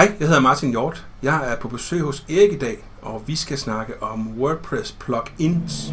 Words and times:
Hej, 0.00 0.12
jeg 0.20 0.28
hedder 0.28 0.40
Martin 0.40 0.70
Hjort. 0.70 1.06
Jeg 1.22 1.52
er 1.52 1.56
på 1.56 1.68
besøg 1.68 2.00
hos 2.00 2.24
Erik 2.28 2.52
i 2.52 2.58
dag, 2.58 2.78
og 3.02 3.22
vi 3.26 3.36
skal 3.36 3.58
snakke 3.58 4.02
om 4.02 4.38
WordPress 4.38 4.92
plugins. 4.92 5.92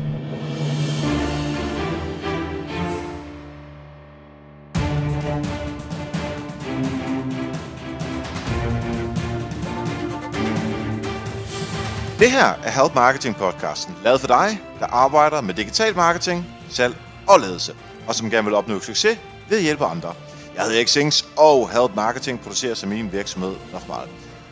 Det 12.19 12.31
her 12.31 12.53
er 12.63 12.81
Help 12.81 12.95
Marketing 12.95 13.35
podcasten, 13.35 13.95
lavet 14.03 14.19
for 14.19 14.27
dig, 14.27 14.61
der 14.79 14.85
arbejder 14.85 15.41
med 15.41 15.53
digital 15.53 15.95
marketing, 15.95 16.45
salg 16.69 16.95
og 17.29 17.39
ledelse, 17.39 17.75
og 18.07 18.15
som 18.15 18.29
gerne 18.29 18.45
vil 18.45 18.53
opnå 18.55 18.79
succes 18.79 19.19
ved 19.49 19.57
at 19.57 19.63
hjælpe 19.63 19.85
andre. 19.85 20.13
Jeg 20.57 20.65
hedder 20.65 20.77
Erik 20.77 20.87
Sings, 20.87 21.27
og 21.37 21.69
Help 21.69 21.95
Marketing 21.95 22.39
producerer 22.39 22.73
som 22.73 22.89
min 22.89 23.11
virksomhed 23.11 23.55
Normal. 23.71 24.09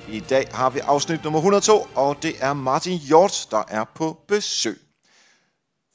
I 0.09 0.19
dag 0.19 0.47
har 0.53 0.69
vi 0.69 0.79
afsnit 0.79 1.23
nummer 1.23 1.39
102, 1.39 1.87
og 1.95 2.23
det 2.23 2.35
er 2.39 2.53
Martin 2.53 2.97
Hjort, 2.97 3.47
der 3.51 3.63
er 3.67 3.83
på 3.95 4.17
besøg. 4.27 4.79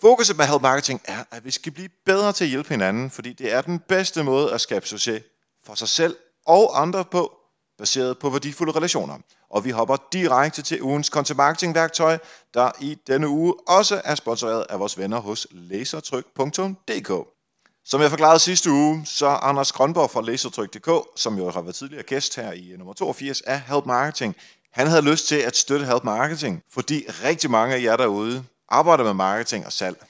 Fokuset 0.01 0.37
med 0.37 0.45
Help 0.45 0.63
Marketing 0.63 1.01
er, 1.05 1.25
at 1.31 1.45
vi 1.45 1.51
skal 1.51 1.73
blive 1.73 1.89
bedre 2.07 2.33
til 2.33 2.45
at 2.45 2.51
hjælpe 2.51 2.69
hinanden, 2.69 3.11
fordi 3.11 3.33
det 3.33 3.53
er 3.53 3.63
den 3.63 3.79
bedste 3.79 4.23
måde 4.23 4.53
at 4.53 4.61
skabe 4.61 4.87
succes 4.87 5.23
for 5.67 5.75
sig 5.75 5.89
selv 5.89 6.17
og 6.47 6.83
andre 6.83 7.05
på, 7.05 7.33
baseret 7.79 8.19
på 8.19 8.31
værdifulde 8.31 8.73
relationer. 8.73 9.19
Og 9.51 9.65
vi 9.65 9.71
hopper 9.71 9.97
direkte 10.13 10.63
til 10.63 10.83
ugens 10.83 11.07
content 11.07 11.37
marketing 11.37 11.75
værktøj, 11.75 12.19
der 12.55 12.71
i 12.81 12.99
denne 13.07 13.29
uge 13.29 13.55
også 13.69 14.01
er 14.05 14.15
sponsoreret 14.15 14.67
af 14.71 14.81
vores 14.81 14.99
venner 14.99 15.21
hos 15.21 15.47
lasertryk.dk. 15.51 17.40
Som 17.85 18.01
jeg 18.01 18.11
forklarede 18.11 18.39
sidste 18.39 18.71
uge, 18.71 19.07
så 19.07 19.27
Anders 19.27 19.73
Grønborg 19.73 20.11
fra 20.11 20.23
Lasertryk.dk, 20.23 20.91
som 21.17 21.39
jo 21.39 21.51
har 21.51 21.61
været 21.61 21.75
tidligere 21.75 22.03
gæst 22.03 22.37
her 22.37 22.53
i 22.53 22.75
nummer 22.79 22.95
82 22.95 23.41
af 23.41 23.61
Help 23.61 23.87
Marketing, 23.87 24.37
han 24.73 24.87
havde 24.87 25.03
lyst 25.03 25.27
til 25.27 25.37
at 25.37 25.57
støtte 25.57 25.87
Help 25.87 26.05
Marketing, 26.05 26.63
fordi 26.73 27.05
rigtig 27.25 27.51
mange 27.51 27.75
af 27.75 27.83
jer 27.83 27.97
derude 27.97 28.45
arbejder 28.69 29.05
med 29.05 29.15
marketing 29.15 29.67
og 29.67 29.73
salg. 29.73 30.07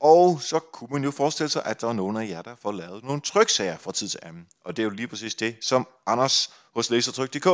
Og 0.00 0.42
så 0.42 0.58
kunne 0.58 0.88
man 0.92 1.04
jo 1.04 1.10
forestille 1.10 1.48
sig, 1.48 1.62
at 1.64 1.80
der 1.80 1.88
er 1.88 1.92
nogen 1.92 2.16
af 2.16 2.28
jer, 2.28 2.42
der 2.42 2.54
får 2.62 2.72
lavet 2.72 3.04
nogle 3.04 3.20
tryksager 3.20 3.76
fra 3.78 3.92
tid 3.92 4.08
til 4.08 4.20
anden. 4.22 4.46
Og 4.64 4.76
det 4.76 4.82
er 4.82 4.84
jo 4.84 4.90
lige 4.90 5.08
præcis 5.08 5.34
det, 5.34 5.56
som 5.60 5.88
Anders 6.06 6.50
hos 6.74 6.90
Lasertryk.dk 6.90 7.46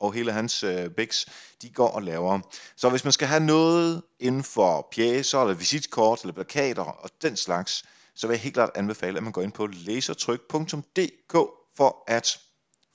og 0.00 0.12
hele 0.12 0.32
hans 0.32 0.62
øh, 0.62 0.90
bæks, 0.90 1.26
de 1.62 1.70
går 1.70 1.88
og 1.88 2.02
laver. 2.02 2.40
Så 2.76 2.88
hvis 2.88 3.04
man 3.04 3.12
skal 3.12 3.28
have 3.28 3.40
noget 3.40 4.02
inden 4.20 4.44
for 4.44 4.88
pjæser, 4.92 5.40
eller 5.40 5.54
visitkort, 5.54 6.20
eller 6.20 6.34
plakater 6.34 6.82
og 6.82 7.10
den 7.22 7.36
slags, 7.36 7.84
så 8.18 8.26
vil 8.26 8.34
jeg 8.34 8.40
helt 8.40 8.54
klart 8.54 8.70
anbefale, 8.74 9.16
at 9.16 9.22
man 9.22 9.32
går 9.32 9.42
ind 9.42 9.52
på 9.52 9.66
lasertryk.dk 9.66 11.32
for 11.76 12.04
at 12.06 12.40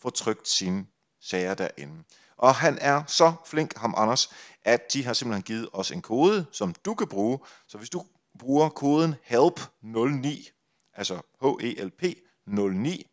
få 0.01 0.09
trykt 0.09 0.47
sine 0.47 0.85
sager 1.21 1.53
derinde. 1.53 2.03
Og 2.37 2.55
han 2.55 2.77
er 2.81 3.03
så 3.07 3.33
flink, 3.45 3.77
ham 3.77 3.93
Anders, 3.97 4.29
at 4.63 4.93
de 4.93 5.03
har 5.03 5.13
simpelthen 5.13 5.43
givet 5.43 5.69
os 5.73 5.91
en 5.91 6.01
kode, 6.01 6.45
som 6.51 6.73
du 6.85 6.93
kan 6.93 7.07
bruge. 7.07 7.39
Så 7.67 7.77
hvis 7.77 7.89
du 7.89 8.05
bruger 8.39 8.69
koden 8.69 9.15
HELP09, 9.29 10.51
altså 10.93 11.15
H-E-L-P 11.41 12.03
09, 12.47 13.09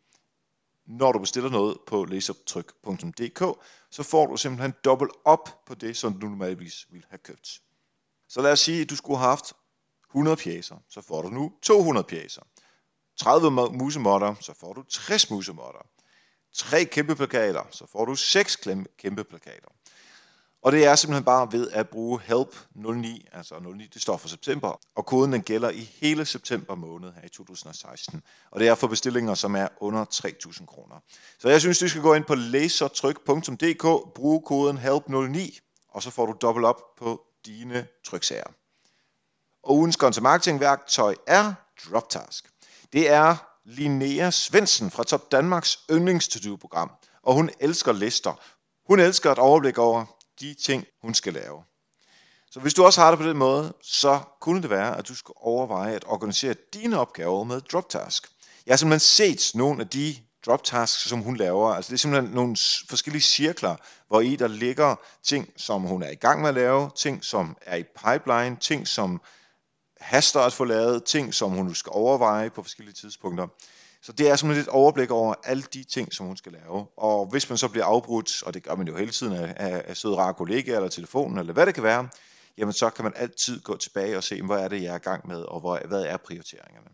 når 0.87 1.11
du 1.11 1.19
bestiller 1.19 1.49
noget 1.49 1.77
på 1.87 2.05
lasertryk.dk, 2.05 3.43
så 3.91 4.03
får 4.03 4.27
du 4.27 4.37
simpelthen 4.37 4.73
dobbelt 4.85 5.11
op 5.25 5.65
på 5.65 5.73
det, 5.73 5.97
som 5.97 6.13
du 6.13 6.27
normalvis 6.27 6.87
ville 6.89 7.07
have 7.09 7.19
købt. 7.19 7.61
Så 8.29 8.41
lad 8.41 8.51
os 8.51 8.59
sige, 8.59 8.81
at 8.81 8.89
du 8.89 8.95
skulle 8.95 9.17
have 9.17 9.29
haft 9.29 9.53
100 10.13 10.37
pjæser, 10.37 10.75
så 10.89 11.01
får 11.01 11.21
du 11.21 11.29
nu 11.29 11.53
200 11.61 12.03
pjæser. 12.03 12.41
30 13.19 13.51
musemotter, 13.51 14.35
så 14.39 14.53
får 14.59 14.73
du 14.73 14.83
60 14.83 15.29
musemotter. 15.29 15.81
3 16.55 16.85
kæmpe 16.85 17.15
plakater, 17.15 17.63
så 17.71 17.85
får 17.91 18.05
du 18.05 18.15
6 18.15 18.57
kæmpe 18.97 19.23
plakater. 19.23 19.69
Og 20.63 20.71
det 20.71 20.85
er 20.85 20.95
simpelthen 20.95 21.23
bare 21.23 21.51
ved 21.51 21.71
at 21.71 21.89
bruge 21.89 22.19
HELP 22.23 22.55
09, 22.75 23.27
altså 23.31 23.59
09, 23.59 23.87
det 23.93 24.01
står 24.01 24.17
for 24.17 24.27
september, 24.27 24.79
og 24.95 25.05
koden 25.05 25.33
den 25.33 25.41
gælder 25.41 25.69
i 25.69 25.89
hele 26.01 26.25
september 26.25 26.75
måned 26.75 27.11
her 27.13 27.25
i 27.25 27.29
2016. 27.29 28.21
Og 28.51 28.59
det 28.59 28.67
er 28.67 28.75
for 28.75 28.87
bestillinger, 28.87 29.35
som 29.35 29.55
er 29.55 29.67
under 29.79 30.05
3.000 30.05 30.65
kroner. 30.65 30.95
Så 31.39 31.49
jeg 31.49 31.61
synes, 31.61 31.79
du 31.79 31.89
skal 31.89 32.01
gå 32.01 32.13
ind 32.13 32.25
på 32.25 32.35
lasertryk.dk, 32.35 34.13
bruge 34.15 34.41
koden 34.41 34.77
HELP09, 34.77 35.59
og 35.89 36.03
så 36.03 36.09
får 36.09 36.25
du 36.25 36.35
dobbelt 36.41 36.65
op 36.65 36.95
på 36.97 37.21
dine 37.45 37.87
tryksager. 38.05 38.51
Og 39.63 39.75
ugens 39.75 39.95
content 39.95 40.23
marketing 40.23 40.59
værktøj 40.59 41.15
er 41.27 41.53
DropTask. 41.85 42.49
Det 42.93 43.09
er 43.09 43.35
Linnea 43.65 44.29
Svendsen 44.31 44.91
fra 44.91 45.03
Top 45.03 45.31
Danmarks 45.31 45.79
yndlings 45.91 46.27
to 46.27 46.55
program 46.55 46.91
og 47.23 47.33
hun 47.33 47.49
elsker 47.59 47.91
lister. 47.91 48.33
Hun 48.87 48.99
elsker 48.99 49.31
et 49.31 49.39
overblik 49.39 49.77
over 49.77 50.05
de 50.39 50.53
ting, 50.53 50.85
hun 51.01 51.13
skal 51.13 51.33
lave. 51.33 51.63
Så 52.51 52.59
hvis 52.59 52.73
du 52.73 52.85
også 52.85 53.01
har 53.01 53.11
det 53.11 53.19
på 53.19 53.25
den 53.25 53.37
måde, 53.37 53.73
så 53.81 54.19
kunne 54.41 54.61
det 54.61 54.69
være, 54.69 54.97
at 54.97 55.07
du 55.07 55.15
skal 55.15 55.33
overveje 55.35 55.95
at 55.95 56.03
organisere 56.07 56.55
dine 56.73 56.99
opgaver 56.99 57.43
med 57.43 57.61
DropTask. 57.61 58.27
Jeg 58.65 58.71
har 58.71 58.77
simpelthen 58.77 58.99
set 58.99 59.55
nogle 59.55 59.81
af 59.81 59.87
de 59.87 60.15
DropTasks, 60.45 61.09
som 61.09 61.19
hun 61.19 61.37
laver. 61.37 61.73
Altså 61.73 61.89
det 61.89 61.93
er 61.93 61.99
simpelthen 61.99 62.35
nogle 62.35 62.55
forskellige 62.89 63.21
cirkler, 63.21 63.75
hvor 64.07 64.21
i 64.21 64.35
der 64.35 64.47
ligger 64.47 64.95
ting, 65.23 65.49
som 65.57 65.81
hun 65.81 66.03
er 66.03 66.09
i 66.09 66.15
gang 66.15 66.41
med 66.41 66.49
at 66.49 66.55
lave, 66.55 66.91
ting, 66.95 67.23
som 67.23 67.57
er 67.61 67.75
i 67.75 67.83
pipeline, 67.83 68.57
ting, 68.61 68.87
som 68.87 69.21
haster 70.01 70.39
at 70.39 70.53
få 70.53 70.63
lavet, 70.63 71.03
ting, 71.03 71.33
som 71.33 71.51
hun 71.51 71.75
skal 71.75 71.91
overveje 71.95 72.49
på 72.49 72.63
forskellige 72.63 72.95
tidspunkter. 72.95 73.47
Så 74.03 74.11
det 74.11 74.29
er 74.29 74.35
simpelthen 74.35 74.63
et 74.63 74.69
overblik 74.69 75.11
over 75.11 75.33
alle 75.43 75.63
de 75.73 75.83
ting, 75.83 76.13
som 76.13 76.25
hun 76.25 76.37
skal 76.37 76.51
lave. 76.51 76.85
Og 76.97 77.25
hvis 77.25 77.49
man 77.49 77.57
så 77.57 77.67
bliver 77.67 77.85
afbrudt, 77.85 78.43
og 78.43 78.53
det 78.53 78.63
gør 78.63 78.75
man 78.75 78.87
jo 78.87 78.97
hele 78.97 79.11
tiden 79.11 79.33
af, 79.33 79.53
af, 79.57 79.83
af 79.87 79.97
søde 79.97 80.15
rare 80.15 80.33
kollegaer 80.33 80.75
eller 80.75 80.89
telefonen, 80.89 81.37
eller 81.37 81.53
hvad 81.53 81.65
det 81.65 81.73
kan 81.73 81.83
være, 81.83 82.09
jamen 82.57 82.73
så 82.73 82.89
kan 82.89 83.03
man 83.03 83.13
altid 83.15 83.61
gå 83.61 83.77
tilbage 83.77 84.17
og 84.17 84.23
se, 84.23 84.41
hvor 84.41 84.55
er 84.55 84.67
det, 84.67 84.81
jeg 84.81 84.91
er 84.91 84.95
i 84.95 84.99
gang 84.99 85.27
med, 85.27 85.41
og 85.41 85.59
hvor, 85.59 85.79
hvad 85.87 86.03
er 86.03 86.17
prioriteringerne. 86.17 86.87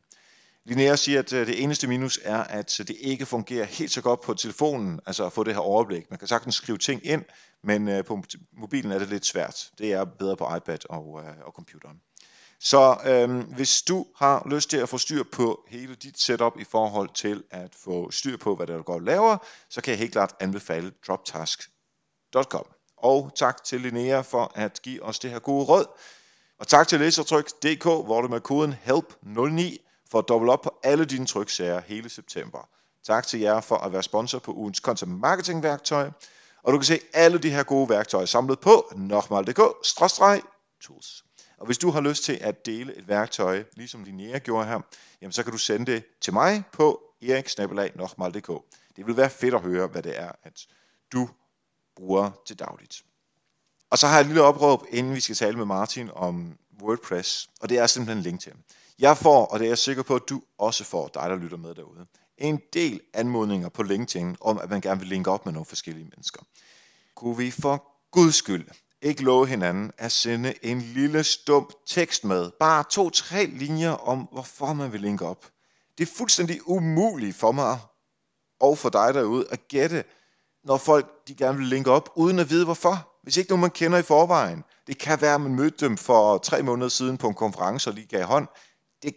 Linnea 0.65 0.95
siger, 0.95 1.19
at 1.19 1.33
øh, 1.33 1.47
det 1.47 1.63
eneste 1.63 1.87
minus 1.87 2.19
er, 2.23 2.43
at 2.43 2.75
det 2.77 2.95
ikke 2.99 3.25
fungerer 3.25 3.65
helt 3.65 3.91
så 3.91 4.01
godt 4.01 4.21
på 4.21 4.33
telefonen, 4.33 4.99
altså 5.05 5.25
at 5.25 5.33
få 5.33 5.43
det 5.43 5.53
her 5.53 5.61
overblik. 5.61 6.03
Man 6.09 6.19
kan 6.19 6.27
sagtens 6.27 6.55
skrive 6.55 6.77
ting 6.77 7.05
ind, 7.05 7.23
men 7.63 7.87
øh, 7.87 8.05
på 8.05 8.23
mobilen 8.57 8.91
er 8.91 8.99
det 8.99 9.09
lidt 9.09 9.25
svært. 9.25 9.71
Det 9.77 9.93
er 9.93 10.05
bedre 10.05 10.37
på 10.37 10.55
iPad 10.55 10.77
og, 10.89 11.21
øh, 11.23 11.33
og 11.45 11.51
computeren. 11.51 12.01
Så 12.59 12.97
øhm, 13.05 13.41
hvis 13.41 13.81
du 13.81 14.05
har 14.15 14.47
lyst 14.49 14.69
til 14.69 14.77
at 14.77 14.89
få 14.89 14.97
styr 14.97 15.23
på 15.31 15.63
hele 15.67 15.95
dit 15.95 16.19
setup 16.19 16.59
i 16.59 16.63
forhold 16.63 17.09
til 17.13 17.43
at 17.51 17.75
få 17.75 18.11
styr 18.11 18.37
på, 18.37 18.55
hvad 18.55 18.67
der 18.67 18.83
går 18.83 18.99
laver, 18.99 19.37
så 19.69 19.81
kan 19.81 19.91
jeg 19.91 19.99
helt 19.99 20.11
klart 20.11 20.35
anbefale 20.39 20.91
droptask.com. 21.07 22.65
Og 22.97 23.31
tak 23.35 23.63
til 23.63 23.81
Linnea 23.81 24.21
for 24.21 24.51
at 24.55 24.81
give 24.81 25.03
os 25.03 25.19
det 25.19 25.31
her 25.31 25.39
gode 25.39 25.65
råd. 25.65 25.85
Og 26.59 26.67
tak 26.67 26.87
til 26.87 26.99
Lasertryk.dk, 26.99 27.83
hvor 27.83 28.21
du 28.21 28.27
med 28.27 28.41
koden 28.41 28.75
HELP09 28.85 29.77
får 30.11 30.21
dobbelt 30.21 30.51
op 30.51 30.61
på 30.61 30.79
alle 30.83 31.05
dine 31.05 31.25
tryksager 31.25 31.81
hele 31.81 32.09
september. 32.09 32.69
Tak 33.05 33.27
til 33.27 33.39
jer 33.39 33.61
for 33.61 33.75
at 33.75 33.93
være 33.93 34.03
sponsor 34.03 34.39
på 34.39 34.53
ugens 34.53 34.77
content 34.77 35.19
marketing 35.19 35.63
værktøj. 35.63 36.09
Og 36.63 36.73
du 36.73 36.77
kan 36.77 36.85
se 36.85 36.99
alle 37.13 37.37
de 37.37 37.49
her 37.49 37.63
gode 37.63 37.89
værktøjer 37.89 38.25
samlet 38.25 38.59
på 38.59 38.91
nokmal.dk-tools. 38.95 41.26
Og 41.57 41.65
hvis 41.65 41.77
du 41.77 41.91
har 41.91 42.01
lyst 42.01 42.23
til 42.23 42.37
at 42.41 42.65
dele 42.65 42.97
et 42.97 43.07
værktøj, 43.07 43.63
ligesom 43.73 44.03
Linnea 44.03 44.37
gjorde 44.37 44.67
her, 44.67 44.79
jamen 45.21 45.31
så 45.31 45.43
kan 45.43 45.51
du 45.51 45.57
sende 45.57 45.91
det 45.91 46.03
til 46.21 46.33
mig 46.33 46.63
på 46.71 47.01
eriksnabelag.dk. 47.21 48.51
Det 48.95 49.05
vil 49.07 49.17
være 49.17 49.29
fedt 49.29 49.53
at 49.53 49.61
høre, 49.61 49.87
hvad 49.87 50.03
det 50.03 50.19
er, 50.19 50.31
at 50.43 50.67
du 51.11 51.29
bruger 51.95 52.31
til 52.45 52.59
dagligt. 52.59 53.03
Og 53.89 53.97
så 53.97 54.07
har 54.07 54.13
jeg 54.13 54.21
et 54.21 54.27
lille 54.27 54.41
opråb, 54.41 54.85
inden 54.89 55.15
vi 55.15 55.19
skal 55.19 55.35
tale 55.35 55.57
med 55.57 55.65
Martin 55.65 56.09
om 56.13 56.57
WordPress, 56.81 57.49
og 57.61 57.69
det 57.69 57.77
er 57.77 57.87
simpelthen 57.87 58.23
LinkedIn. 58.23 58.53
link 58.53 58.67
til. 58.67 58.75
Jeg 58.99 59.17
får, 59.17 59.45
og 59.45 59.59
det 59.59 59.65
er 59.65 59.69
jeg 59.69 59.77
sikker 59.77 60.03
på, 60.03 60.15
at 60.15 60.21
du 60.29 60.41
også 60.57 60.83
får, 60.83 61.07
dig 61.07 61.29
der 61.29 61.35
lytter 61.35 61.57
med 61.57 61.75
derude, 61.75 62.05
en 62.37 62.61
del 62.73 63.01
anmodninger 63.13 63.69
på 63.69 63.83
LinkedIn 63.83 64.35
om, 64.41 64.57
at 64.57 64.69
man 64.69 64.81
gerne 64.81 64.99
vil 64.99 65.09
linke 65.09 65.31
op 65.31 65.45
med 65.45 65.53
nogle 65.53 65.65
forskellige 65.65 66.09
mennesker. 66.15 66.41
Kunne 67.15 67.37
vi 67.37 67.51
for 67.51 67.83
guds 68.11 68.35
skyld 68.35 68.67
ikke 69.01 69.23
love 69.23 69.47
hinanden 69.47 69.91
at 69.97 70.11
sende 70.11 70.53
en 70.61 70.81
lille 70.81 71.23
stump 71.23 71.73
tekst 71.85 72.23
med. 72.23 72.51
Bare 72.59 72.83
to-tre 72.89 73.45
linjer 73.45 73.91
om, 73.91 74.27
hvorfor 74.31 74.73
man 74.73 74.91
vil 74.91 75.01
linke 75.01 75.25
op. 75.25 75.45
Det 75.97 76.07
er 76.07 76.13
fuldstændig 76.17 76.67
umuligt 76.69 77.35
for 77.35 77.51
mig 77.51 77.79
og 78.59 78.77
for 78.77 78.89
dig 78.89 79.13
derude 79.13 79.47
at 79.51 79.67
gætte, 79.67 80.03
når 80.63 80.77
folk 80.77 81.27
de 81.27 81.35
gerne 81.35 81.57
vil 81.57 81.67
linke 81.67 81.91
op, 81.91 82.09
uden 82.15 82.39
at 82.39 82.49
vide 82.49 82.65
hvorfor. 82.65 83.13
Hvis 83.23 83.37
ikke 83.37 83.49
nogen 83.49 83.61
man 83.61 83.69
kender 83.69 83.97
i 83.97 84.01
forvejen. 84.01 84.63
Det 84.87 84.97
kan 84.97 85.21
være, 85.21 85.35
at 85.35 85.41
man 85.41 85.55
mødte 85.55 85.85
dem 85.85 85.97
for 85.97 86.37
tre 86.37 86.63
måneder 86.63 86.89
siden 86.89 87.17
på 87.17 87.27
en 87.27 87.33
konference 87.33 87.89
og 87.89 87.93
lige 87.93 88.07
gav 88.07 88.25
hånd. 88.25 88.47
Det, 89.03 89.13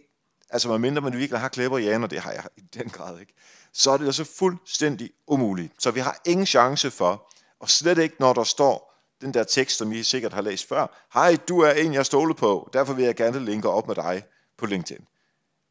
altså 0.49 0.69
medmindre 0.69 1.01
man 1.01 1.17
virkelig 1.17 1.39
har 1.39 1.49
klæber 1.49 1.77
i 1.77 1.93
og 1.93 2.09
det 2.09 2.19
har 2.19 2.31
jeg 2.31 2.43
i 2.57 2.61
den 2.61 2.89
grad 2.89 3.19
ikke, 3.19 3.33
så 3.73 3.91
er 3.91 3.97
det 3.97 4.05
altså 4.05 4.23
fuldstændig 4.23 5.11
umuligt. 5.27 5.73
Så 5.79 5.91
vi 5.91 5.99
har 5.99 6.21
ingen 6.25 6.45
chance 6.45 6.91
for, 6.91 7.31
og 7.59 7.69
slet 7.69 7.97
ikke 7.97 8.15
når 8.19 8.33
der 8.33 8.43
står 8.43 8.90
den 9.21 9.33
der 9.33 9.43
tekst, 9.43 9.77
som 9.77 9.91
I 9.91 10.03
sikkert 10.03 10.33
har 10.33 10.41
læst 10.41 10.67
før. 10.67 11.07
Hej, 11.13 11.37
du 11.47 11.59
er 11.59 11.71
en, 11.71 11.93
jeg 11.93 12.05
stoler 12.05 12.33
på, 12.33 12.69
derfor 12.73 12.93
vil 12.93 13.05
jeg 13.05 13.15
gerne 13.15 13.45
linke 13.45 13.69
op 13.69 13.87
med 13.87 13.95
dig 13.95 14.23
på 14.57 14.65
LinkedIn. 14.65 15.05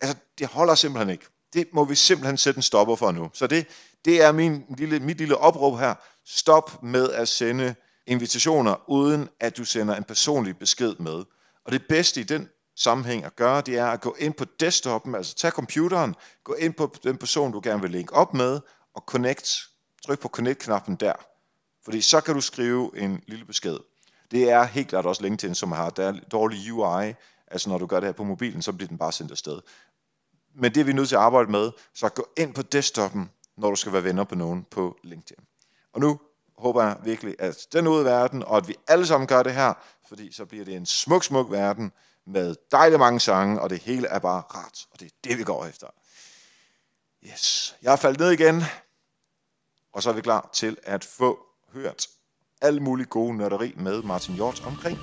Altså, 0.00 0.16
det 0.38 0.46
holder 0.46 0.74
simpelthen 0.74 1.10
ikke. 1.10 1.26
Det 1.52 1.68
må 1.72 1.84
vi 1.84 1.94
simpelthen 1.94 2.36
sætte 2.36 2.58
en 2.58 2.62
stopper 2.62 2.96
for 2.96 3.12
nu. 3.12 3.30
Så 3.32 3.46
det, 3.46 3.66
det 4.04 4.22
er 4.22 4.32
min 4.32 4.64
lille, 4.78 5.00
mit 5.00 5.18
lille 5.18 5.36
opråb 5.36 5.78
her. 5.78 5.94
Stop 6.26 6.82
med 6.82 7.10
at 7.10 7.28
sende 7.28 7.74
invitationer, 8.06 8.90
uden 8.90 9.28
at 9.40 9.56
du 9.56 9.64
sender 9.64 9.96
en 9.96 10.04
personlig 10.04 10.58
besked 10.58 10.94
med. 10.98 11.24
Og 11.64 11.72
det 11.72 11.82
bedste 11.88 12.20
i 12.20 12.24
den 12.24 12.48
sammenhæng 12.76 13.24
at 13.24 13.36
gøre, 13.36 13.60
det 13.60 13.78
er 13.78 13.86
at 13.86 14.00
gå 14.00 14.16
ind 14.18 14.34
på 14.34 14.44
desktopen, 14.60 15.14
altså 15.14 15.34
tag 15.34 15.52
computeren, 15.52 16.14
gå 16.44 16.54
ind 16.54 16.74
på 16.74 16.94
den 17.02 17.16
person, 17.16 17.52
du 17.52 17.60
gerne 17.64 17.82
vil 17.82 17.90
linke 17.90 18.14
op 18.14 18.34
med, 18.34 18.60
og 18.94 19.02
connect. 19.06 19.66
Tryk 20.06 20.20
på 20.20 20.28
connect-knappen 20.28 20.96
der. 20.96 21.12
Fordi 21.90 22.00
så 22.00 22.20
kan 22.20 22.34
du 22.34 22.40
skrive 22.40 22.90
en 22.96 23.22
lille 23.26 23.44
besked. 23.44 23.78
Det 24.30 24.50
er 24.50 24.64
helt 24.64 24.88
klart 24.88 25.06
også 25.06 25.22
LinkedIn, 25.22 25.54
som 25.54 25.72
har 25.72 25.90
der 25.90 26.12
dårlig 26.12 26.72
UI. 26.72 27.14
Altså 27.46 27.70
når 27.70 27.78
du 27.78 27.86
gør 27.86 28.00
det 28.00 28.06
her 28.06 28.12
på 28.12 28.24
mobilen, 28.24 28.62
så 28.62 28.72
bliver 28.72 28.88
den 28.88 28.98
bare 28.98 29.12
sendt 29.12 29.30
afsted. 29.32 29.60
Men 30.54 30.74
det 30.74 30.80
er 30.80 30.84
vi 30.84 30.92
nødt 30.92 31.08
til 31.08 31.16
at 31.16 31.22
arbejde 31.22 31.50
med, 31.50 31.70
så 31.94 32.08
gå 32.08 32.28
ind 32.36 32.54
på 32.54 32.62
desktopen, 32.62 33.30
når 33.56 33.70
du 33.70 33.76
skal 33.76 33.92
være 33.92 34.04
venner 34.04 34.24
på 34.24 34.34
nogen 34.34 34.66
på 34.70 34.96
LinkedIn. 35.04 35.44
Og 35.92 36.00
nu 36.00 36.20
håber 36.58 36.82
jeg 36.82 36.96
virkelig, 37.04 37.36
at 37.38 37.66
den 37.72 37.86
er 37.86 37.90
ude 37.90 37.98
af 37.98 38.04
verden, 38.04 38.42
og 38.44 38.56
at 38.56 38.68
vi 38.68 38.74
alle 38.88 39.06
sammen 39.06 39.26
gør 39.26 39.42
det 39.42 39.54
her, 39.54 39.74
fordi 40.08 40.32
så 40.32 40.44
bliver 40.44 40.64
det 40.64 40.74
en 40.74 40.86
smuk, 40.86 41.24
smuk 41.24 41.50
verden 41.50 41.92
med 42.26 42.54
dejlige 42.72 42.98
mange 42.98 43.20
sange, 43.20 43.60
og 43.60 43.70
det 43.70 43.78
hele 43.78 44.08
er 44.08 44.18
bare 44.18 44.40
rart, 44.40 44.86
og 44.92 45.00
det 45.00 45.06
er 45.06 45.16
det, 45.24 45.38
vi 45.38 45.44
går 45.44 45.66
efter. 45.66 45.86
Yes, 47.26 47.76
jeg 47.82 47.92
er 47.92 47.96
faldet 47.96 48.20
ned 48.20 48.30
igen, 48.30 48.62
og 49.92 50.02
så 50.02 50.10
er 50.10 50.14
vi 50.14 50.20
klar 50.20 50.50
til 50.52 50.76
at 50.82 51.04
få 51.04 51.49
hørt 51.72 52.06
alle 52.62 52.80
mulige 52.80 53.06
gode 53.06 53.36
nørderi 53.36 53.74
med 53.76 54.02
Martin 54.02 54.34
Hjort 54.34 54.66
omkring 54.66 54.98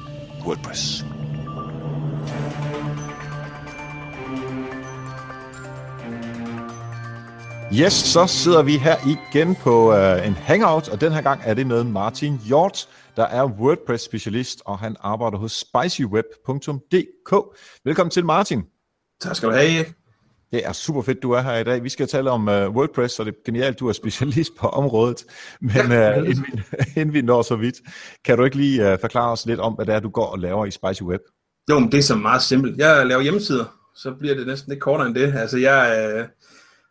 WordPress. 0.45 1.03
Yes, 7.73 7.93
så 7.93 8.27
sidder 8.27 8.63
vi 8.63 8.77
her 8.77 8.95
igen 9.07 9.55
på 9.55 9.91
uh, 9.91 10.27
en 10.27 10.33
hangout, 10.33 10.89
og 10.89 11.01
den 11.01 11.11
her 11.11 11.21
gang 11.21 11.41
er 11.43 11.53
det 11.53 11.67
med 11.67 11.83
Martin 11.83 12.39
Hjort, 12.45 12.89
der 13.15 13.23
er 13.23 13.45
WordPress-specialist, 13.45 14.61
og 14.65 14.79
han 14.79 14.95
arbejder 14.99 15.37
hos 15.37 15.51
spicyweb.dk. 15.51 17.57
Velkommen 17.83 18.11
til, 18.11 18.25
Martin. 18.25 18.63
Tak 19.21 19.35
skal 19.35 19.49
du 19.49 19.53
have, 19.53 19.85
Det 20.51 20.65
er 20.65 20.71
super 20.71 21.01
fedt, 21.01 21.23
du 21.23 21.31
er 21.31 21.41
her 21.41 21.57
i 21.57 21.63
dag. 21.63 21.83
Vi 21.83 21.89
skal 21.89 22.07
tale 22.07 22.31
om 22.31 22.47
uh, 22.47 22.53
WordPress, 22.53 23.19
og 23.19 23.25
det 23.25 23.33
er 23.33 23.37
genialt, 23.45 23.79
du 23.79 23.87
er 23.87 23.93
specialist 23.93 24.55
på 24.55 24.67
området. 24.67 25.25
Men 25.59 25.85
uh, 25.91 26.29
inden, 26.29 26.45
vi, 26.51 26.61
inden 27.01 27.13
vi 27.13 27.21
når 27.21 27.41
så 27.41 27.55
vidt, 27.55 27.75
kan 28.25 28.37
du 28.37 28.43
ikke 28.43 28.57
lige 28.57 28.93
uh, 28.93 28.99
forklare 29.01 29.31
os 29.31 29.45
lidt 29.45 29.59
om, 29.59 29.73
hvad 29.73 29.85
det 29.85 29.95
er, 29.95 29.99
du 29.99 30.09
går 30.09 30.25
og 30.25 30.39
laver 30.39 30.65
i 30.65 30.71
Spicy 30.71 31.01
Web? 31.01 31.21
Jo, 31.69 31.79
men 31.79 31.91
det 31.91 31.97
er 31.97 32.03
så 32.03 32.15
meget 32.15 32.41
simpelt. 32.41 32.77
Jeg 32.77 33.05
laver 33.07 33.21
hjemmesider, 33.21 33.65
så 33.95 34.11
bliver 34.11 34.35
det 34.35 34.47
næsten 34.47 34.71
ikke 34.71 34.81
kortere 34.81 35.07
end 35.07 35.15
det. 35.15 35.33
Altså, 35.35 35.57
jeg 35.57 36.13
uh, 36.19 36.25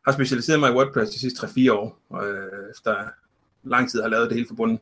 har 0.04 0.12
specialiseret 0.12 0.60
mig 0.60 0.70
i 0.70 0.74
WordPress 0.74 1.12
de 1.12 1.20
sidste 1.20 1.46
3-4 1.46 1.72
år, 1.72 1.98
og 2.10 2.24
uh, 2.28 2.70
efter 2.70 2.96
lang 3.64 3.90
tid 3.90 4.02
har 4.02 4.08
lavet 4.08 4.28
det 4.28 4.36
hele 4.36 4.48
forbundet. 4.48 4.78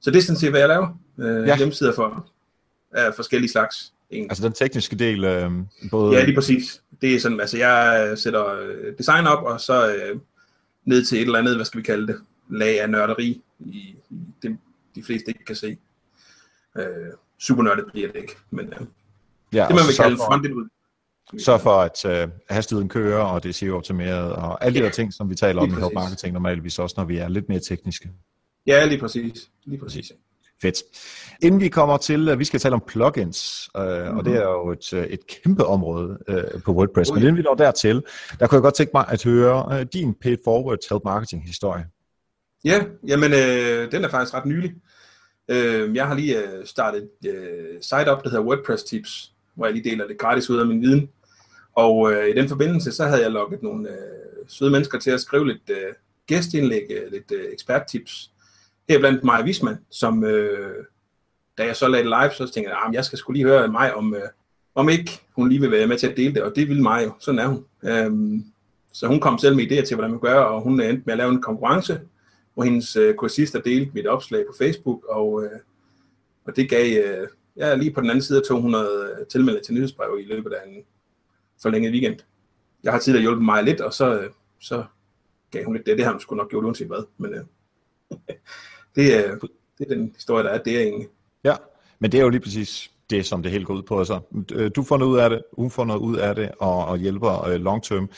Så 0.00 0.10
det 0.10 0.18
er 0.18 0.22
sådan 0.22 0.40
set, 0.40 0.50
hvad 0.50 0.60
jeg 0.60 0.68
laver. 0.68 0.98
Uh, 1.16 1.48
ja. 1.48 1.56
Hjemmesider 1.56 1.94
for 1.94 2.26
uh, 2.98 3.14
forskellige 3.16 3.50
slags. 3.50 3.92
Egentlig. 4.10 4.30
Altså 4.30 4.44
den 4.44 4.52
tekniske 4.52 4.96
del, 4.96 5.24
øh, 5.24 5.50
både... 5.90 6.14
Ja, 6.14 6.24
lige 6.24 6.34
præcis. 6.34 6.82
Det 7.00 7.14
er 7.14 7.20
sådan, 7.20 7.40
altså 7.40 7.58
jeg 7.58 8.12
sætter 8.18 8.44
design 8.98 9.26
op, 9.26 9.44
og 9.44 9.60
så 9.60 9.94
øh, 9.94 10.20
ned 10.84 11.04
til 11.04 11.18
et 11.18 11.22
eller 11.22 11.38
andet, 11.38 11.56
hvad 11.56 11.64
skal 11.64 11.78
vi 11.78 11.84
kalde 11.84 12.06
det, 12.06 12.20
lag 12.50 12.80
af 12.80 12.90
nørderi, 12.90 13.42
i, 13.60 13.96
i 14.10 14.16
det, 14.42 14.58
de 14.94 15.02
fleste 15.02 15.28
ikke 15.28 15.44
kan 15.44 15.56
se. 15.56 15.76
Øh, 16.78 16.84
super 17.38 17.62
nørdet 17.62 17.84
bliver 17.92 18.12
det 18.12 18.16
ikke, 18.16 18.36
men 18.50 18.66
øh, 18.66 18.86
ja, 19.52 19.66
det 19.68 19.74
man 19.74 19.84
vil 19.86 19.96
kalde 19.96 20.16
frontend 20.16 20.54
ud. 20.54 20.68
Sørg 21.38 21.60
for, 21.60 21.80
at 21.80 22.04
øh, 22.04 22.28
hastigheden 22.50 22.88
kører, 22.88 23.22
og 23.24 23.42
det 23.42 23.48
er 23.48 23.52
SEO-optimeret, 23.52 24.32
og 24.32 24.64
alle 24.64 24.74
de 24.74 24.80
ja. 24.80 24.84
der 24.84 24.92
ting, 24.92 25.12
som 25.12 25.30
vi 25.30 25.34
taler 25.34 25.62
om 25.62 25.68
i 25.68 25.72
help 25.72 25.92
marketing 25.94 26.32
normalvis 26.32 26.78
også, 26.78 26.94
når 26.98 27.04
vi 27.04 27.16
er 27.16 27.28
lidt 27.28 27.48
mere 27.48 27.60
tekniske. 27.60 28.10
Ja, 28.66 28.84
lige 28.86 28.98
præcis. 28.98 29.50
Lige 29.64 29.78
præcis. 29.80 30.12
Fedt. 30.62 30.82
Inden 31.42 31.60
vi 31.60 31.68
kommer 31.68 31.96
til, 31.96 32.28
at 32.28 32.38
vi 32.38 32.44
skal 32.44 32.60
tale 32.60 32.74
om 32.74 32.82
plugins, 32.86 33.70
øh, 33.76 33.82
mm-hmm. 33.82 34.18
og 34.18 34.24
det 34.24 34.36
er 34.36 34.42
jo 34.42 34.72
et, 34.72 34.92
øh, 34.92 35.04
et 35.04 35.26
kæmpe 35.26 35.64
område 35.66 36.18
øh, 36.28 36.62
på 36.64 36.72
WordPress, 36.72 37.10
men 37.12 37.22
inden 37.22 37.36
vi 37.36 37.42
når 37.42 37.54
dertil, 37.54 38.02
der 38.40 38.46
kunne 38.46 38.56
jeg 38.56 38.62
godt 38.62 38.74
tænke 38.74 38.90
mig 38.94 39.04
at 39.08 39.24
høre 39.24 39.78
øh, 39.80 39.86
din 39.92 40.14
paid 40.14 40.36
forward 40.44 40.78
help 40.90 41.04
marketing 41.04 41.46
historie. 41.46 41.86
Ja, 42.64 42.84
jamen 43.06 43.32
øh, 43.32 43.92
den 43.92 44.04
er 44.04 44.08
faktisk 44.08 44.34
ret 44.34 44.46
nylig. 44.46 44.74
Øh, 45.48 45.96
jeg 45.96 46.06
har 46.06 46.14
lige 46.14 46.42
øh, 46.42 46.66
startet 46.66 47.08
et 47.24 47.30
øh, 47.30 47.82
site 47.82 48.08
op, 48.08 48.24
der 48.24 48.30
hedder 48.30 48.44
WordPress 48.44 48.82
Tips, 48.82 49.32
hvor 49.54 49.66
jeg 49.66 49.74
lige 49.74 49.90
deler 49.90 50.06
det 50.06 50.18
gratis 50.18 50.50
ud 50.50 50.58
af 50.58 50.66
min 50.66 50.82
viden. 50.82 51.08
Og 51.74 52.12
øh, 52.12 52.28
i 52.28 52.32
den 52.32 52.48
forbindelse, 52.48 52.92
så 52.92 53.04
havde 53.04 53.22
jeg 53.22 53.30
lukket 53.30 53.62
nogle 53.62 53.88
øh, 53.88 53.96
søde 54.48 54.70
mennesker 54.70 54.98
til 54.98 55.10
at 55.10 55.20
skrive 55.20 55.46
lidt 55.46 55.70
øh, 55.70 55.94
gæstindlæg, 56.26 56.86
øh, 56.90 57.12
lidt 57.12 57.32
øh, 57.32 57.52
eksperttips 57.52 58.30
det 58.88 58.94
er 58.94 58.98
blandt 58.98 59.24
Maja 59.24 59.44
Wisman, 59.44 59.78
som 59.90 60.24
øh, 60.24 60.84
da 61.58 61.64
jeg 61.66 61.76
så 61.76 61.88
lagde 61.88 62.04
det 62.04 62.16
live, 62.20 62.30
så 62.30 62.52
tænkte 62.52 62.70
jeg, 62.70 62.78
ah, 62.82 62.88
at 62.88 62.94
jeg 62.94 63.04
skal 63.04 63.18
skulle 63.18 63.38
lige 63.38 63.48
høre 63.48 63.68
mig 63.68 63.94
om, 63.94 64.14
øh, 64.14 64.28
om 64.74 64.88
ikke 64.88 65.20
hun 65.36 65.48
lige 65.48 65.60
vil 65.60 65.70
være 65.70 65.86
med 65.86 65.98
til 65.98 66.06
at 66.06 66.16
dele 66.16 66.34
det, 66.34 66.42
og 66.42 66.56
det 66.56 66.68
ville 66.68 66.82
mig 66.82 67.04
jo, 67.04 67.12
sådan 67.18 67.38
er 67.38 67.46
hun. 67.46 67.64
Øhm, 67.84 68.44
så 68.92 69.06
hun 69.06 69.20
kom 69.20 69.38
selv 69.38 69.56
med 69.56 69.64
idéer 69.64 69.84
til, 69.84 69.94
hvordan 69.94 70.10
man 70.10 70.20
gør, 70.20 70.40
og 70.40 70.60
hun 70.60 70.80
endte 70.80 71.02
med 71.06 71.12
at 71.12 71.18
lave 71.18 71.32
en 71.32 71.42
konkurrence, 71.42 72.00
hvor 72.54 72.62
hendes 72.64 72.96
øh, 72.96 73.14
kursister 73.14 73.60
delte 73.60 73.90
mit 73.94 74.06
opslag 74.06 74.44
på 74.46 74.54
Facebook, 74.58 75.04
og, 75.08 75.44
øh, 75.44 75.60
og 76.46 76.56
det 76.56 76.70
gav, 76.70 77.04
øh, 77.04 77.28
ja, 77.56 77.74
lige 77.74 77.92
på 77.92 78.00
den 78.00 78.10
anden 78.10 78.22
side 78.22 78.42
200 78.48 79.14
øh, 79.20 79.26
tilmeldte 79.26 79.64
til 79.64 79.74
nyhedsbrev 79.74 80.18
i 80.20 80.24
løbet 80.24 80.52
af 80.52 80.68
en 80.68 80.82
forlænget 81.62 81.92
weekend. 81.92 82.16
Jeg 82.82 82.92
har 82.92 82.98
tidligere 82.98 83.22
hjulpet 83.22 83.44
mig 83.44 83.64
lidt, 83.64 83.80
og 83.80 83.92
så, 83.92 84.20
øh, 84.20 84.30
så 84.60 84.84
gav 85.50 85.64
hun 85.64 85.74
lidt 85.74 85.86
det. 85.86 85.96
Det 85.96 86.04
har 86.04 86.12
hun 86.12 86.20
sgu 86.20 86.34
nok 86.34 86.50
gjort 86.50 86.64
uanset 86.64 86.86
hvad, 86.86 87.04
men 87.18 87.34
øh, 87.34 87.44
det, 88.96 89.14
er, 89.14 89.34
det 89.78 89.90
er 89.90 89.94
den 89.94 90.12
historie, 90.14 90.44
der 90.44 90.50
er 90.50 90.62
det 90.62 90.82
egentlig. 90.82 91.08
Ja, 91.44 91.54
men 91.98 92.12
det 92.12 92.18
er 92.18 92.22
jo 92.22 92.28
lige 92.28 92.40
præcis 92.40 92.90
det, 93.10 93.26
som 93.26 93.42
det 93.42 93.52
hele 93.52 93.64
går 93.64 93.74
ud 93.74 93.82
på. 93.82 93.98
Altså, 93.98 94.20
du 94.76 94.82
får 94.82 94.96
noget 94.96 95.12
ud 95.12 95.18
af 95.18 95.30
det, 95.30 95.42
hun 95.52 95.70
får 95.70 95.84
noget 95.84 96.00
ud 96.00 96.16
af 96.16 96.34
det, 96.34 96.50
og, 96.60 96.84
og 96.84 96.98
hjælper 96.98 97.48
uh, 97.48 97.60
long 97.60 97.82
term. 97.82 98.08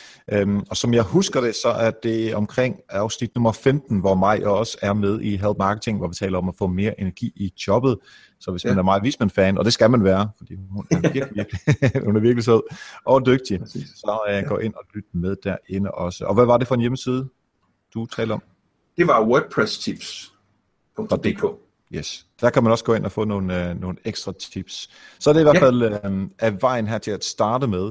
Um, 0.43 0.67
og 0.71 0.77
som 0.77 0.95
jeg 0.95 1.03
husker 1.03 1.41
det, 1.41 1.55
så 1.55 1.69
er 1.69 1.91
det 1.91 2.35
omkring 2.35 2.81
afsnit 2.89 3.35
nummer 3.35 3.53
15, 3.53 4.01
hvor 4.01 4.15
mig 4.15 4.47
også 4.47 4.79
er 4.83 4.93
med 4.93 5.21
i 5.21 5.37
Help 5.37 5.59
Marketing, 5.59 5.99
hvor 5.99 6.09
vi 6.09 6.15
taler 6.15 6.39
om 6.39 6.49
at 6.49 6.55
få 6.59 6.67
mere 6.67 7.01
energi 7.01 7.33
i 7.37 7.53
jobbet. 7.67 7.97
Så 8.41 8.51
hvis 8.51 8.65
ja. 8.65 8.69
man 8.69 8.79
er 8.79 8.83
meget 8.83 9.03
Visman-fan, 9.03 9.59
og 9.59 9.65
det 9.65 9.73
skal 9.73 9.91
man 9.91 10.05
være, 10.05 10.29
fordi 10.39 10.55
hun 10.71 10.87
er 10.91 11.01
virkelig, 11.01 11.29
virkelig, 11.37 12.03
hun 12.07 12.17
er 12.17 12.21
virkelig 12.21 12.45
sød 12.45 12.61
og 13.05 13.27
dygtig, 13.27 13.61
Præcis. 13.61 13.89
så 13.89 14.21
ja. 14.29 14.41
gå 14.41 14.59
ind 14.59 14.75
og 14.75 14.85
lyt 14.95 15.05
med 15.13 15.37
derinde 15.45 15.91
også. 15.91 16.25
Og 16.25 16.35
hvad 16.35 16.45
var 16.45 16.57
det 16.57 16.69
for 16.69 16.75
en 16.75 16.81
hjemmeside, 16.81 17.29
du 17.95 18.07
talte 18.07 18.33
om? 18.33 18.43
Det 18.99 19.07
var 19.07 19.27
wordpresstips.dk. 19.27 21.45
Yes. 21.95 22.27
Der 22.41 22.51
kan 22.51 22.63
man 22.63 22.73
også 22.73 22.85
gå 22.85 22.95
ind 22.95 23.05
og 23.05 23.13
få 23.13 23.25
nogle, 23.25 23.71
øh, 23.71 23.81
nogle 23.81 23.99
ekstra 24.05 24.33
tips. 24.33 24.91
Så 25.19 25.31
er 25.31 25.35
det 25.35 25.41
i 25.41 25.45
hvert 25.45 25.55
ja. 25.55 25.67
fald 25.67 25.83
øh, 25.83 26.29
af 26.39 26.63
vejen 26.63 26.87
her 26.87 26.99
til 26.99 27.11
at 27.11 27.25
starte 27.25 27.67
med. 27.67 27.91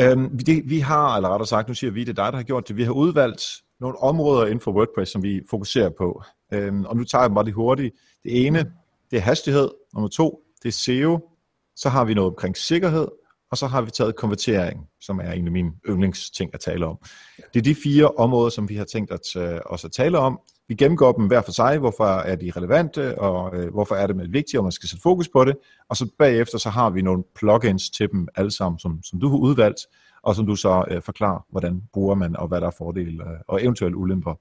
Øh, 0.00 0.18
vi, 0.46 0.62
vi 0.64 0.78
har, 0.78 1.16
eller 1.16 1.28
rettere 1.28 1.46
sagt, 1.46 1.68
nu 1.68 1.74
siger 1.74 1.90
vi, 1.90 2.00
det 2.00 2.18
er 2.18 2.24
dig, 2.24 2.32
der 2.32 2.36
har 2.36 2.42
gjort 2.42 2.68
det. 2.68 2.76
Vi 2.76 2.84
har 2.84 2.92
udvalgt 2.92 3.44
nogle 3.80 3.98
områder 3.98 4.46
inden 4.46 4.60
for 4.60 4.72
WordPress, 4.72 5.12
som 5.12 5.22
vi 5.22 5.42
fokuserer 5.50 5.90
på. 5.98 6.22
Øh, 6.52 6.80
og 6.80 6.96
nu 6.96 7.04
tager 7.04 7.22
jeg 7.22 7.34
bare 7.34 7.44
det 7.44 7.52
hurtigt. 7.52 7.94
Det 8.24 8.46
ene, 8.46 8.72
det 9.10 9.16
er 9.16 9.20
hastighed. 9.20 9.68
Nummer 9.94 10.08
to, 10.08 10.42
det 10.62 10.68
er 10.68 10.72
SEO. 10.72 11.28
Så 11.76 11.88
har 11.88 12.04
vi 12.04 12.14
noget 12.14 12.30
omkring 12.30 12.56
sikkerhed. 12.56 13.08
Og 13.52 13.58
så 13.58 13.66
har 13.66 13.82
vi 13.82 13.90
taget 13.90 14.16
konvertering, 14.16 14.88
som 15.00 15.20
er 15.20 15.32
en 15.32 15.46
af 15.46 15.52
mine 15.52 15.72
yndlingsting 15.88 16.50
at 16.54 16.60
tale 16.60 16.86
om. 16.86 16.98
Det 17.36 17.58
er 17.60 17.62
de 17.62 17.74
fire 17.74 18.08
områder, 18.08 18.50
som 18.50 18.68
vi 18.68 18.76
har 18.76 18.84
tænkt 18.84 19.12
at, 19.12 19.36
uh, 19.36 19.60
også 19.66 19.86
at 19.86 19.92
tale 19.92 20.18
om. 20.18 20.40
Vi 20.68 20.74
gennemgår 20.74 21.12
dem 21.12 21.26
hver 21.26 21.42
for 21.42 21.52
sig, 21.52 21.78
hvorfor 21.78 22.04
er 22.04 22.36
de 22.36 22.52
relevante, 22.56 23.18
og 23.18 23.54
uh, 23.54 23.68
hvorfor 23.68 23.94
er 23.94 24.06
det 24.06 24.16
med 24.16 24.28
vigtigt, 24.28 24.58
og 24.58 24.64
man 24.64 24.72
skal 24.72 24.88
sætte 24.88 25.02
fokus 25.02 25.28
på 25.28 25.44
det. 25.44 25.56
Og 25.88 25.96
så 25.96 26.10
bagefter 26.18 26.58
så 26.58 26.70
har 26.70 26.90
vi 26.90 27.02
nogle 27.02 27.24
plugins 27.34 27.90
til 27.90 28.08
dem 28.12 28.28
alle 28.34 28.50
sammen, 28.50 28.78
som, 28.78 29.02
som 29.02 29.20
du 29.20 29.28
har 29.28 29.36
udvalgt, 29.36 29.80
og 30.22 30.34
som 30.34 30.46
du 30.46 30.56
så 30.56 30.84
uh, 30.90 31.02
forklarer, 31.02 31.46
hvordan 31.50 31.82
bruger 31.92 32.14
man, 32.14 32.36
og 32.36 32.48
hvad 32.48 32.60
der 32.60 32.66
er 32.66 32.74
fordele 32.78 33.24
uh, 33.24 33.30
og 33.48 33.62
eventuelle 33.62 33.96
ulemper 33.96 34.34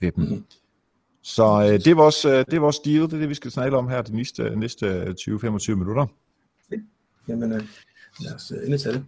ved 0.00 0.12
dem. 0.12 0.24
Mm. 0.24 0.44
Så 1.22 1.44
uh, 1.44 1.64
det, 1.64 1.86
er 1.86 1.94
vores, 1.94 2.24
uh, 2.24 2.32
det 2.32 2.54
er 2.54 2.60
vores 2.60 2.78
deal, 2.78 3.02
det 3.02 3.12
er 3.12 3.18
det, 3.18 3.28
vi 3.28 3.34
skal 3.34 3.50
snakke 3.50 3.76
om 3.76 3.88
her 3.88 4.02
de 4.02 4.16
næste, 4.16 4.56
næste 4.56 5.14
20-25 5.20 5.74
minutter. 5.74 6.06
Jamen, 7.28 7.52
uh, 7.52 7.60
lad 8.20 8.34
os 8.34 8.52
uh, 8.52 8.56
endelig 8.58 8.80
tage 8.80 8.94
det. 8.94 9.04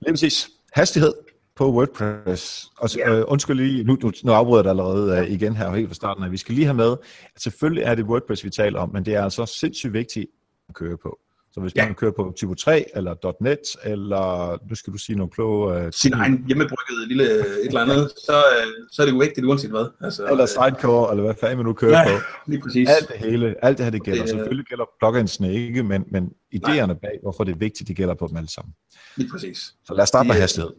Lige 0.00 0.12
præcis. 0.12 0.48
Hastighed 0.72 1.12
på 1.56 1.72
WordPress. 1.72 2.70
Og 2.76 2.90
yeah. 2.98 3.18
øh, 3.18 3.24
undskyld 3.28 3.56
lige, 3.56 3.84
nu, 3.84 3.98
nu, 4.02 4.12
nu 4.24 4.32
afbryder 4.32 4.58
jeg 4.58 4.64
dig 4.64 4.70
allerede 4.70 5.22
uh, 5.22 5.30
igen 5.32 5.56
her 5.56 5.74
helt 5.74 5.88
fra 5.88 5.94
starten, 5.94 6.24
at 6.24 6.32
vi 6.32 6.36
skal 6.36 6.54
lige 6.54 6.64
have 6.64 6.74
med, 6.74 6.96
at 7.34 7.42
selvfølgelig 7.42 7.82
er 7.82 7.94
det 7.94 8.04
WordPress, 8.04 8.44
vi 8.44 8.50
taler 8.50 8.80
om, 8.80 8.90
men 8.92 9.04
det 9.04 9.14
er 9.14 9.22
altså 9.22 9.46
sindssygt 9.46 9.92
vigtigt 9.92 10.26
at 10.68 10.74
køre 10.74 10.96
på. 10.96 11.18
Så 11.58 11.62
hvis 11.62 11.74
ja. 11.76 11.86
man 11.86 11.94
kører 11.94 12.12
på 12.12 12.32
Typo 12.36 12.54
3, 12.54 12.84
eller 12.94 13.34
.NET, 13.40 13.58
eller 13.84 14.58
nu 14.68 14.74
skal 14.74 14.92
du 14.92 14.98
sige 14.98 15.16
noget 15.16 15.32
kloge... 15.32 15.86
Uh, 15.86 15.92
Sin 15.92 16.12
egen 16.12 16.44
hjemmebrygget 16.46 17.08
lille 17.08 17.24
et 17.24 17.66
eller 17.66 17.80
andet, 17.80 18.10
så, 18.26 18.36
uh, 18.36 18.72
så 18.92 19.02
er 19.02 19.06
det 19.06 19.12
jo 19.12 19.18
vigtigt 19.18 19.46
uanset 19.46 19.70
hvad. 19.70 19.86
Altså, 20.00 20.26
eller 20.26 20.46
Sidecore, 20.46 21.10
eller 21.10 21.24
hvad 21.24 21.34
fanden 21.40 21.56
man 21.56 21.66
nu 21.66 21.72
kører 21.72 21.98
ja, 21.98 22.04
på. 22.08 22.24
lige 22.46 22.60
præcis. 22.60 22.88
Alt 22.88 23.08
det 23.08 23.16
hele, 23.16 23.64
alt 23.64 23.78
det 23.78 23.84
her 23.86 23.90
det 23.90 24.02
gælder. 24.02 24.22
Det, 24.22 24.30
Selvfølgelig 24.30 24.66
gælder 24.66 24.84
pluginsene 25.00 25.54
ikke, 25.54 25.82
men, 25.82 26.04
men 26.10 26.32
idéerne 26.54 26.92
bag, 26.92 27.18
hvorfor 27.22 27.44
det 27.44 27.52
er 27.52 27.58
vigtigt, 27.58 27.88
det 27.88 27.96
gælder 27.96 28.14
på 28.14 28.26
dem 28.26 28.36
alle 28.36 28.50
sammen. 28.50 28.74
Lige 29.16 29.30
præcis. 29.30 29.58
Så 29.84 29.94
lad 29.94 30.02
os 30.02 30.08
starte 30.08 30.26
med 30.26 30.36
hastighed. 30.36 30.70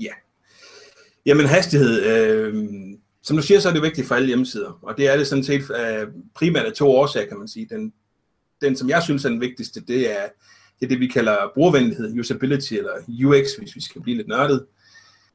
Ja. 0.00 0.12
Jamen 1.26 1.46
hastighed, 1.46 2.02
øh, 2.02 2.54
som 3.22 3.36
du 3.36 3.42
siger, 3.42 3.60
så 3.60 3.68
er 3.68 3.72
det 3.72 3.82
vigtigt 3.82 4.06
for 4.06 4.14
alle 4.14 4.26
hjemmesider, 4.26 4.78
og 4.82 4.96
det 4.96 5.08
er 5.08 5.16
det 5.16 5.26
sådan 5.26 5.44
set 5.44 5.62
uh, 5.62 6.08
primært 6.34 6.66
af 6.66 6.72
to 6.72 6.90
årsager, 6.90 7.28
kan 7.28 7.38
man 7.38 7.48
sige. 7.48 7.66
Den, 7.70 7.92
den, 8.62 8.76
som 8.76 8.88
jeg 8.88 9.02
synes 9.02 9.24
er 9.24 9.28
den 9.28 9.40
vigtigste, 9.40 9.80
det 9.80 10.20
er 10.20 10.26
det, 10.80 10.86
er 10.86 10.88
det 10.88 11.00
vi 11.00 11.06
kalder 11.06 11.36
brugervenlighed, 11.54 12.20
usability 12.20 12.74
eller 12.74 12.92
UX, 13.24 13.46
hvis 13.58 13.76
vi 13.76 13.80
skal 13.80 14.02
blive 14.02 14.16
lidt 14.16 14.28
nørdet. 14.28 14.66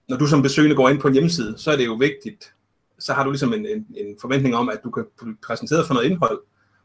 Når 0.09 0.17
du 0.17 0.27
som 0.27 0.41
besøgende 0.41 0.75
går 0.75 0.89
ind 0.89 0.99
på 0.99 1.07
en 1.07 1.13
hjemmeside, 1.13 1.57
så 1.57 1.71
er 1.71 1.75
det 1.75 1.85
jo 1.85 1.93
vigtigt, 1.93 2.53
så 2.99 3.13
har 3.13 3.23
du 3.23 3.29
ligesom 3.29 3.53
en, 3.53 3.65
en, 3.65 3.87
en 3.95 4.17
forventning 4.21 4.55
om, 4.55 4.69
at 4.69 4.79
du 4.83 4.91
kan 4.91 5.05
blive 5.21 5.37
præsenteret 5.47 5.87
for 5.87 5.93
noget 5.93 6.09
indhold, 6.09 6.39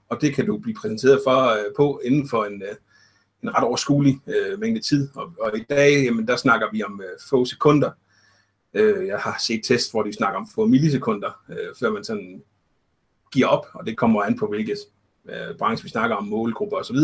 og 0.09 0.21
det 0.21 0.35
kan 0.35 0.47
du 0.47 0.59
blive 0.59 0.75
præsenteret 0.75 1.21
for 1.27 1.49
øh, 1.49 1.65
på 1.77 2.01
inden 2.05 2.29
for 2.29 2.45
en, 2.45 2.63
øh, 2.63 2.75
en 3.43 3.55
ret 3.55 3.65
overskuelig 3.65 4.21
øh, 4.27 4.61
mængde 4.61 4.81
tid. 4.81 5.09
Og, 5.15 5.33
og 5.41 5.59
i 5.59 5.65
dag, 5.71 6.05
jamen, 6.05 6.27
der 6.27 6.37
snakker 6.37 6.67
vi 6.73 6.83
om 6.83 7.01
øh, 7.01 7.19
få 7.31 7.45
sekunder, 7.45 7.91
Øh, 8.75 9.07
jeg 9.07 9.19
har 9.19 9.37
set 9.41 9.65
test, 9.65 9.91
hvor 9.91 10.03
de 10.03 10.13
snakker 10.13 10.41
om 10.41 10.49
få 10.55 10.67
millisekunder, 10.67 11.43
øh, 11.49 11.75
før 11.81 11.91
man 11.91 12.05
sådan 12.05 12.43
giver 13.33 13.47
op, 13.47 13.67
og 13.75 13.87
det 13.87 13.97
kommer 13.97 14.23
an 14.23 14.39
på 14.39 14.47
hvilket 14.47 14.79
øh, 15.29 15.57
branche 15.59 15.83
vi 15.83 15.89
snakker 15.89 16.17
om, 16.17 16.25
målgrupper 16.25 16.77
osv. 16.77 16.97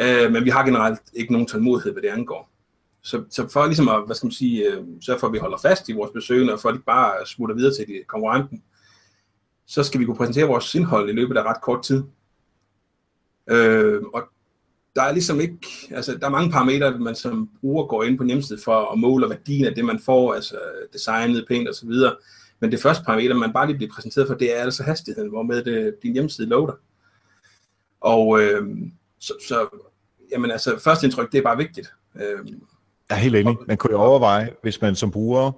Øh, 0.00 0.32
men 0.32 0.44
vi 0.44 0.50
har 0.50 0.64
generelt 0.64 1.00
ikke 1.14 1.32
nogen 1.32 1.48
tålmodighed, 1.48 1.92
hvad 1.92 2.02
det 2.02 2.08
angår. 2.08 2.50
Så, 3.02 3.24
så 3.30 3.48
for 3.48 3.66
ligesom 3.66 3.88
at, 3.88 4.06
hvad 4.06 4.16
skal 4.16 4.26
man 4.26 4.32
sige, 4.32 4.72
øh, 4.72 4.84
sørge 5.00 5.18
for, 5.18 5.26
at 5.26 5.32
vi 5.32 5.38
holder 5.38 5.58
fast 5.58 5.88
i 5.88 5.92
vores 5.92 6.10
besøgende, 6.14 6.52
og 6.52 6.60
for 6.60 6.68
at 6.68 6.74
de 6.74 6.80
bare 6.86 7.26
smutter 7.26 7.54
videre 7.56 7.74
til 7.74 7.86
de 7.86 8.02
konkurrenten, 8.06 8.62
så 9.66 9.82
skal 9.82 10.00
vi 10.00 10.04
kunne 10.04 10.16
præsentere 10.16 10.46
vores 10.46 10.74
indhold 10.74 11.10
i 11.10 11.12
løbet 11.12 11.36
af 11.36 11.42
ret 11.42 11.62
kort 11.62 11.82
tid. 11.82 12.02
Øh, 13.50 14.02
og 14.14 14.22
der 14.96 15.02
er 15.02 15.12
ligesom 15.12 15.40
ikke, 15.40 15.58
altså 15.90 16.16
der 16.20 16.26
er 16.26 16.30
mange 16.30 16.50
parametre, 16.50 16.98
man 16.98 17.14
som 17.14 17.50
bruger 17.60 17.86
går 17.86 18.02
ind 18.02 18.18
på 18.18 18.24
hjemmesiden 18.24 18.62
for 18.62 18.92
at 18.92 18.98
måle 18.98 19.28
værdien 19.28 19.64
af 19.64 19.74
det, 19.74 19.84
man 19.84 20.00
får, 20.00 20.34
altså 20.34 20.56
designet 20.92 21.44
pænt 21.48 21.68
og 21.68 21.74
så 21.74 21.86
videre. 21.86 22.16
Men 22.60 22.72
det 22.72 22.80
første 22.80 23.04
parameter, 23.04 23.34
man 23.34 23.52
bare 23.52 23.66
lige 23.66 23.76
bliver 23.76 23.92
præsenteret 23.94 24.26
for, 24.26 24.34
det 24.34 24.58
er 24.58 24.62
altså 24.62 24.82
hastigheden, 24.82 25.30
hvormed 25.30 25.64
det, 25.64 25.94
din 26.02 26.12
hjemmeside 26.12 26.48
loader. 26.48 26.72
Og 28.00 28.42
øh, 28.42 28.68
så, 29.20 29.32
så, 29.48 29.68
jamen 30.32 30.50
altså, 30.50 30.78
første 30.84 31.06
indtryk, 31.06 31.32
det 31.32 31.38
er 31.38 31.42
bare 31.42 31.56
vigtigt. 31.56 31.92
Øh, 32.16 32.52
jeg 33.10 33.16
er 33.16 33.20
helt 33.20 33.36
enig. 33.36 33.56
Man 33.66 33.76
kunne 33.76 33.92
jo 33.92 33.98
overveje, 34.00 34.50
hvis 34.62 34.80
man 34.80 34.94
som 34.94 35.10
bruger 35.10 35.52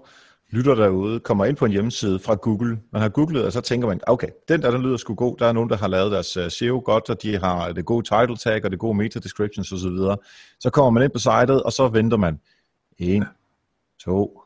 lytter 0.51 0.75
derude, 0.75 1.21
kommer 1.21 1.45
ind 1.45 1.57
på 1.57 1.65
en 1.65 1.73
hjemmeside 1.73 2.19
fra 2.19 2.35
Google, 2.35 2.81
man 2.93 3.03
har 3.03 3.09
googlet, 3.09 3.45
og 3.45 3.53
så 3.53 3.61
tænker 3.61 3.89
man, 3.89 4.01
okay, 4.07 4.29
den 4.49 4.63
der, 4.63 4.71
den 4.71 4.83
lyder 4.83 4.97
sgu 4.97 5.15
god, 5.15 5.37
der 5.39 5.47
er 5.47 5.53
nogen, 5.53 5.71
der 5.71 5.77
har 5.77 5.89
lavet 5.89 6.13
deres 6.13 6.37
uh, 6.37 6.49
SEO 6.49 6.83
godt, 6.85 7.11
og 7.11 7.23
de 7.23 7.39
har 7.39 7.73
det 7.73 7.85
gode 7.85 8.03
title 8.03 8.37
tag, 8.37 8.65
og 8.65 8.71
det 8.71 8.79
gode 8.79 8.99
meta 8.99 9.19
descriptions 9.19 9.73
osv. 9.73 9.79
Så, 9.79 10.17
så 10.61 10.71
kommer 10.71 10.91
man 10.91 11.03
ind 11.03 11.13
på 11.13 11.19
sitet, 11.19 11.63
og 11.63 11.73
så 11.73 11.89
venter 11.89 12.17
man. 12.17 12.41
En, 12.99 13.25
to, 14.01 14.43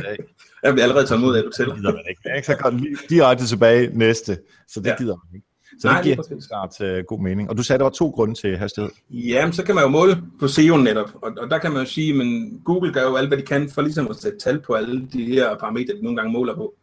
tre. 0.00 0.16
Jeg 0.62 0.72
bliver 0.72 0.82
allerede 0.82 1.18
mod 1.18 1.36
af, 1.36 1.42
du 1.42 1.50
tæller. 1.50 1.74
Det 1.74 1.82
gider 1.82 1.92
man 1.92 2.04
ikke. 2.08 2.46
Så 2.46 2.56
går 2.56 2.70
den 2.70 2.98
direkte 3.08 3.46
tilbage 3.46 3.90
næste, 3.98 4.38
så 4.68 4.80
det 4.80 4.86
ja. 4.86 4.96
gider 4.96 5.16
man 5.16 5.34
ikke. 5.34 5.46
Så 5.80 5.88
Nej, 5.88 6.02
det 6.02 6.04
giver 6.04 6.24
helt 6.28 6.48
klart 6.48 6.98
uh, 6.98 7.04
god 7.06 7.20
mening. 7.20 7.50
Og 7.50 7.56
du 7.56 7.62
sagde, 7.62 7.76
at 7.76 7.80
der 7.80 7.84
var 7.84 7.90
to 7.90 8.08
grunde 8.08 8.34
til 8.34 8.56
hastighed. 8.56 8.90
Ja, 9.10 9.50
så 9.52 9.64
kan 9.64 9.74
man 9.74 9.84
jo 9.84 9.90
måle 9.90 10.22
på 10.40 10.48
SEO 10.48 10.76
netop. 10.76 11.10
Og, 11.22 11.32
og 11.38 11.50
der 11.50 11.58
kan 11.58 11.72
man 11.72 11.80
jo 11.80 11.90
sige, 11.90 12.14
men 12.14 12.60
Google 12.64 12.92
gør 12.92 13.02
jo 13.02 13.16
alt, 13.16 13.28
hvad 13.28 13.38
de 13.38 13.42
kan 13.42 13.68
for 13.68 13.82
ligesom 13.82 14.08
at 14.08 14.16
sætte 14.16 14.38
tal 14.38 14.60
på 14.60 14.72
alle 14.72 15.06
de 15.12 15.24
her 15.24 15.56
parametre, 15.56 15.94
de 15.94 16.02
nogle 16.02 16.16
gange 16.16 16.32
måler 16.32 16.54
på. 16.54 16.74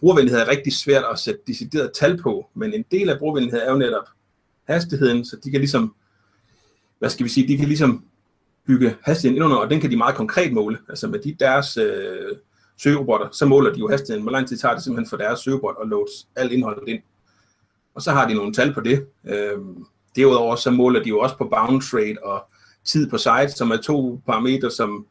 Brugervenlighed 0.00 0.40
er 0.40 0.48
rigtig 0.48 0.72
svært 0.72 1.04
at 1.12 1.18
sætte 1.18 1.40
decideret 1.46 1.90
tal 1.92 2.22
på, 2.22 2.46
men 2.54 2.74
en 2.74 2.84
del 2.90 3.10
af 3.10 3.18
brugervenlighed 3.18 3.60
er 3.60 3.72
jo 3.72 3.78
netop 3.78 4.08
hastigheden, 4.68 5.24
så 5.24 5.36
de 5.44 5.50
kan 5.50 5.60
ligesom, 5.60 5.94
hvad 6.98 7.10
skal 7.10 7.24
vi 7.24 7.30
sige, 7.30 7.48
de 7.48 7.56
kan 7.56 7.68
ligesom 7.68 8.04
bygge 8.66 8.94
hastigheden 9.02 9.36
ind 9.36 9.44
under, 9.44 9.56
og 9.56 9.70
den 9.70 9.80
kan 9.80 9.90
de 9.90 9.96
meget 9.96 10.14
konkret 10.14 10.52
måle. 10.52 10.78
Altså 10.88 11.08
med 11.08 11.18
de 11.18 11.36
deres 11.40 11.76
øh, 11.76 12.36
søgerobotter, 12.82 13.28
så 13.32 13.46
måler 13.46 13.72
de 13.72 13.78
jo 13.78 13.88
hastigheden. 13.88 14.22
Hvor 14.22 14.32
lang 14.32 14.48
tid 14.48 14.56
tager 14.56 14.74
det 14.74 14.84
simpelthen 14.84 15.10
for 15.10 15.16
deres 15.16 15.40
søgerobot 15.40 15.74
at 15.82 15.88
loade 15.88 16.10
alt 16.36 16.52
indholdet 16.52 16.88
ind 16.88 17.02
og 17.94 18.02
så 18.02 18.10
har 18.10 18.28
de 18.28 18.34
nogle 18.34 18.52
tal 18.52 18.74
på 18.74 18.80
det. 18.80 19.06
Øh, 19.24 19.58
derudover 20.16 20.56
så 20.56 20.70
måler 20.70 21.02
de 21.02 21.08
jo 21.08 21.18
også 21.18 21.36
på 21.36 21.44
bounce 21.44 21.96
rate 21.96 22.24
og 22.24 22.44
tid 22.84 23.10
på 23.10 23.18
site, 23.18 23.48
som 23.48 23.70
er 23.70 23.76
to 23.76 24.20
parametre, 24.26 24.70
som 24.70 25.06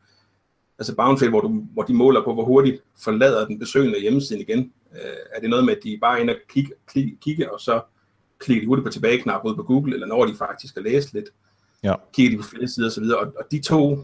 altså 0.79 0.95
bounce 0.95 1.25
rate, 1.25 1.29
hvor, 1.29 1.41
du, 1.41 1.47
hvor 1.73 1.83
de 1.83 1.93
måler 1.93 2.23
på, 2.23 2.33
hvor 2.33 2.45
hurtigt 2.45 2.81
forlader 3.03 3.47
den 3.47 3.59
besøgende 3.59 4.01
hjemmesiden 4.01 4.41
igen. 4.41 4.73
Øh, 4.93 5.35
er 5.35 5.39
det 5.39 5.49
noget 5.49 5.65
med, 5.65 5.75
at 5.75 5.83
de 5.83 5.97
bare 6.01 6.21
ind 6.21 6.29
og 6.29 6.35
kigge, 6.49 6.71
kigge, 6.93 7.17
kigge 7.21 7.53
og 7.53 7.59
så 7.59 7.81
klikker 8.39 8.61
de 8.61 8.67
hurtigt 8.67 8.85
på 8.85 8.91
tilbageknap 8.91 9.45
ud 9.45 9.55
på 9.55 9.63
Google, 9.63 9.93
eller 9.93 10.07
når 10.07 10.25
de 10.25 10.35
faktisk 10.35 10.75
har 10.75 10.81
læst 10.81 11.13
lidt, 11.13 11.29
ja. 11.83 11.93
kigger 12.13 12.31
de 12.31 12.43
på 12.43 12.49
flere 12.49 12.67
sider 12.67 12.87
osv., 12.87 13.03
og, 13.03 13.33
og 13.39 13.45
de 13.51 13.61
to 13.61 13.97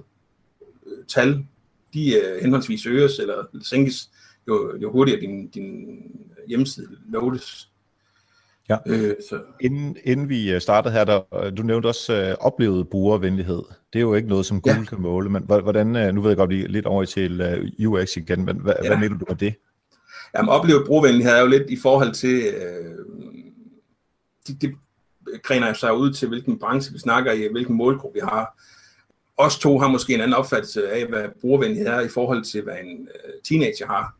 øh, 0.85 1.05
tal, 1.07 1.45
de 1.93 2.15
øh, 2.15 2.41
henholdsvis 2.41 2.85
øges 2.85 3.19
eller 3.19 3.43
sænkes, 3.61 4.09
jo, 4.47 4.77
jo 4.81 4.91
hurtigere 4.91 5.21
din, 5.21 5.47
din 5.47 5.99
hjemmeside 6.47 6.87
loades. 7.09 7.69
Ja. 8.69 8.77
Øh, 8.87 9.15
så. 9.29 9.39
Inden, 9.61 9.97
inden 10.03 10.29
vi 10.29 10.51
øh, 10.51 10.61
startede 10.61 10.93
her, 10.93 11.03
der, 11.03 11.43
øh, 11.43 11.57
du 11.57 11.63
nævnte 11.63 11.87
også 11.87 12.13
øh, 12.13 12.35
oplevet 12.39 12.89
brugervenlighed. 12.89 13.63
Det 13.93 13.99
er 13.99 14.01
jo 14.01 14.13
ikke 14.13 14.29
noget, 14.29 14.45
som 14.45 14.61
Google 14.61 14.79
ja. 14.79 14.85
kan 14.85 15.01
måle, 15.01 15.29
men 15.29 15.43
hvordan, 15.43 15.95
øh, 15.95 16.13
nu 16.13 16.21
ved 16.21 16.29
jeg 16.29 16.37
godt, 16.37 16.49
vi 16.49 16.55
lidt 16.55 16.85
over 16.85 17.05
til 17.05 17.61
uh, 17.81 17.91
UX 17.91 18.17
igen, 18.17 18.45
men 18.45 18.57
hvad, 18.57 18.73
ja. 18.83 18.87
hvad 18.87 18.97
mener 18.97 19.17
du 19.17 19.25
med 19.29 19.35
det? 19.35 19.55
Jamen, 20.35 20.49
oplevet 20.49 20.87
brugervenlighed 20.87 21.33
er 21.33 21.41
jo 21.41 21.47
lidt 21.47 21.69
i 21.69 21.77
forhold 21.77 22.13
til, 22.13 22.43
øh, 22.45 22.95
det, 24.47 24.61
det 24.61 24.75
griner 25.43 25.73
sig 25.73 25.97
ud 25.97 26.13
til, 26.13 26.27
hvilken 26.27 26.59
branche 26.59 26.93
vi 26.93 26.99
snakker 26.99 27.31
i, 27.31 27.47
hvilken 27.51 27.75
målgruppe 27.75 28.19
vi 28.19 28.27
har. 28.29 28.61
Os 29.37 29.59
to 29.59 29.79
har 29.79 29.87
måske 29.87 30.13
en 30.13 30.21
anden 30.21 30.37
opfattelse 30.37 30.91
af, 30.91 31.05
hvad 31.05 31.23
brugervenlighed 31.41 31.87
er 31.87 31.99
i 31.99 32.07
forhold 32.07 32.43
til, 32.43 32.61
hvad 32.61 32.75
en 32.83 33.09
øh, 33.25 33.33
teenager 33.43 33.87
har. 33.87 34.15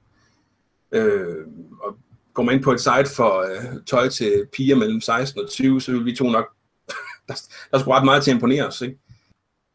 Øh, 0.92 1.46
og 1.82 1.98
går 2.36 2.44
man 2.44 2.56
ind 2.56 2.64
på 2.64 2.72
et 2.72 2.80
site 2.80 3.16
for 3.16 3.40
øh, 3.42 3.82
tøj 3.86 4.10
til 4.10 4.48
piger 4.54 4.76
mellem 4.76 5.02
16 5.02 5.42
og 5.42 5.50
20, 5.50 5.82
så 5.82 5.92
vil 5.92 6.06
vi 6.06 6.16
to 6.16 6.30
nok, 6.30 6.46
der, 7.28 7.34
der 7.72 7.78
er 7.78 7.82
sgu 7.82 7.92
ret 7.92 8.06
meget 8.06 8.24
til 8.24 8.32
at 8.32 8.36
imponere 8.36 8.68
os. 8.68 8.82
Ikke? 8.82 8.98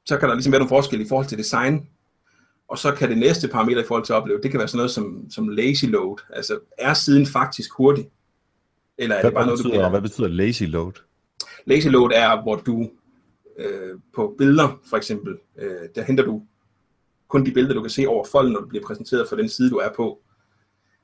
Så 0.06 0.18
kan 0.18 0.28
der 0.28 0.34
ligesom 0.34 0.52
være 0.52 0.58
nogle 0.58 0.68
forskelle 0.68 1.04
i 1.04 1.08
forhold 1.08 1.26
til 1.26 1.38
design, 1.38 1.86
og 2.68 2.78
så 2.78 2.92
kan 2.92 3.08
det 3.08 3.18
næste 3.18 3.48
parameter 3.48 3.82
i 3.82 3.86
forhold 3.86 4.04
til 4.04 4.12
at 4.12 4.16
opleve, 4.16 4.40
det 4.42 4.50
kan 4.50 4.58
være 4.58 4.68
sådan 4.68 4.78
noget 4.78 4.90
som, 4.90 5.30
som 5.30 5.48
lazy 5.48 5.84
load. 5.84 6.16
Altså, 6.30 6.58
er 6.78 6.94
siden 6.94 7.26
faktisk 7.26 7.70
hurtig? 7.72 8.10
Eller 8.98 9.16
er 9.16 9.20
hvad, 9.20 9.30
det 9.30 9.34
bare 9.34 9.46
noget, 9.46 9.58
betyder, 9.58 9.72
du 9.72 9.78
bliver... 9.78 9.90
Hvad 9.90 10.02
betyder 10.02 10.28
lazy 10.28 10.62
load? 10.62 10.92
Lazy 11.64 11.86
load 11.86 12.10
er, 12.14 12.42
hvor 12.42 12.56
du 12.56 12.90
øh, 13.58 13.98
på 14.14 14.34
billeder, 14.38 14.80
for 14.90 14.96
eksempel, 14.96 15.36
øh, 15.58 15.88
der 15.94 16.02
henter 16.02 16.24
du 16.24 16.42
kun 17.28 17.46
de 17.46 17.52
billeder, 17.52 17.74
du 17.74 17.80
kan 17.80 17.90
se 17.90 18.06
over 18.06 18.24
folden, 18.24 18.52
når 18.52 18.60
du 18.60 18.66
bliver 18.66 18.86
præsenteret 18.86 19.28
for 19.28 19.36
den 19.36 19.48
side, 19.48 19.70
du 19.70 19.76
er 19.76 19.88
på. 19.96 20.22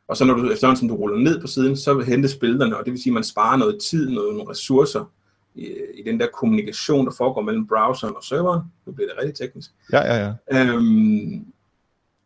Og 0.08 0.16
så 0.16 0.24
når 0.24 0.34
du 0.34 0.50
efterhånden 0.50 0.78
som 0.78 0.88
du 0.88 0.94
ruller 0.94 1.18
ned 1.18 1.40
på 1.40 1.46
siden, 1.46 1.76
så 1.76 1.98
hentes 1.98 2.34
billederne, 2.36 2.76
og 2.76 2.84
det 2.84 2.92
vil 2.92 3.02
sige, 3.02 3.10
at 3.10 3.14
man 3.14 3.24
sparer 3.24 3.56
noget 3.56 3.78
tid, 3.90 4.10
noget, 4.10 4.34
nogle 4.34 4.50
ressourcer 4.50 5.12
i, 5.54 5.66
i 5.94 6.02
den 6.06 6.20
der 6.20 6.26
kommunikation, 6.34 7.06
der 7.06 7.12
foregår 7.12 7.42
mellem 7.42 7.66
browseren 7.66 8.16
og 8.16 8.24
serveren. 8.24 8.60
Nu 8.86 8.92
bliver 8.92 9.08
det 9.08 9.18
rigtig 9.22 9.34
teknisk. 9.34 9.70
Ja, 9.92 10.14
ja, 10.14 10.34
ja. 10.52 10.72
Øhm, 10.72 11.46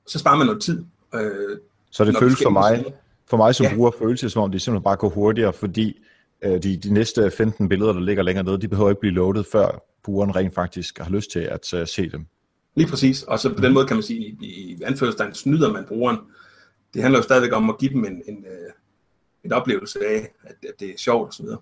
så 0.07 0.19
sparer 0.19 0.37
man 0.37 0.47
noget 0.47 0.63
tid. 0.63 0.85
Øh, 1.15 1.59
så 1.91 2.05
det 2.05 2.17
føles 2.19 2.43
for 2.43 2.51
mig, 2.51 2.85
for 3.31 3.37
mig 3.37 3.55
som 3.55 3.67
ja. 3.67 3.75
bruger 3.75 3.91
føles 3.99 4.21
det, 4.21 4.33
som 4.33 4.43
om 4.43 4.51
det 4.51 4.63
simpelthen 4.63 4.85
bare 4.85 4.97
går 4.97 5.09
hurtigere, 5.09 5.53
fordi 5.53 5.97
øh, 6.43 6.63
de, 6.63 6.77
de 6.77 6.95
næste 6.95 7.31
15 7.31 7.69
billeder, 7.69 7.93
der 7.93 8.01
ligger 8.01 8.23
længere 8.23 8.45
nede, 8.45 8.61
de 8.61 8.69
behøver 8.69 8.91
ikke 8.91 9.01
blive 9.01 9.15
loadet, 9.15 9.47
før 9.53 9.85
brugeren 10.05 10.37
rent 10.37 10.55
faktisk 10.55 10.99
har 10.99 11.11
lyst 11.11 11.31
til 11.31 11.39
at 11.41 11.73
uh, 11.73 11.87
se 11.87 12.11
dem. 12.11 12.27
Lige 12.75 12.89
præcis, 12.89 13.23
og 13.23 13.39
så 13.39 13.55
på 13.55 13.61
den 13.61 13.75
måde 13.75 13.87
kan 13.87 13.97
man 13.97 14.03
sige, 14.03 14.21
i, 14.21 14.37
i 14.41 14.83
anførselstegn 14.85 15.35
snyder 15.35 15.73
man 15.73 15.85
brugeren, 15.89 16.19
det 16.95 17.03
handler 17.03 17.19
jo 17.19 17.23
stadigvæk 17.23 17.53
om 17.53 17.71
at 17.71 17.79
give 17.79 17.93
dem 17.93 18.05
en, 18.05 18.23
en, 18.27 18.45
øh, 18.45 18.73
en 19.45 19.53
oplevelse 19.53 19.99
af, 20.07 20.29
at, 20.45 20.55
at 20.69 20.75
det 20.81 20.89
er 20.89 20.99
sjovt 20.99 21.27
og 21.27 21.35
så 21.35 21.43
videre. 21.43 21.59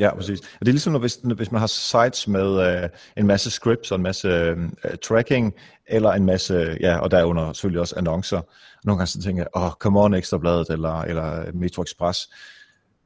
Ja, 0.00 0.14
præcis. 0.14 0.40
Og 0.40 0.60
det 0.60 0.68
er 0.68 0.72
ligesom, 0.72 0.92
når, 0.92 1.00
hvis, 1.00 1.18
hvis 1.36 1.52
man 1.52 1.60
har 1.60 1.66
sites 1.66 2.28
med 2.28 2.82
uh, 2.82 2.90
en 3.16 3.26
masse 3.26 3.50
scripts 3.50 3.90
og 3.90 3.96
en 3.96 4.02
masse 4.02 4.52
uh, 4.52 4.90
tracking, 5.02 5.54
eller 5.86 6.10
en 6.10 6.24
masse, 6.24 6.76
ja, 6.80 6.98
og 6.98 7.10
derunder 7.10 7.52
selvfølgelig 7.52 7.80
også 7.80 7.94
annoncer. 7.96 8.40
Nogle 8.84 8.98
gange 8.98 9.06
så 9.06 9.22
tænker 9.22 9.42
jeg, 9.42 9.48
åh, 9.56 9.64
oh, 9.64 9.70
come 9.70 10.00
on, 10.00 10.14
Ekstrabladet, 10.14 10.70
eller, 10.70 11.00
eller 11.00 11.52
Metro 11.54 11.82
Express. 11.82 12.28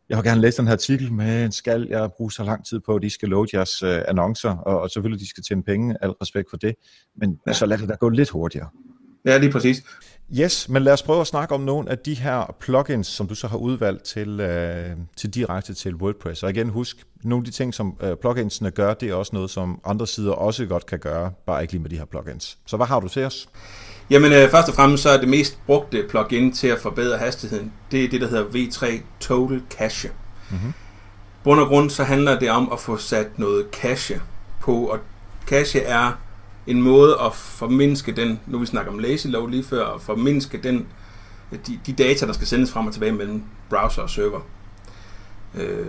Jeg 0.08 0.16
har 0.16 0.22
gerne 0.22 0.40
læst 0.40 0.58
den 0.58 0.66
her 0.66 0.72
artikel, 0.72 1.12
men 1.12 1.52
skal 1.52 1.86
jeg 1.90 2.10
bruge 2.16 2.32
så 2.32 2.44
lang 2.44 2.66
tid 2.66 2.80
på, 2.80 2.94
at 2.94 3.02
de 3.02 3.10
skal 3.10 3.28
load 3.28 3.46
jeres 3.54 3.82
uh, 3.82 3.98
annoncer, 4.08 4.56
og, 4.56 4.80
og 4.80 4.90
selvfølgelig 4.90 5.20
de 5.20 5.28
skal 5.28 5.42
tjene 5.42 5.62
penge, 5.62 5.96
al 6.00 6.10
respekt 6.10 6.50
for 6.50 6.56
det, 6.56 6.74
men 7.16 7.38
ja. 7.46 7.52
så 7.52 7.66
lad 7.66 7.78
det 7.78 7.88
da 7.88 7.94
gå 7.94 8.08
lidt 8.08 8.30
hurtigere. 8.30 8.68
Ja, 9.24 9.38
lige 9.38 9.52
præcis. 9.52 9.82
Yes, 10.38 10.68
men 10.68 10.82
lad 10.82 10.92
os 10.92 11.02
prøve 11.02 11.20
at 11.20 11.26
snakke 11.26 11.54
om 11.54 11.60
nogle 11.60 11.90
af 11.90 11.98
de 11.98 12.14
her 12.14 12.54
plugins, 12.60 13.06
som 13.06 13.28
du 13.28 13.34
så 13.34 13.48
har 13.48 13.56
udvalgt 13.56 14.04
til, 14.04 14.40
øh, 14.40 14.90
til 15.16 15.30
direkte 15.30 15.74
til 15.74 15.94
WordPress. 15.94 16.42
Og 16.42 16.50
igen, 16.50 16.68
husk, 16.68 16.96
nogle 17.22 17.40
af 17.40 17.44
de 17.44 17.50
ting, 17.50 17.74
som 17.74 17.96
øh, 18.02 18.16
pluginsene 18.16 18.70
gør, 18.70 18.94
det 18.94 19.10
er 19.10 19.14
også 19.14 19.30
noget, 19.34 19.50
som 19.50 19.80
andre 19.84 20.06
sider 20.06 20.32
også 20.32 20.66
godt 20.66 20.86
kan 20.86 20.98
gøre, 20.98 21.32
bare 21.46 21.62
ikke 21.62 21.72
lige 21.72 21.82
med 21.82 21.90
de 21.90 21.98
her 21.98 22.04
plugins. 22.04 22.58
Så 22.66 22.76
hvad 22.76 22.86
har 22.86 23.00
du 23.00 23.08
til 23.08 23.24
os? 23.24 23.48
Jamen, 24.10 24.32
øh, 24.32 24.50
først 24.50 24.68
og 24.68 24.74
fremmest 24.74 25.02
så 25.02 25.10
er 25.10 25.20
det 25.20 25.28
mest 25.28 25.58
brugte 25.66 26.04
plugin 26.08 26.52
til 26.52 26.68
at 26.68 26.78
forbedre 26.78 27.18
hastigheden, 27.18 27.72
det 27.90 28.04
er 28.04 28.08
det, 28.08 28.20
der 28.20 28.28
hedder 28.28 28.44
V3 28.44 29.02
Total 29.20 29.62
Cache. 29.70 30.10
Mm-hmm. 30.50 30.72
Bund 31.44 31.60
og 31.60 31.66
grund 31.66 31.90
så 31.90 32.04
handler 32.04 32.38
det 32.38 32.50
om 32.50 32.72
at 32.72 32.80
få 32.80 32.96
sat 32.96 33.38
noget 33.38 33.66
cache 33.72 34.20
på, 34.60 34.86
og 34.86 34.98
cache 35.46 35.80
er 35.80 36.12
en 36.66 36.82
måde 36.82 37.16
at 37.26 37.34
formindske 37.34 38.12
den, 38.12 38.40
nu 38.46 38.58
vi 38.58 38.66
snakker 38.66 38.92
om 38.92 38.98
lazy 38.98 39.26
load 39.26 39.50
lige 39.50 39.64
før, 39.64 39.86
at 39.86 40.02
formindske 40.02 40.58
den 40.58 40.86
de, 41.66 41.78
de 41.86 41.92
data, 41.92 42.26
der 42.26 42.32
skal 42.32 42.46
sendes 42.46 42.72
frem 42.72 42.86
og 42.86 42.92
tilbage 42.92 43.12
mellem 43.12 43.42
browser 43.70 44.02
og 44.02 44.10
server. 44.10 44.40
Øh, 45.54 45.86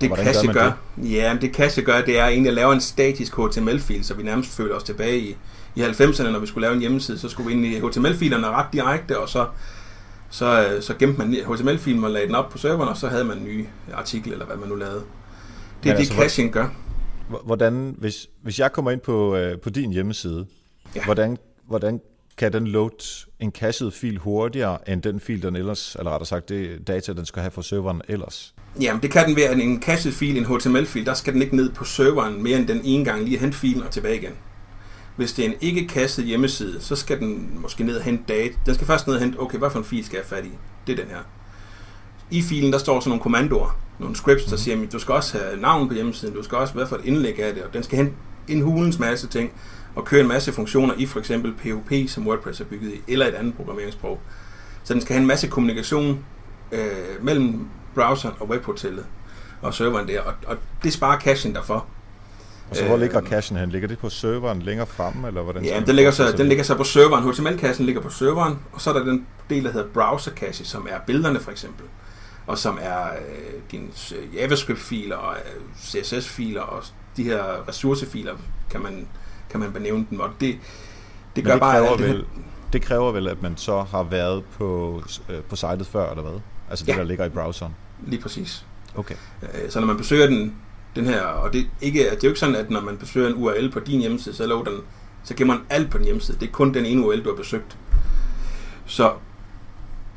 det 0.00 0.10
Cache 0.16 0.52
gør, 0.52 0.72
det? 0.96 1.10
ja, 1.10 1.36
det 1.40 1.54
Cache 1.54 1.82
gør, 1.82 2.00
det 2.00 2.18
er 2.18 2.26
egentlig 2.26 2.48
at 2.48 2.54
lave 2.54 2.72
en 2.72 2.80
statisk 2.80 3.36
HTML-fil, 3.36 4.04
så 4.04 4.14
vi 4.14 4.22
nærmest 4.22 4.56
føler 4.56 4.74
os 4.74 4.82
tilbage 4.82 5.18
i, 5.18 5.36
i 5.74 5.82
90'erne, 5.82 6.28
når 6.28 6.38
vi 6.38 6.46
skulle 6.46 6.62
lave 6.62 6.74
en 6.74 6.80
hjemmeside, 6.80 7.18
så 7.18 7.28
skulle 7.28 7.46
vi 7.46 7.52
ind 7.52 7.66
i 7.66 7.80
HTML-filerne 7.80 8.46
ret 8.46 8.66
direkte, 8.72 9.18
og 9.18 9.28
så, 9.28 9.46
så, 10.30 10.68
øh, 10.68 10.82
så 10.82 10.94
gemte 10.94 11.18
man 11.18 11.36
HTML-filen 11.46 12.04
og 12.04 12.10
lagde 12.10 12.26
den 12.26 12.34
op 12.34 12.48
på 12.50 12.58
serveren, 12.58 12.88
og 12.88 12.96
så 12.96 13.08
havde 13.08 13.24
man 13.24 13.38
en 13.38 13.44
ny 13.44 13.66
artikel, 13.94 14.32
eller 14.32 14.46
hvad 14.46 14.56
man 14.56 14.68
nu 14.68 14.74
lavede. 14.74 15.02
Det 15.82 15.90
er 15.90 15.94
det, 15.94 16.00
altså, 16.00 16.14
caching 16.14 16.52
gør. 16.52 16.68
Hvordan, 17.44 17.94
hvis, 17.98 18.28
hvis 18.42 18.58
jeg 18.58 18.72
kommer 18.72 18.90
ind 18.90 19.00
på, 19.00 19.36
øh, 19.36 19.60
på 19.60 19.70
din 19.70 19.92
hjemmeside, 19.92 20.46
ja. 20.94 21.04
hvordan, 21.04 21.36
hvordan 21.66 22.00
kan 22.38 22.52
den 22.52 22.66
load 22.66 23.26
en 23.40 23.50
cached 23.50 23.90
fil 23.90 24.18
hurtigere 24.18 24.90
end 24.90 25.02
den 25.02 25.20
fil, 25.20 25.42
den 25.42 25.56
ellers, 25.56 25.96
eller 25.98 26.10
rettere 26.10 26.26
sagt, 26.26 26.48
det 26.48 26.86
data, 26.86 27.12
den 27.12 27.26
skal 27.26 27.42
have 27.42 27.50
fra 27.50 27.62
serveren 27.62 28.02
ellers? 28.08 28.54
Jamen, 28.80 29.02
det 29.02 29.10
kan 29.10 29.26
den 29.26 29.36
ved, 29.36 29.42
at 29.42 29.58
en 29.58 29.82
cached 29.82 30.12
fil, 30.12 30.36
en 30.36 30.44
HTML-fil, 30.44 31.06
der 31.06 31.14
skal 31.14 31.32
den 31.32 31.42
ikke 31.42 31.56
ned 31.56 31.72
på 31.72 31.84
serveren 31.84 32.42
mere 32.42 32.58
end 32.58 32.68
den 32.68 32.80
ene 32.84 33.04
gang 33.04 33.24
lige 33.24 33.38
hente 33.38 33.56
filen 33.56 33.82
og 33.82 33.90
tilbage 33.90 34.16
igen. 34.16 34.32
Hvis 35.16 35.32
det 35.32 35.44
er 35.44 35.48
en 35.48 35.56
ikke 35.60 35.88
cached 35.88 36.24
hjemmeside, 36.24 36.80
så 36.80 36.96
skal 36.96 37.20
den 37.20 37.58
måske 37.60 37.84
ned 37.84 37.96
og 37.96 38.02
hente 38.02 38.24
data. 38.28 38.54
Den 38.66 38.74
skal 38.74 38.86
først 38.86 39.06
ned 39.06 39.14
og 39.14 39.20
hente, 39.20 39.40
okay, 39.40 39.58
hvad 39.58 39.70
for 39.70 39.78
en 39.78 39.84
fil 39.84 40.04
skal 40.04 40.16
jeg 40.16 40.24
have 40.28 40.42
fat 40.42 40.46
i? 40.46 40.52
Det 40.86 40.92
er 40.92 41.04
den 41.04 41.14
her. 41.14 41.22
I 42.30 42.42
filen, 42.42 42.72
der 42.72 42.78
står 42.78 43.00
sådan 43.00 43.08
nogle 43.08 43.22
kommandoer, 43.22 43.78
nogle 43.98 44.16
scripts, 44.16 44.44
der 44.44 44.50
mhm. 44.50 44.58
siger, 44.58 44.82
at 44.82 44.92
du 44.92 44.98
skal 44.98 45.14
også 45.14 45.38
have 45.38 45.60
navn 45.60 45.88
på 45.88 45.94
hjemmesiden, 45.94 46.34
du 46.34 46.42
skal 46.42 46.58
også, 46.58 46.74
hvad 46.74 46.86
for 46.86 46.96
et 46.96 47.04
indlæg 47.04 47.40
af 47.40 47.54
det, 47.54 47.62
og 47.62 47.74
den 47.74 47.82
skal 47.82 47.96
hente 47.96 48.12
en 48.48 48.62
hulens 48.62 48.98
masse 48.98 49.26
ting, 49.28 49.52
og 49.94 50.04
køre 50.04 50.20
en 50.20 50.28
masse 50.28 50.52
funktioner 50.52 50.94
i 50.98 51.06
for 51.06 51.18
eksempel 51.18 51.52
PHP, 51.52 52.10
som 52.10 52.26
WordPress 52.26 52.60
er 52.60 52.64
bygget 52.64 52.92
i, 52.92 53.12
eller 53.12 53.26
et 53.26 53.34
andet 53.34 53.54
programmeringssprog. 53.54 54.20
Så 54.84 54.94
den 54.94 55.02
skal 55.02 55.14
have 55.14 55.20
en 55.20 55.26
masse 55.26 55.48
kommunikation 55.48 56.24
øh, 56.72 56.80
mellem 57.20 57.68
browseren 57.94 58.34
og 58.40 58.48
webhotellet 58.48 59.04
og 59.62 59.74
serveren 59.74 60.08
der, 60.08 60.20
og, 60.20 60.32
og 60.46 60.56
det 60.84 60.92
sparer 60.92 61.20
cachen 61.20 61.54
derfor. 61.54 61.86
Og 62.70 62.76
så 62.76 62.84
hvor 62.84 62.94
øh, 62.94 63.00
ligger 63.00 63.22
cachen 63.22 63.58
hen? 63.58 63.70
Ligger 63.70 63.88
det 63.88 63.98
på 63.98 64.08
serveren 64.08 64.62
længere 64.62 64.86
fremme, 64.86 65.28
eller 65.28 65.42
hvordan? 65.42 65.64
Ja, 65.64 65.82
den 65.86 65.96
ligger, 65.96 66.10
så, 66.10 66.32
den 66.32 66.46
ligger 66.46 66.64
så 66.64 66.74
på 66.74 66.84
serveren. 66.84 67.24
HTML-cachen 67.24 67.82
ligger 67.84 68.00
på 68.00 68.10
serveren, 68.10 68.58
og 68.72 68.80
så 68.80 68.90
er 68.90 68.94
der 68.94 69.04
den 69.04 69.26
del, 69.50 69.64
der 69.64 69.72
hedder 69.72 69.86
browser 69.94 70.30
cache, 70.30 70.64
som 70.64 70.86
er 70.90 70.98
billederne 71.06 71.40
for 71.40 71.50
eksempel, 71.50 71.84
og 72.48 72.58
som 72.58 72.78
er 72.80 73.04
øh, 73.04 73.60
dine 73.70 73.88
øh, 74.16 74.36
JavaScript-filer 74.36 75.16
og 75.16 75.36
øh, 75.36 75.62
CSS-filer 75.78 76.60
og 76.60 76.84
de 77.16 77.22
her 77.22 77.68
ressourcefiler, 77.68 78.34
kan 78.70 78.82
man 78.82 79.08
kan 79.50 79.60
man 79.60 79.72
benævne 79.72 80.06
dem, 80.10 80.20
og 80.20 80.30
det, 80.40 80.58
det 81.36 81.44
gør 81.44 81.52
det 81.52 81.60
bare... 81.60 81.80
Kræver 81.80 81.96
vel, 81.96 82.24
det 82.72 82.82
kræver 82.82 83.12
vel, 83.12 83.28
at 83.28 83.42
man 83.42 83.56
så 83.56 83.82
har 83.82 84.02
været 84.02 84.44
på, 84.44 85.02
øh, 85.28 85.40
på 85.40 85.56
sitet 85.56 85.86
før, 85.86 86.10
eller 86.10 86.22
hvad? 86.22 86.40
Altså 86.70 86.84
det, 86.84 86.92
ja. 86.92 86.98
der 86.98 87.04
ligger 87.04 87.24
i 87.24 87.28
browseren? 87.28 87.74
Lige 88.06 88.22
præcis. 88.22 88.66
Okay. 88.94 89.14
Øh, 89.42 89.70
så 89.70 89.80
når 89.80 89.86
man 89.86 89.96
besøger 89.96 90.26
den, 90.26 90.54
den 90.96 91.06
her, 91.06 91.20
og 91.20 91.52
det, 91.52 91.66
ikke, 91.80 91.98
det 91.98 92.12
er 92.12 92.18
jo 92.22 92.28
ikke 92.28 92.40
sådan, 92.40 92.54
at 92.54 92.70
når 92.70 92.80
man 92.80 92.96
besøger 92.96 93.28
en 93.28 93.34
URL 93.34 93.70
på 93.70 93.80
din 93.80 94.00
hjemmeside, 94.00 94.34
så, 94.34 94.62
den, 94.66 94.80
så 95.24 95.34
gemmer 95.34 95.54
man 95.54 95.64
alt 95.70 95.90
på 95.90 95.98
din 95.98 96.04
hjemmeside. 96.04 96.38
Det 96.40 96.48
er 96.48 96.52
kun 96.52 96.74
den 96.74 96.86
ene 96.86 97.06
URL, 97.06 97.24
du 97.24 97.28
har 97.28 97.36
besøgt. 97.36 97.76
Så 98.86 99.12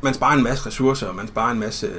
man 0.03 0.13
sparer 0.13 0.38
en 0.38 0.43
masse 0.43 0.67
ressourcer, 0.67 1.08
og 1.08 1.15
man 1.15 1.27
sparer 1.27 1.51
en 1.51 1.60
masse 1.60 1.89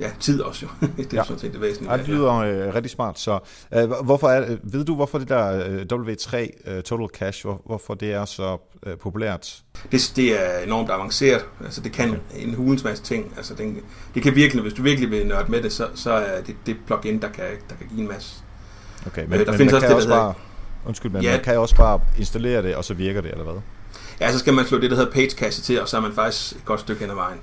ja, 0.00 0.10
tid 0.20 0.40
også 0.40 0.66
jo. 0.66 0.86
det 0.96 1.12
er 1.12 1.16
ja. 1.16 1.24
sådan 1.24 1.38
set 1.38 1.52
det 1.52 1.60
væsentlige. 1.60 1.92
Ja, 1.92 1.98
det 1.98 2.08
lyder 2.08 2.32
øh, 2.32 2.74
rigtig 2.74 2.90
smart. 2.90 3.18
Så 3.18 3.38
øh, 3.74 3.90
hvorfor 4.04 4.28
er, 4.28 4.56
ved 4.62 4.84
du, 4.84 4.94
hvorfor 4.94 5.18
det 5.18 5.28
der 5.28 5.66
øh, 5.68 5.86
W3 5.92 6.36
øh, 6.70 6.82
Total 6.82 7.06
Cache, 7.18 7.48
hvor, 7.48 7.62
hvorfor 7.66 7.94
det 7.94 8.12
er 8.12 8.24
så 8.24 8.58
øh, 8.86 8.96
populært? 8.96 9.62
Det, 9.92 10.12
det 10.16 10.44
er 10.44 10.58
enormt 10.58 10.90
avanceret. 10.90 11.44
Altså, 11.64 11.80
det 11.80 11.92
kan 11.92 12.10
okay. 12.10 12.20
en 12.34 12.54
hulens 12.54 12.84
masse 12.84 13.04
ting. 13.04 13.32
Altså, 13.36 13.54
det, 13.54 13.74
det 14.14 14.22
kan 14.22 14.34
virkelig, 14.34 14.62
hvis 14.62 14.74
du 14.74 14.82
virkelig 14.82 15.10
vil 15.10 15.26
nørde 15.26 15.50
med 15.50 15.62
det, 15.62 15.72
så, 15.72 15.88
så 15.94 16.12
er 16.12 16.40
det 16.40 16.56
det 16.66 16.76
plugin, 16.86 17.22
der 17.22 17.28
kan, 17.28 17.44
der 17.68 17.74
kan 17.78 17.86
give 17.88 18.00
en 18.00 18.08
masse. 18.08 18.42
Okay, 19.06 19.24
men, 19.24 19.40
øh, 19.40 19.46
der 19.46 19.52
men 19.52 19.58
findes 19.58 19.74
også 19.74 19.86
det, 19.86 19.96
også 19.96 20.08
bare, 20.08 20.34
Undskyld, 20.86 21.12
men 21.12 21.22
ja, 21.22 21.30
man 21.30 21.44
kan 21.44 21.58
også 21.58 21.76
bare 21.76 22.00
installere 22.18 22.62
det, 22.62 22.76
og 22.76 22.84
så 22.84 22.94
virker 22.94 23.20
det, 23.20 23.30
eller 23.30 23.44
hvad? 23.44 23.60
Ja, 24.20 24.32
så 24.32 24.38
skal 24.38 24.54
man 24.54 24.66
slå 24.66 24.78
det, 24.78 24.90
der 24.90 24.96
hedder 24.96 25.12
page 25.12 25.30
cache 25.30 25.62
til, 25.62 25.82
og 25.82 25.88
så 25.88 25.96
er 25.96 26.00
man 26.00 26.12
faktisk 26.12 26.52
et 26.52 26.64
godt 26.64 26.80
stykke 26.80 27.00
hen 27.00 27.10
ad 27.10 27.14
vejen. 27.14 27.38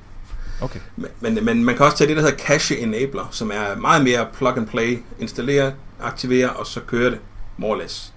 Okay. 0.62 0.80
Men, 0.96 1.10
men, 1.22 1.46
men 1.46 1.66
man 1.66 1.76
kan 1.76 1.86
også 1.86 1.98
tage 1.98 2.08
det, 2.08 2.18
der 2.18 2.24
hedder 2.24 2.38
Cache 2.38 2.78
Enabler, 2.78 3.28
som 3.32 3.52
er 3.52 3.76
meget 3.76 4.04
mere 4.04 4.28
plug 4.38 4.58
and 4.58 4.68
play. 4.68 5.00
Installere, 5.20 5.74
aktivere, 6.02 6.50
og 6.50 6.68
så 6.68 6.80
køre 6.80 7.12
det, 7.12 7.20
more 7.58 7.72
or 7.72 7.82
less. 7.82 8.14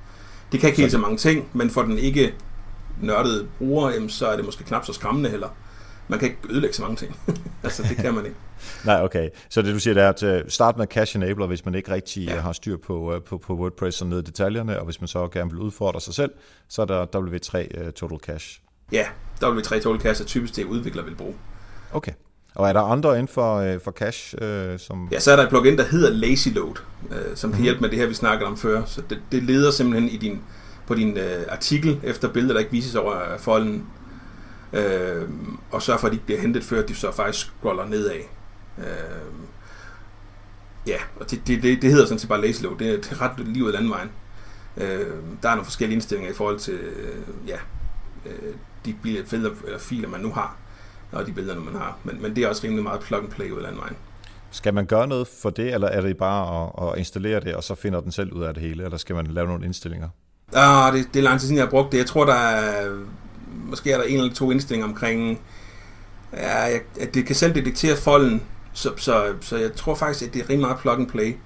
Det 0.52 0.60
kan 0.60 0.68
ikke 0.68 0.80
helt 0.80 0.92
så 0.92 0.98
mange 0.98 1.16
ting, 1.16 1.48
men 1.52 1.70
for 1.70 1.82
den 1.82 1.98
ikke 1.98 2.34
nørdede 3.02 3.46
bruger, 3.58 4.08
så 4.08 4.26
er 4.26 4.36
det 4.36 4.44
måske 4.44 4.64
knap 4.64 4.86
så 4.86 4.92
skræmmende 4.92 5.30
heller. 5.30 5.48
Man 6.08 6.18
kan 6.18 6.28
ikke 6.28 6.40
ødelægge 6.50 6.76
så 6.76 6.82
mange 6.82 6.96
ting. 6.96 7.16
altså, 7.64 7.82
det 7.82 7.96
kan 7.96 8.14
man 8.14 8.24
ikke. 8.24 8.36
Nej, 8.84 9.02
okay. 9.02 9.28
Så 9.48 9.62
det 9.62 9.74
du 9.74 9.78
siger, 9.78 9.94
det 9.94 10.02
er 10.02 10.08
at 10.08 10.22
øh, 10.22 10.44
starte 10.48 10.78
med 10.78 10.86
Cache 10.86 11.16
Enabler, 11.16 11.46
hvis 11.46 11.64
man 11.64 11.74
ikke 11.74 11.90
rigtig 11.90 12.26
ja. 12.26 12.40
har 12.40 12.52
styr 12.52 12.76
på, 12.76 13.14
øh, 13.14 13.22
på, 13.22 13.38
på 13.38 13.54
WordPress 13.54 14.00
og 14.00 14.06
ned 14.06 14.18
i 14.18 14.22
detaljerne, 14.22 14.78
og 14.78 14.84
hvis 14.84 15.00
man 15.00 15.08
så 15.08 15.28
gerne 15.28 15.50
vil 15.50 15.58
udfordre 15.60 16.00
sig 16.00 16.14
selv, 16.14 16.30
så 16.68 16.82
er 16.82 16.86
der 16.86 17.06
W3 17.06 17.80
uh, 17.86 17.92
Total 17.92 18.18
Cache. 18.18 18.60
Ja, 18.92 19.04
W3 19.44 19.80
Total 19.80 20.00
Cache 20.00 20.24
er 20.24 20.26
typisk 20.26 20.56
det, 20.56 20.64
udvikler 20.64 21.02
vil 21.02 21.14
bruge. 21.14 21.34
Okay. 21.92 22.12
Og 22.54 22.68
er 22.68 22.72
der 22.72 22.80
andre 22.80 23.10
inden 23.14 23.28
for, 23.28 23.56
øh, 23.56 23.80
for 23.80 23.90
cache? 23.90 24.44
Øh, 24.44 24.78
som... 24.78 25.08
Ja, 25.12 25.20
så 25.20 25.32
er 25.32 25.36
der 25.36 25.42
et 25.42 25.48
plugin, 25.48 25.78
der 25.78 25.84
hedder 25.84 26.10
Lazy 26.10 26.48
Load, 26.48 26.74
øh, 27.10 27.36
som 27.36 27.50
kan 27.50 27.56
mhm. 27.56 27.62
hjælpe 27.62 27.80
med 27.80 27.88
det 27.88 27.98
her, 27.98 28.06
vi 28.06 28.14
snakkede 28.14 28.46
om 28.46 28.56
før. 28.56 28.84
Så 28.84 29.02
det, 29.10 29.18
det 29.32 29.42
leder 29.42 29.70
simpelthen 29.70 30.10
i 30.10 30.16
din, 30.16 30.40
på 30.86 30.94
din 30.94 31.16
øh, 31.18 31.44
artikel 31.48 32.00
efter 32.02 32.28
billeder, 32.28 32.54
der 32.54 32.60
ikke 32.60 32.72
vises 32.72 32.94
over 32.94 33.32
øh, 33.32 33.38
folden, 33.38 33.86
øh, 34.72 35.28
og 35.70 35.82
sørger 35.82 36.00
for, 36.00 36.06
at 36.06 36.12
de 36.12 36.16
ikke 36.16 36.26
bliver 36.26 36.40
hentet, 36.40 36.64
før 36.64 36.86
de 36.86 36.94
så 36.94 37.12
faktisk 37.12 37.46
scroller 37.46 37.86
nedad. 37.86 38.20
Øh, 38.78 38.84
ja, 40.86 40.98
og 41.20 41.30
det, 41.30 41.46
det, 41.46 41.62
det, 41.62 41.82
det 41.82 41.90
hedder 41.90 42.06
sådan 42.06 42.18
set 42.18 42.28
bare 42.28 42.40
Lazy 42.40 42.62
Load. 42.62 42.78
Det, 42.78 43.04
det 43.04 43.12
er 43.12 43.22
ret 43.22 43.66
af 43.66 43.72
landvejen. 43.72 44.10
Øh, 44.76 45.06
der 45.42 45.48
er 45.48 45.54
nogle 45.54 45.64
forskellige 45.64 45.94
indstillinger 45.94 46.32
i 46.32 46.34
forhold 46.34 46.58
til 46.58 46.74
øh, 46.74 47.48
ja, 47.48 47.58
øh, 48.26 48.54
de 48.84 48.94
billeder, 49.02 49.50
eller 49.64 49.78
filer, 49.78 50.08
man 50.08 50.20
nu 50.20 50.32
har 50.32 50.56
og 51.12 51.26
de 51.26 51.32
billeder, 51.32 51.60
man 51.60 51.74
har. 51.74 51.96
Men, 52.04 52.22
men 52.22 52.36
det 52.36 52.44
er 52.44 52.48
også 52.48 52.64
rimelig 52.64 52.84
meget 52.84 53.00
plug 53.00 53.20
and 53.20 53.30
play 53.30 53.50
ud 53.50 53.62
af 53.62 53.76
vejen. 53.76 53.96
Skal 54.50 54.74
man 54.74 54.86
gøre 54.86 55.06
noget 55.06 55.28
for 55.42 55.50
det, 55.50 55.74
eller 55.74 55.88
er 55.88 56.00
det 56.00 56.16
bare 56.16 56.70
at, 56.78 56.92
at 56.92 56.98
installere 56.98 57.40
det, 57.40 57.54
og 57.54 57.64
så 57.64 57.74
finder 57.74 58.00
den 58.00 58.12
selv 58.12 58.32
ud 58.32 58.42
af 58.42 58.54
det 58.54 58.62
hele, 58.62 58.84
eller 58.84 58.96
skal 58.96 59.16
man 59.16 59.26
lave 59.26 59.46
nogle 59.46 59.64
indstillinger? 59.64 60.08
Ah, 60.54 60.92
det, 60.92 61.08
det 61.14 61.18
er 61.20 61.24
lang 61.24 61.40
tid 61.40 61.46
siden, 61.46 61.56
jeg 61.56 61.64
har 61.64 61.70
brugt 61.70 61.92
det. 61.92 61.98
Jeg 61.98 62.06
tror, 62.06 62.24
der 62.24 62.34
er, 62.34 62.98
måske 63.62 63.92
er 63.92 63.96
der 63.96 64.04
en 64.04 64.18
eller 64.18 64.34
to 64.34 64.50
indstillinger 64.50 64.88
omkring, 64.88 65.40
ja, 66.32 66.78
at 67.00 67.14
det 67.14 67.26
kan 67.26 67.36
selv 67.36 67.54
detektere 67.54 67.96
folden, 67.96 68.42
så, 68.72 68.92
så, 68.96 69.32
så 69.40 69.56
jeg 69.56 69.72
tror 69.72 69.94
faktisk, 69.94 70.24
at 70.24 70.34
det 70.34 70.40
er 70.42 70.44
rimelig 70.44 70.60
meget 70.60 70.78
plug 70.78 70.94
and 70.94 71.06
play. 71.06 71.36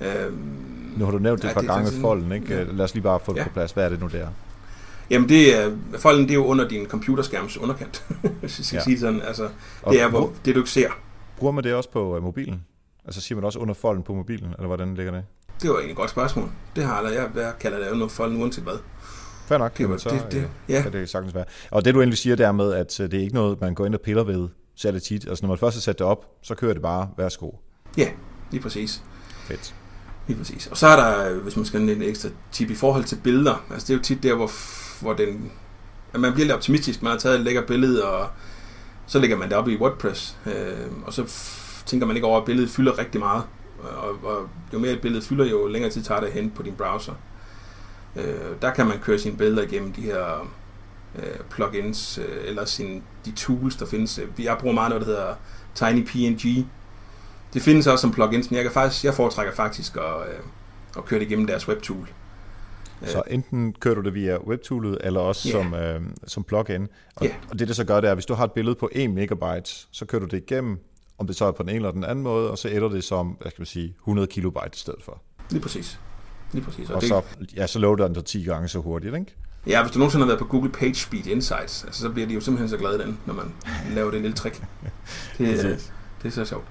Øhm, 0.00 0.92
nu 0.96 1.04
har 1.04 1.12
du 1.12 1.18
nævnt 1.18 1.42
det 1.42 1.48
et 1.48 1.54
par 1.54 1.62
gange 1.62 1.90
folden, 2.00 2.32
ikke? 2.32 2.54
Ja. 2.54 2.62
Lad 2.62 2.84
os 2.84 2.94
lige 2.94 3.02
bare 3.02 3.20
få 3.24 3.32
det 3.32 3.38
ja. 3.38 3.44
på 3.44 3.50
plads. 3.50 3.72
Hvad 3.72 3.84
er 3.84 3.88
det 3.88 4.00
nu 4.00 4.06
der? 4.06 4.28
Jamen, 5.10 5.28
det 5.28 5.58
er, 5.58 5.70
folden 5.98 6.22
det 6.22 6.30
er 6.30 6.34
jo 6.34 6.44
under 6.44 6.68
din 6.68 6.86
computerskærms 6.86 7.58
underkant, 7.58 8.04
hvis 8.40 8.58
jeg 8.58 8.66
skal 8.66 8.76
ja. 8.76 8.82
sige 8.82 8.98
sådan. 9.00 9.22
Altså, 9.22 9.48
det 9.90 10.00
er, 10.00 10.08
hvor, 10.08 10.32
det 10.44 10.54
du 10.54 10.60
ikke 10.60 10.70
ser. 10.70 10.88
Bruger 11.36 11.52
man 11.52 11.64
det 11.64 11.74
også 11.74 11.90
på 11.90 12.16
uh, 12.16 12.22
mobilen? 12.22 12.64
Altså 13.04 13.20
siger 13.20 13.36
man 13.36 13.44
også 13.44 13.58
under 13.58 13.74
folden 13.74 14.02
på 14.02 14.14
mobilen, 14.14 14.52
eller 14.58 14.66
hvordan 14.66 14.94
ligger 14.94 15.12
det? 15.12 15.24
Det 15.62 15.70
var 15.70 15.76
egentlig 15.76 15.90
et 15.90 15.96
godt 15.96 16.10
spørgsmål. 16.10 16.50
Det 16.76 16.84
har 16.84 17.02
jeg, 17.02 17.28
jeg 17.36 17.52
kalder 17.60 17.78
det 17.78 17.90
under 17.90 18.08
folden 18.08 18.42
uanset 18.42 18.64
hvad. 18.64 18.78
Fair 19.52 19.58
nok, 19.58 19.78
det, 19.78 19.90
var, 19.90 19.96
så, 19.96 20.08
det, 20.08 20.26
det, 20.32 20.48
ja. 20.68 20.82
Kan 20.82 20.92
det 20.92 21.08
sagtens 21.08 21.34
være. 21.34 21.44
Og 21.70 21.84
det 21.84 21.94
du 21.94 22.00
egentlig 22.00 22.18
siger, 22.18 22.36
det 22.36 22.46
er 22.46 22.52
med, 22.52 22.72
at 22.72 23.00
øh, 23.00 23.10
det 23.10 23.18
er 23.18 23.22
ikke 23.22 23.34
noget, 23.34 23.60
man 23.60 23.74
går 23.74 23.86
ind 23.86 23.94
og 23.94 24.00
piller 24.00 24.24
ved 24.24 24.48
det 24.82 25.02
tit. 25.02 25.28
Altså 25.28 25.44
når 25.44 25.48
man 25.48 25.58
først 25.58 25.76
har 25.76 25.80
sat 25.80 25.98
det 25.98 26.06
op, 26.06 26.26
så 26.42 26.54
kører 26.54 26.72
det 26.72 26.82
bare, 26.82 27.08
værsgo. 27.16 27.50
Ja, 27.96 28.08
lige 28.50 28.62
præcis. 28.62 29.02
Fedt. 29.44 29.74
Lige 30.26 30.38
præcis. 30.38 30.66
Og 30.66 30.76
så 30.76 30.86
er 30.86 30.96
der, 30.96 31.34
hvis 31.40 31.56
man 31.56 31.64
skal 31.64 31.88
en 31.88 32.02
ekstra 32.02 32.28
tip 32.52 32.70
i 32.70 32.74
forhold 32.74 33.04
til 33.04 33.16
billeder. 33.16 33.64
Altså 33.70 33.86
det 33.86 33.92
er 33.92 33.96
jo 33.96 34.02
tit 34.02 34.22
der, 34.22 34.34
hvor 34.34 34.50
hvor 35.02 35.12
den, 35.12 35.52
at 36.14 36.20
man 36.20 36.32
bliver 36.32 36.46
lidt 36.46 36.54
optimistisk. 36.54 37.02
Man 37.02 37.10
har 37.12 37.18
taget 37.18 37.38
et 37.38 37.44
lækker 37.44 37.66
billede, 37.66 38.04
og 38.04 38.28
så 39.06 39.18
lægger 39.18 39.36
man 39.36 39.48
det 39.48 39.56
op 39.56 39.68
i 39.68 39.76
WordPress, 39.76 40.36
øh, 40.46 40.52
og 41.06 41.12
så 41.12 41.32
tænker 41.86 42.06
man 42.06 42.16
ikke 42.16 42.26
over, 42.26 42.38
at 42.40 42.44
billedet 42.44 42.70
fylder 42.70 42.98
rigtig 42.98 43.20
meget. 43.20 43.42
Og, 43.82 44.10
og 44.24 44.48
jo 44.72 44.78
mere 44.78 44.92
et 44.92 45.00
billede 45.00 45.22
fylder, 45.22 45.44
jo 45.44 45.66
længere 45.66 45.90
tid 45.92 46.02
tager 46.02 46.20
det 46.20 46.32
hen 46.32 46.50
på 46.50 46.62
din 46.62 46.74
browser. 46.74 47.12
Øh, 48.16 48.62
der 48.62 48.74
kan 48.74 48.86
man 48.86 48.98
køre 48.98 49.18
sine 49.18 49.36
billeder 49.36 49.62
igennem 49.62 49.92
de 49.92 50.00
her 50.00 50.50
øh, 51.16 51.38
plugins, 51.50 52.18
øh, 52.18 52.48
eller 52.48 52.64
sin, 52.64 53.02
de 53.24 53.32
tools, 53.32 53.76
der 53.76 53.86
findes. 53.86 54.20
Jeg 54.38 54.56
bruger 54.60 54.74
meget 54.74 54.90
noget, 54.90 55.06
der 55.06 55.12
hedder 55.12 55.34
TinyPNG. 55.74 56.66
Det 57.54 57.62
findes 57.62 57.86
også 57.86 58.02
som 58.02 58.12
plugins, 58.12 58.50
men 58.50 58.56
jeg, 58.56 58.64
kan 58.64 58.72
faktisk, 58.72 59.04
jeg 59.04 59.14
foretrækker 59.14 59.54
faktisk 59.54 59.96
at, 59.96 60.28
øh, 60.28 60.40
at 60.96 61.04
køre 61.04 61.20
det 61.20 61.26
igennem 61.26 61.46
deres 61.46 61.68
webtool. 61.68 62.08
Så 63.06 63.22
enten 63.30 63.72
kører 63.72 63.94
du 63.94 64.00
det 64.00 64.14
via 64.14 64.38
webtoolet, 64.46 64.98
eller 65.00 65.20
også 65.20 65.48
yeah. 65.48 65.64
som, 65.64 65.74
øh, 65.74 66.00
som 66.26 66.44
plugin. 66.44 66.88
Og, 67.16 67.26
yeah. 67.26 67.36
og 67.50 67.58
det, 67.58 67.68
det 67.68 67.76
så 67.76 67.84
gør, 67.84 68.00
det 68.00 68.08
er, 68.08 68.10
at 68.10 68.16
hvis 68.16 68.26
du 68.26 68.34
har 68.34 68.44
et 68.44 68.52
billede 68.52 68.74
på 68.74 68.88
1 68.92 69.10
megabyte, 69.10 69.70
så 69.90 70.04
kører 70.04 70.20
du 70.20 70.26
det 70.26 70.36
igennem, 70.36 70.78
om 71.18 71.26
det 71.26 71.36
så 71.36 71.44
er 71.44 71.52
på 71.52 71.62
den 71.62 71.68
ene 71.68 71.76
eller 71.76 71.90
den 71.90 72.04
anden 72.04 72.22
måde, 72.22 72.50
og 72.50 72.58
så 72.58 72.68
ændrer 72.68 72.88
det 72.88 73.04
som, 73.04 73.28
hvad 73.40 73.50
skal 73.50 73.60
man 73.60 73.66
sige, 73.66 73.94
100 73.98 74.26
kilobyte 74.26 74.70
i 74.72 74.78
stedet 74.78 75.02
for. 75.04 75.22
Lige 75.50 75.62
præcis. 75.62 76.00
Lige 76.52 76.64
præcis. 76.64 76.90
Og, 76.90 76.94
og 76.94 77.00
det... 77.00 77.08
så, 77.08 77.22
ja, 77.56 77.66
så 77.66 77.78
loader 77.78 78.06
den 78.06 78.14
så 78.14 78.22
10 78.22 78.42
gange 78.42 78.68
så 78.68 78.78
hurtigt, 78.78 79.14
ikke? 79.14 79.34
Ja, 79.66 79.82
hvis 79.82 79.92
du 79.92 79.98
nogensinde 79.98 80.24
har 80.24 80.28
været 80.28 80.38
på 80.38 80.44
Google 80.44 80.70
PageSpeed 80.70 81.26
Insights, 81.26 81.84
altså, 81.84 82.00
så 82.00 82.10
bliver 82.10 82.28
de 82.28 82.34
jo 82.34 82.40
simpelthen 82.40 82.68
så 82.68 82.76
glade 82.76 82.98
den, 82.98 83.18
når 83.26 83.34
man 83.34 83.54
laver 83.96 84.10
det 84.10 84.20
lille 84.20 84.36
trick. 84.36 84.62
Det, 85.38 85.64
øh, 85.64 85.70
det 86.22 86.28
er 86.28 86.30
så 86.30 86.44
sjovt. 86.44 86.64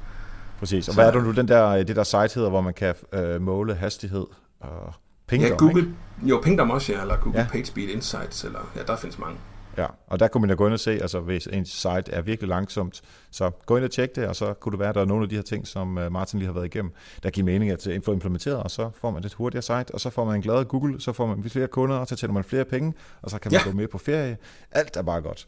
Præcis. 0.60 0.88
Og 0.88 0.94
så, 0.94 1.02
hvad 1.02 1.08
er 1.08 1.12
det 1.12 1.24
nu, 1.24 1.32
den 1.32 1.48
der, 1.48 1.84
det 1.84 1.96
der 1.96 2.04
site 2.04 2.36
hedder, 2.36 2.50
hvor 2.50 2.62
man 2.62 2.74
kan 2.74 2.96
øh, 3.13 3.41
måle 3.41 3.76
hastighed 3.76 4.26
og 4.60 4.94
pingdom, 5.28 5.52
Ja, 5.52 5.56
Google, 5.56 5.80
ikke? 5.80 5.94
jo, 6.30 6.41
pingdom 6.44 6.72
også, 6.72 6.94
ja, 6.94 7.02
eller 7.02 7.17
Google 7.17 7.39
ja. 7.39 7.48
PageSpeed 7.52 7.88
Insights, 7.88 8.44
eller 8.44 8.60
ja, 8.76 8.82
der 8.88 8.96
findes 8.96 9.20
mange. 9.20 9.38
Ja, 9.82 9.88
og 10.08 10.20
der 10.20 10.28
kunne 10.28 10.41
man 10.41 10.50
jo 10.50 10.56
gå 10.58 10.65
ind 10.65 10.74
og 10.74 10.80
se, 10.80 10.91
altså 10.91 11.20
hvis 11.20 11.48
ens 11.48 11.70
site 11.70 12.12
er 12.12 12.22
virkelig 12.22 12.50
langsomt, 12.50 13.02
så 13.32 13.50
gå 13.65 13.78
ind 13.78 13.86
og 13.86 13.91
tjek 13.91 14.15
det, 14.15 14.28
og 14.28 14.36
så 14.36 14.54
kunne 14.54 14.72
det 14.72 14.80
være, 14.80 14.89
at 14.89 14.96
der 14.96 15.02
er 15.02 15.06
nogle 15.06 15.24
af 15.24 15.30
de 15.30 15.36
her 15.36 15.41
ting, 15.41 15.67
som 15.67 15.98
øh, 15.98 16.12
Martin 16.12 16.39
lige 16.39 16.48
har 16.48 16.54
været 16.54 16.65
igennem, 16.65 16.94
der 17.24 17.30
giver 17.30 17.46
mening 17.46 17.72
at 17.72 17.88
få 18.06 18.12
implementeret, 18.12 18.58
og 18.58 18.72
så 18.72 18.89
får 19.02 19.12
man 19.12 19.26
et 19.26 19.34
hurtigere 19.34 19.62
site, 19.62 19.94
og 19.94 20.00
så 20.00 20.10
får 20.10 20.26
man 20.26 20.36
en 20.36 20.41
glad 20.41 20.65
Google, 20.65 21.02
så 21.02 21.13
får 21.13 21.26
man 21.26 21.50
flere 21.50 21.67
kunder, 21.67 21.96
og 21.96 22.08
så 22.08 22.15
tjener 22.15 22.34
man 22.34 22.44
flere 22.44 22.65
penge, 22.65 22.94
og 23.22 23.30
så 23.30 23.39
kan 23.39 23.52
man 23.52 23.62
ja. 23.65 23.70
gå 23.70 23.76
med 23.76 23.88
på 23.88 23.98
ferie. 23.98 24.38
Alt 24.72 24.98
er 24.98 25.02
bare 25.02 25.22
godt. 25.22 25.48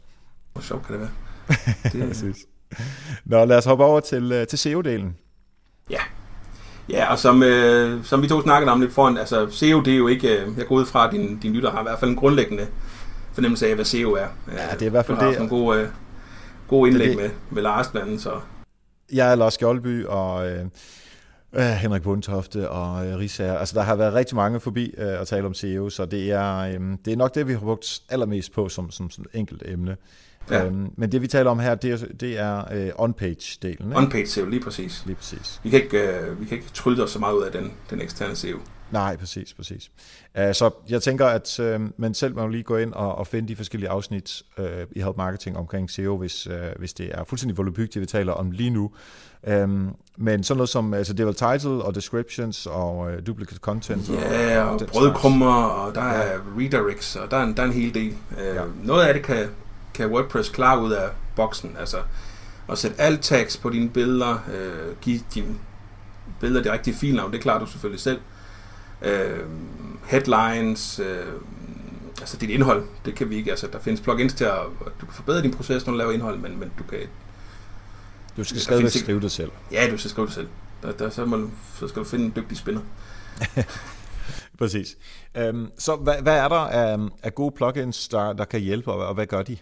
Hvor 0.52 0.62
sjovt 0.62 0.86
kan 0.86 0.92
det 0.94 1.00
være. 1.00 1.10
Det 1.92 2.02
er... 2.02 2.34
Nå, 3.24 3.44
lad 3.44 3.58
os 3.58 3.64
hoppe 3.64 3.84
over 3.84 4.00
til, 4.00 4.32
øh, 4.32 4.46
til 4.46 4.56
SEO-delen. 4.56 5.16
Ja. 5.90 6.00
Ja, 6.88 7.12
og 7.12 7.18
som, 7.18 7.42
øh, 7.42 8.04
som 8.04 8.22
vi 8.22 8.28
to 8.28 8.42
snakkede 8.42 8.72
om 8.72 8.80
lidt 8.80 8.92
foran, 8.92 9.18
altså 9.18 9.50
SEO, 9.50 9.80
det 9.80 9.92
er 9.92 9.98
jo 9.98 10.06
ikke, 10.06 10.28
øh, 10.28 10.58
jeg 10.58 10.66
går 10.66 10.74
ud 10.74 10.86
fra, 10.86 11.06
at 11.06 11.12
din, 11.12 11.38
din 11.38 11.52
lytter 11.52 11.70
har 11.70 11.80
i 11.80 11.82
hvert 11.82 11.98
fald 11.98 12.10
en 12.10 12.16
grundlæggende 12.16 12.66
fornemmelse 13.34 13.66
af, 13.66 13.74
hvad 13.74 13.84
SEO 13.84 14.12
er. 14.12 14.26
Ja, 14.52 14.72
det 14.72 14.82
er 14.82 14.86
i 14.86 14.88
hvert 14.88 15.06
fald 15.06 15.18
det. 15.18 15.38
Nogle 15.38 15.48
gode, 15.48 15.80
øh, 15.80 15.88
gode 16.68 16.90
indlæg 16.90 17.08
det, 17.08 17.16
det. 17.16 17.22
med, 17.22 17.30
med 17.50 17.62
Lars 17.62 17.88
blandt 17.88 18.08
andet, 18.08 18.22
så... 18.22 18.40
Jeg 19.12 19.30
er 19.30 19.34
Lars 19.34 19.54
Skjoldby, 19.54 20.04
og 20.04 20.50
øh, 20.50 20.64
øh, 21.52 21.62
Henrik 21.62 22.02
Bundtofte 22.02 22.70
og 22.70 23.06
øh, 23.06 23.18
Risager. 23.18 23.58
Altså, 23.58 23.74
der 23.74 23.82
har 23.82 23.96
været 23.96 24.14
rigtig 24.14 24.36
mange 24.36 24.60
forbi 24.60 24.94
øh, 24.98 25.20
at 25.20 25.26
tale 25.26 25.46
om 25.46 25.54
SEO, 25.54 25.90
så 25.90 26.06
det 26.06 26.32
er, 26.32 26.58
øh, 26.58 26.80
det 27.04 27.12
er 27.12 27.16
nok 27.16 27.34
det, 27.34 27.48
vi 27.48 27.52
har 27.52 27.60
brugt 27.60 28.02
allermest 28.08 28.52
på 28.52 28.68
som, 28.68 28.90
som, 28.90 29.10
som 29.10 29.24
enkelt 29.34 29.62
emne. 29.66 29.96
Ja. 30.50 30.64
Øhm, 30.66 30.90
men 30.96 31.12
det 31.12 31.22
vi 31.22 31.26
taler 31.26 31.50
om 31.50 31.58
her, 31.58 31.74
det 31.74 31.92
er, 31.92 32.06
det 32.20 32.38
er 32.38 32.72
øh, 32.72 32.90
on-page-delen. 32.96 33.96
On-page 33.96 34.26
SEO, 34.26 34.44
lige 34.44 34.60
præcis. 34.60 35.02
Lige 35.06 35.16
præcis. 35.16 35.60
Vi 35.62 35.70
kan 35.70 35.82
ikke, 35.82 35.98
øh, 35.98 36.40
vi 36.40 36.44
kan 36.44 36.58
ikke 36.58 36.70
trylle 36.74 37.02
os 37.02 37.10
så 37.10 37.18
meget 37.18 37.34
ud 37.34 37.42
af 37.42 37.52
den, 37.52 37.72
den 37.90 38.00
eksterne 38.00 38.36
SEO. 38.36 38.58
Nej, 38.90 39.16
præcis, 39.16 39.54
præcis. 39.54 39.90
Uh, 40.38 40.52
så 40.52 40.70
jeg 40.88 41.02
tænker, 41.02 41.26
at 41.26 41.60
uh, 41.60 42.00
man 42.00 42.14
selv 42.14 42.34
må 42.34 42.46
lige 42.46 42.62
gå 42.62 42.76
ind 42.76 42.92
og, 42.92 43.14
og 43.14 43.26
finde 43.26 43.48
de 43.48 43.56
forskellige 43.56 43.90
afsnit 43.90 44.42
uh, 44.58 44.64
i 44.92 45.00
Help 45.00 45.16
Marketing 45.16 45.56
omkring 45.56 45.90
SEO, 45.90 46.16
hvis, 46.16 46.46
uh, 46.46 46.54
hvis 46.78 46.92
det 46.92 47.10
er 47.14 47.24
fuldstændig 47.24 47.58
volapyk, 47.58 47.94
det 47.94 48.00
vi 48.00 48.06
taler 48.06 48.32
om 48.32 48.50
lige 48.50 48.70
nu. 48.70 48.90
Um, 49.62 49.96
men 50.16 50.44
sådan 50.44 50.58
noget 50.58 50.68
som, 50.68 50.94
altså 50.94 51.12
det 51.12 51.20
er 51.20 51.24
vel 51.24 51.34
title 51.34 51.82
og 51.82 51.94
descriptions 51.94 52.66
og 52.66 53.26
duplicate 53.26 53.58
content. 53.60 54.08
Ja, 54.08 54.62
og, 54.62 54.68
og, 54.68 54.80
og 54.80 54.86
brødkrummer, 54.86 55.64
og 55.64 55.94
der 55.94 56.02
er 56.02 56.38
redirects, 56.58 57.16
og 57.16 57.30
der 57.30 57.36
er 57.36 57.42
en, 57.42 57.56
der 57.56 57.62
er 57.62 57.66
en 57.66 57.72
hel 57.72 57.94
del. 57.94 58.14
Ja. 58.38 58.62
Noget 58.82 59.04
af 59.04 59.14
det 59.14 59.22
kan, 59.22 59.46
kan 59.94 60.10
WordPress 60.10 60.48
klare 60.48 60.82
ud 60.82 60.92
af 60.92 61.08
boksen, 61.36 61.76
altså 61.80 61.96
at 62.68 62.78
sætte 62.78 63.00
alt 63.00 63.22
tags 63.22 63.56
på 63.56 63.70
dine 63.70 63.88
billeder, 63.88 64.38
give 65.00 65.20
dine 65.34 65.54
billeder 66.40 66.62
det 66.62 66.72
rigtige 66.72 66.94
filnavn, 66.94 67.32
det 67.32 67.40
klarer 67.40 67.58
du 67.58 67.66
selvfølgelig 67.66 68.00
selv 68.00 68.20
øh, 69.04 69.40
headlines, 70.04 70.98
øh, 70.98 71.26
altså 72.20 72.36
dit 72.36 72.50
indhold, 72.50 72.84
det 73.04 73.14
kan 73.14 73.30
vi 73.30 73.36
ikke, 73.36 73.50
altså 73.50 73.66
der 73.72 73.78
findes 73.78 74.00
plugins 74.00 74.34
til 74.34 74.44
at, 74.44 74.58
du 75.00 75.06
kan 75.06 75.14
forbedre 75.14 75.42
din 75.42 75.54
proces, 75.54 75.86
når 75.86 75.92
du 75.92 75.98
laver 75.98 76.12
indhold, 76.12 76.38
men, 76.38 76.60
men 76.60 76.72
du 76.78 76.84
kan... 76.84 76.98
Du 78.36 78.44
skal 78.44 78.60
stadigvæk 78.60 78.92
skrive 78.92 79.20
det 79.20 79.30
selv. 79.30 79.50
Ja, 79.72 79.90
du 79.90 79.98
skal 79.98 80.10
skrive 80.10 80.26
det 80.26 80.34
selv. 80.34 80.48
Der, 80.82 80.92
der, 80.92 81.10
så, 81.10 81.24
må, 81.24 81.50
så 81.78 81.88
skal 81.88 82.02
du 82.02 82.08
finde 82.08 82.24
en 82.24 82.32
dygtig 82.36 82.58
spinner. 82.58 82.80
Præcis. 84.58 84.96
Um, 85.48 85.70
så 85.78 85.96
hvad, 85.96 86.14
hvad 86.22 86.38
er 86.38 86.48
der 86.48 86.56
af, 86.56 86.98
af 87.22 87.34
gode 87.34 87.54
plugins, 87.56 88.08
der, 88.08 88.32
der 88.32 88.44
kan 88.44 88.60
hjælpe, 88.60 88.92
og, 88.92 89.06
og 89.06 89.14
hvad 89.14 89.26
gør 89.26 89.42
de? 89.42 89.56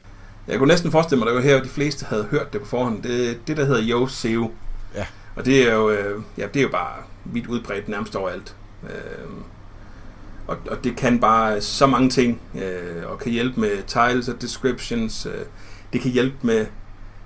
Jeg 0.49 0.59
kunne 0.59 0.69
næsten 0.69 0.91
forestille 0.91 1.19
mig, 1.19 1.29
at 1.29 1.35
det 1.35 1.45
var 1.45 1.57
her, 1.57 1.63
de 1.63 1.69
fleste 1.69 2.07
havde 2.07 2.25
hørt 2.25 2.53
det 2.53 2.61
på 2.61 2.67
forhånd. 2.67 3.03
Det, 3.03 3.47
det 3.47 3.57
der 3.57 3.65
hedder 3.65 3.89
Yo 3.89 4.07
SEO. 4.07 4.51
Ja. 4.95 5.07
Og 5.37 5.45
det 5.45 5.69
er 5.69 5.75
jo, 5.75 5.91
øh, 5.91 6.23
ja, 6.39 6.47
det 6.47 6.57
er 6.57 6.63
jo 6.63 6.69
bare 6.69 6.97
vidt 7.25 7.47
udbredt 7.47 7.89
nærmest 7.89 8.17
overalt. 8.17 8.57
Øh, 8.85 9.29
og, 10.47 10.57
og 10.71 10.85
det 10.85 10.97
kan 10.97 11.21
bare 11.21 11.61
så 11.61 11.87
mange 11.87 12.11
ting, 12.11 12.41
øh, 12.55 13.11
og 13.11 13.19
kan 13.19 13.33
hjælpe 13.33 13.61
med 13.61 13.83
titles 13.87 14.29
og 14.29 14.43
descriptions. 14.43 15.27
Øh, 15.27 15.45
det 15.93 16.01
kan 16.01 16.11
hjælpe 16.11 16.37
med, 16.43 16.67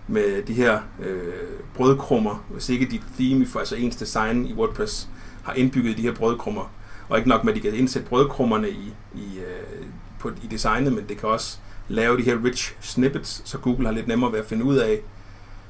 med 0.09 0.43
de 0.43 0.55
her 0.55 0.81
øh, 1.03 1.33
brødkrummer, 1.75 2.45
hvis 2.51 2.69
ikke 2.69 2.87
dit 2.87 3.03
theme, 3.19 3.47
for 3.47 3.59
altså 3.59 3.77
ens 3.77 3.97
design 3.97 4.47
i 4.47 4.55
WordPress, 4.55 5.09
har 5.43 5.53
indbygget 5.53 5.97
de 5.97 6.03
her 6.03 6.15
brødkrummer. 6.15 6.71
Og 7.09 7.19
ikke 7.19 7.29
nok 7.29 7.45
med, 7.45 7.53
at 7.53 7.57
de 7.57 7.71
kan 7.71 7.79
indsætte 7.79 8.09
brødkrummerne 8.09 8.71
i, 8.71 8.95
i, 9.15 9.39
øh, 9.39 9.87
på, 10.19 10.31
i 10.43 10.47
designet, 10.47 10.93
men 10.93 11.05
det 11.09 11.19
kan 11.19 11.29
også 11.29 11.59
lave 11.89 12.17
de 12.17 12.23
her 12.23 12.45
rich 12.45 12.75
snippets, 12.81 13.43
så 13.45 13.59
Google 13.59 13.87
har 13.87 13.93
lidt 13.93 14.09
nemmere 14.09 14.33
ved 14.33 14.39
at 14.39 14.47
finde 14.47 14.65
ud 14.65 14.77
af, 14.77 15.01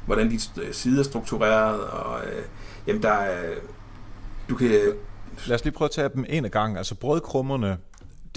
hvordan 0.06 0.30
de 0.30 0.38
øh, 0.62 0.72
sider 0.72 0.98
er 0.98 1.04
struktureret, 1.04 1.80
og 1.80 2.20
øh, 2.26 2.42
jamen 2.86 3.02
der 3.02 3.12
er, 3.12 3.54
du 4.48 4.54
kan 4.54 4.92
Lad 5.46 5.54
os 5.54 5.64
lige 5.64 5.74
prøve 5.74 5.86
at 5.86 5.92
tage 5.92 6.08
dem 6.14 6.24
en 6.28 6.44
af 6.44 6.50
gangen. 6.50 6.76
Altså 6.76 6.94
brødkrummerne, 6.94 7.78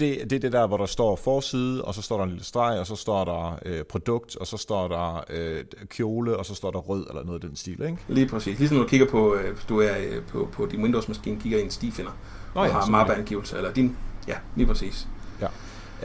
det, 0.00 0.30
det 0.30 0.36
er 0.36 0.40
det 0.40 0.52
der, 0.52 0.66
hvor 0.66 0.76
der 0.76 0.86
står 0.86 1.16
forside, 1.16 1.84
og 1.84 1.94
så 1.94 2.02
står 2.02 2.16
der 2.16 2.24
en 2.24 2.30
lille 2.30 2.44
streg, 2.44 2.78
og 2.78 2.86
så 2.86 2.96
står 2.96 3.24
der 3.24 3.58
øh, 3.66 3.84
produkt, 3.84 4.36
og 4.36 4.46
så 4.46 4.56
står 4.56 4.88
der 4.88 5.24
øh, 5.30 5.64
kjole, 5.88 6.36
og 6.36 6.46
så 6.46 6.54
står 6.54 6.70
der 6.70 6.78
rød, 6.78 7.06
eller 7.08 7.24
noget 7.24 7.42
af 7.42 7.48
den 7.48 7.56
stil, 7.56 7.82
ikke? 7.82 7.98
Lige 8.08 8.28
præcis. 8.28 8.58
Ligesom 8.58 8.76
når 8.76 8.84
du 8.84 8.88
kigger 8.88 9.06
på, 9.06 9.34
øh, 9.34 9.54
hvis 9.54 9.64
du 9.64 9.80
er 9.80 9.94
øh, 9.98 10.22
på, 10.22 10.48
på 10.52 10.66
din 10.66 10.82
Windows-maskine, 10.82 11.40
kigger 11.40 11.58
i 11.58 11.62
en 11.62 11.70
stifinder, 11.70 12.12
Nå, 12.54 12.60
og 12.60 12.66
ja, 12.66 12.72
har 12.72 12.86
mappeangivelse, 12.90 13.56
eller 13.56 13.72
din, 13.72 13.96
ja, 14.28 14.34
lige 14.56 14.66
præcis. 14.66 15.08
Ja. 15.40 15.46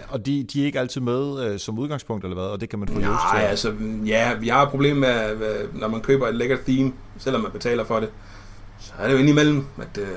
Og 0.09 0.25
de, 0.25 0.43
de 0.43 0.61
er 0.61 0.65
ikke 0.65 0.79
altid 0.79 1.01
med 1.01 1.45
øh, 1.45 1.59
som 1.59 1.79
udgangspunkt, 1.79 2.23
eller 2.23 2.35
hvad? 2.35 2.45
Og 2.45 2.61
det 2.61 2.69
kan 2.69 2.79
man 2.79 2.87
få 2.87 2.93
Nej, 2.93 3.01
til? 3.01 3.09
Nej, 3.09 3.41
altså, 3.41 3.73
ja, 4.05 4.33
vi 4.33 4.47
har 4.47 4.63
et 4.63 4.69
problem 4.69 4.97
med, 4.97 5.37
når 5.73 5.87
man 5.87 6.01
køber 6.01 6.27
et 6.27 6.35
lækkert 6.35 6.59
theme, 6.59 6.93
selvom 7.17 7.41
man 7.41 7.51
betaler 7.51 7.83
for 7.83 7.99
det, 7.99 8.09
så 8.79 8.93
er 8.99 9.07
det 9.07 9.13
jo 9.13 9.19
indimellem, 9.19 9.65
at 9.77 9.97
øh, 9.97 10.07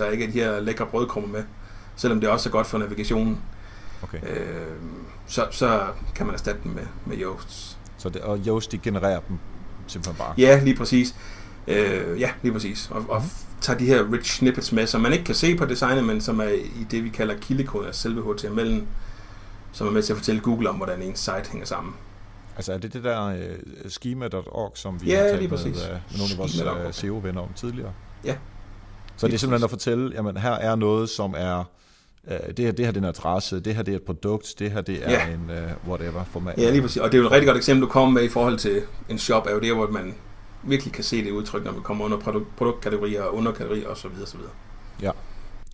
der 0.00 0.10
ikke 0.10 0.24
er 0.24 0.28
de 0.28 0.40
her 0.40 0.60
lækre 0.60 0.86
brødkrummer 0.86 1.28
med, 1.28 1.42
selvom 1.96 2.20
det 2.20 2.28
også 2.28 2.48
er 2.48 2.50
godt 2.50 2.66
for 2.66 2.78
navigationen. 2.78 3.38
Okay. 4.02 4.18
Øh, 4.22 4.66
så, 5.26 5.46
så 5.50 5.86
kan 6.14 6.26
man 6.26 6.34
erstatte 6.34 6.60
dem 6.64 6.72
med, 6.72 6.86
med 7.06 7.16
Yoast. 7.18 7.78
Så 7.98 8.08
det, 8.08 8.22
og 8.22 8.38
Yoast, 8.46 8.72
de 8.72 8.78
genererer 8.78 9.20
dem 9.28 9.38
simpelthen 9.86 10.16
bare? 10.18 10.34
Ja, 10.38 10.60
lige 10.64 10.76
præcis. 10.76 11.14
Øh, 11.68 12.20
ja, 12.20 12.30
lige 12.42 12.52
præcis. 12.52 12.88
Og, 12.90 12.96
og 13.08 13.16
mm-hmm. 13.16 13.60
tager 13.60 13.78
de 13.78 13.86
her 13.86 14.12
rich 14.12 14.38
snippets 14.38 14.72
med, 14.72 14.86
som 14.86 15.00
man 15.00 15.12
ikke 15.12 15.24
kan 15.24 15.34
se 15.34 15.56
på 15.56 15.64
designet, 15.64 16.04
men 16.04 16.20
som 16.20 16.40
er 16.40 16.48
i 16.48 16.86
det, 16.90 17.04
vi 17.04 17.08
kalder 17.08 17.34
kildekoden 17.40 17.88
af 17.88 17.94
selve 17.94 18.22
HTML'en, 18.22 18.82
som 19.72 19.86
er 19.86 19.90
med 19.90 20.02
til 20.02 20.12
at 20.12 20.16
fortælle 20.16 20.40
Google 20.40 20.68
om, 20.68 20.76
hvordan 20.76 21.02
en 21.02 21.16
site 21.16 21.50
hænger 21.50 21.66
sammen. 21.66 21.94
Altså 22.56 22.72
er 22.72 22.78
det 22.78 22.92
det 22.92 23.04
der 23.04 23.32
uh, 23.32 23.90
schema.org, 23.90 24.72
som 24.74 25.02
vi 25.02 25.10
ja, 25.10 25.16
har 25.16 25.28
talt 25.28 25.50
med, 25.50 25.58
uh, 25.58 25.64
med 25.64 25.74
nogle 26.18 26.70
af 26.70 26.84
vores 26.84 26.96
SEO-venner 26.96 27.40
om 27.40 27.48
tidligere? 27.56 27.92
Ja, 28.24 28.36
så 29.20 29.26
det 29.26 29.34
er 29.34 29.38
simpelthen 29.38 29.64
at 29.64 29.70
fortælle, 29.70 30.12
jamen 30.14 30.36
her 30.36 30.50
er 30.52 30.76
noget, 30.76 31.08
som 31.08 31.34
er, 31.38 31.64
øh, 32.30 32.38
det, 32.56 32.58
her, 32.58 32.72
det 32.72 32.84
her 32.84 32.92
det 32.92 32.96
er 32.96 33.00
en 33.00 33.04
adresse, 33.04 33.60
det 33.60 33.74
her 33.74 33.82
det 33.82 33.92
er 33.92 33.96
et 33.96 34.02
produkt, 34.02 34.54
det 34.58 34.70
her 34.70 34.80
det 34.80 35.00
er 35.02 35.10
ja. 35.10 35.28
en 35.28 35.50
uh, 35.50 35.88
whatever 35.88 36.24
format. 36.24 36.58
Ja, 36.58 36.70
lige 36.70 36.82
præcis. 36.82 36.96
Og 36.96 37.12
det 37.12 37.18
er 37.18 37.22
jo 37.22 37.26
et 37.26 37.32
rigtig 37.32 37.46
godt 37.46 37.56
eksempel, 37.56 37.82
du 37.82 37.88
kommer 37.88 38.10
med 38.10 38.24
i 38.24 38.28
forhold 38.28 38.58
til 38.58 38.82
en 39.08 39.18
shop, 39.18 39.46
er 39.46 39.50
jo 39.52 39.60
der, 39.60 39.74
hvor 39.74 39.86
man 39.86 40.14
virkelig 40.62 40.92
kan 40.92 41.04
se 41.04 41.24
det 41.24 41.30
udtryk, 41.30 41.64
når 41.64 41.72
vi 41.72 41.80
kommer 41.80 42.04
under 42.04 42.18
produkt, 42.18 42.56
produktkategorier 42.56 43.22
og 43.22 43.34
underkategorier 43.34 43.88
osv. 43.88 44.10
osv. 44.22 44.40
Ja, 45.02 45.10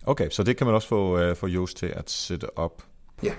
okay, 0.05 0.29
så 0.29 0.43
det 0.43 0.57
kan 0.57 0.67
man 0.67 0.75
også 0.75 0.87
få, 0.87 1.29
uh, 1.29 1.35
få 1.35 1.47
Yoast 1.47 1.77
til 1.77 1.93
at 1.95 2.09
sætte 2.09 2.57
op. 2.59 2.83
Ja. 3.23 3.33